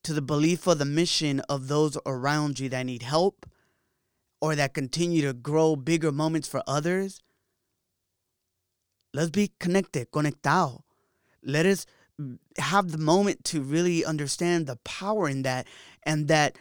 to 0.03 0.13
the 0.13 0.21
belief 0.21 0.67
of 0.67 0.79
the 0.79 0.85
mission 0.85 1.39
of 1.47 1.69
those 1.69 1.97
around 2.05 2.59
you 2.59 2.67
that 2.67 2.85
need 2.85 3.03
help 3.03 3.49
or 4.41 4.53
that 4.53 4.73
continue 4.73 5.21
to 5.21 5.33
grow 5.33 5.77
bigger 5.77 6.11
moments 6.11 6.47
for 6.47 6.61
others. 6.67 7.21
Let's 9.13 9.31
be 9.31 9.53
connected, 9.59 10.11
conectado. 10.11 10.83
Let 11.41 11.65
us 11.65 11.85
have 12.57 12.91
the 12.91 12.97
moment 12.97 13.45
to 13.45 13.61
really 13.61 14.03
understand 14.03 14.67
the 14.67 14.75
power 14.83 15.29
in 15.29 15.43
that 15.43 15.67
and 16.03 16.27
that 16.27 16.57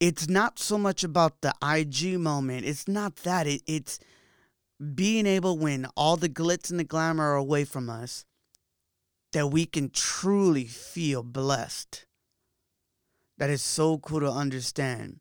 it's 0.00 0.28
not 0.28 0.58
so 0.58 0.76
much 0.76 1.02
about 1.02 1.40
the 1.40 1.54
IG 1.62 2.18
moment. 2.18 2.66
It's 2.66 2.86
not 2.86 3.16
that. 3.16 3.46
It, 3.46 3.62
it's 3.66 3.98
being 4.82 5.26
able 5.26 5.58
when 5.58 5.86
all 5.96 6.16
the 6.16 6.28
glitz 6.28 6.70
and 6.70 6.80
the 6.80 6.84
glamour 6.84 7.32
are 7.32 7.36
away 7.36 7.64
from 7.64 7.88
us 7.88 8.24
that 9.32 9.48
we 9.48 9.64
can 9.64 9.90
truly 9.90 10.64
feel 10.64 11.22
blessed. 11.22 12.06
That 13.38 13.50
is 13.50 13.62
so 13.62 13.98
cool 13.98 14.20
to 14.20 14.30
understand 14.30 15.20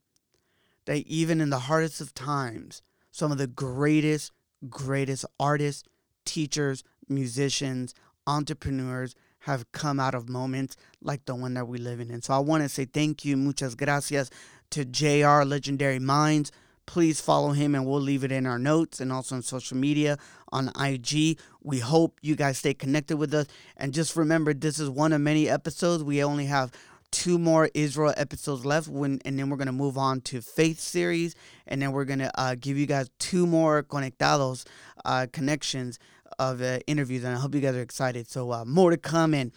that 0.86 1.06
even 1.08 1.42
in 1.42 1.50
the 1.50 1.60
hardest 1.60 2.02
of 2.02 2.14
times, 2.14 2.82
some 3.12 3.32
of 3.32 3.38
the 3.38 3.48
greatest, 3.48 4.32
greatest 4.70 5.26
artists, 5.40 5.84
teachers, 6.26 6.84
musicians, 7.08 7.94
entrepreneurs, 8.28 9.16
have 9.40 9.72
come 9.72 10.00
out 10.00 10.14
of 10.14 10.30
moments 10.30 10.76
like 11.02 11.26
the 11.26 11.36
one 11.36 11.56
that 11.56 11.68
we 11.68 11.78
live 11.78 12.00
in. 12.00 12.22
So 12.22 12.34
I 12.34 12.40
want 12.40 12.64
to 12.64 12.70
say 12.70 12.86
thank 12.86 13.26
you, 13.26 13.38
muchas 13.38 13.76
gracias 13.76 14.30
to 14.72 14.86
JR 14.86 15.44
Legendary 15.44 16.00
Minds. 16.00 16.52
Please 16.92 17.22
follow 17.22 17.52
him 17.52 17.74
and 17.74 17.86
we'll 17.86 18.02
leave 18.02 18.26
it 18.26 18.34
in 18.34 18.46
our 18.46 18.60
notes 18.60 19.00
and 19.00 19.14
also 19.14 19.36
on 19.36 19.42
social 19.42 19.78
media 19.78 20.18
on 20.52 20.70
IG. 20.78 21.40
We 21.64 21.80
hope 21.80 22.20
you 22.22 22.36
guys 22.36 22.58
stay 22.58 22.74
connected 22.74 23.16
with 23.16 23.34
us. 23.34 23.48
And 23.78 23.94
just 23.94 24.18
remember, 24.18 24.54
this 24.54 24.78
is 24.78 24.90
one 24.90 25.14
of 25.14 25.22
many 25.22 25.48
episodes. 25.48 26.04
We 26.04 26.22
only 26.22 26.48
have 26.48 26.74
two 27.10 27.40
more 27.40 27.70
Israel 27.74 28.14
episodes 28.18 28.66
left 28.66 28.90
when 28.90 29.22
and 29.24 29.40
then 29.40 29.50
we're 29.50 29.58
going 29.58 29.68
to 29.68 29.74
move 29.74 29.98
on 29.98 30.20
to 30.22 30.42
faith 30.42 30.80
series 30.82 31.34
and 31.66 31.82
then 31.82 31.94
we're 31.94 32.06
going 32.06 32.20
to 32.20 32.40
uh, 32.40 32.56
give 32.60 32.78
you 32.78 32.86
guys 32.86 33.10
two 33.20 33.48
more 33.48 33.84
conectados 33.84 34.66
uh, 35.06 35.28
connections 35.32 35.98
of 36.40 36.62
uh, 36.62 36.80
interviews, 36.88 37.24
and 37.24 37.36
I 37.36 37.40
hope 37.40 37.54
you 37.54 37.62
guys 37.62 37.76
are 37.76 37.82
excited. 37.82 38.28
So 38.28 38.52
uh, 38.52 38.66
more 38.66 38.92
to 38.92 38.98
come. 38.98 39.34
And 39.34 39.52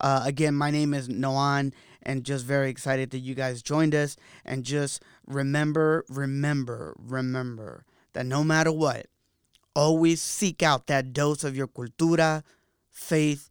uh, 0.00 0.22
again, 0.24 0.54
my 0.54 0.70
name 0.70 0.94
is 0.94 1.08
Noan, 1.08 1.72
and 2.02 2.24
just 2.24 2.46
very 2.46 2.70
excited 2.70 3.10
that 3.10 3.18
you 3.18 3.34
guys 3.34 3.62
joined 3.62 3.94
us. 3.94 4.16
And 4.44 4.64
just 4.64 5.02
remember, 5.30 6.04
remember, 6.08 6.94
remember 6.98 7.84
that 8.12 8.26
no 8.26 8.44
matter 8.44 8.72
what, 8.72 9.06
always 9.74 10.20
seek 10.20 10.62
out 10.62 10.86
that 10.88 11.12
dose 11.12 11.44
of 11.44 11.56
your 11.56 11.68
cultura, 11.68 12.42
faith, 12.90 13.50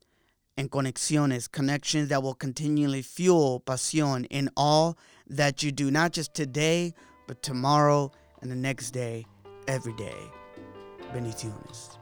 and 0.57 0.69
conexiones, 0.69 1.49
connections 1.49 2.09
that 2.09 2.21
will 2.21 2.33
continually 2.33 3.01
fuel 3.01 3.63
pasión 3.65 4.27
in 4.29 4.49
all 4.57 4.97
that 5.27 5.63
you 5.63 5.71
do, 5.71 5.89
not 5.89 6.11
just 6.11 6.33
today, 6.33 6.93
but 7.27 7.41
tomorrow 7.41 8.11
and 8.41 8.51
the 8.51 8.55
next 8.55 8.91
day, 8.91 9.25
every 9.67 9.93
day. 9.93 10.17
Bendiciones. 11.13 11.98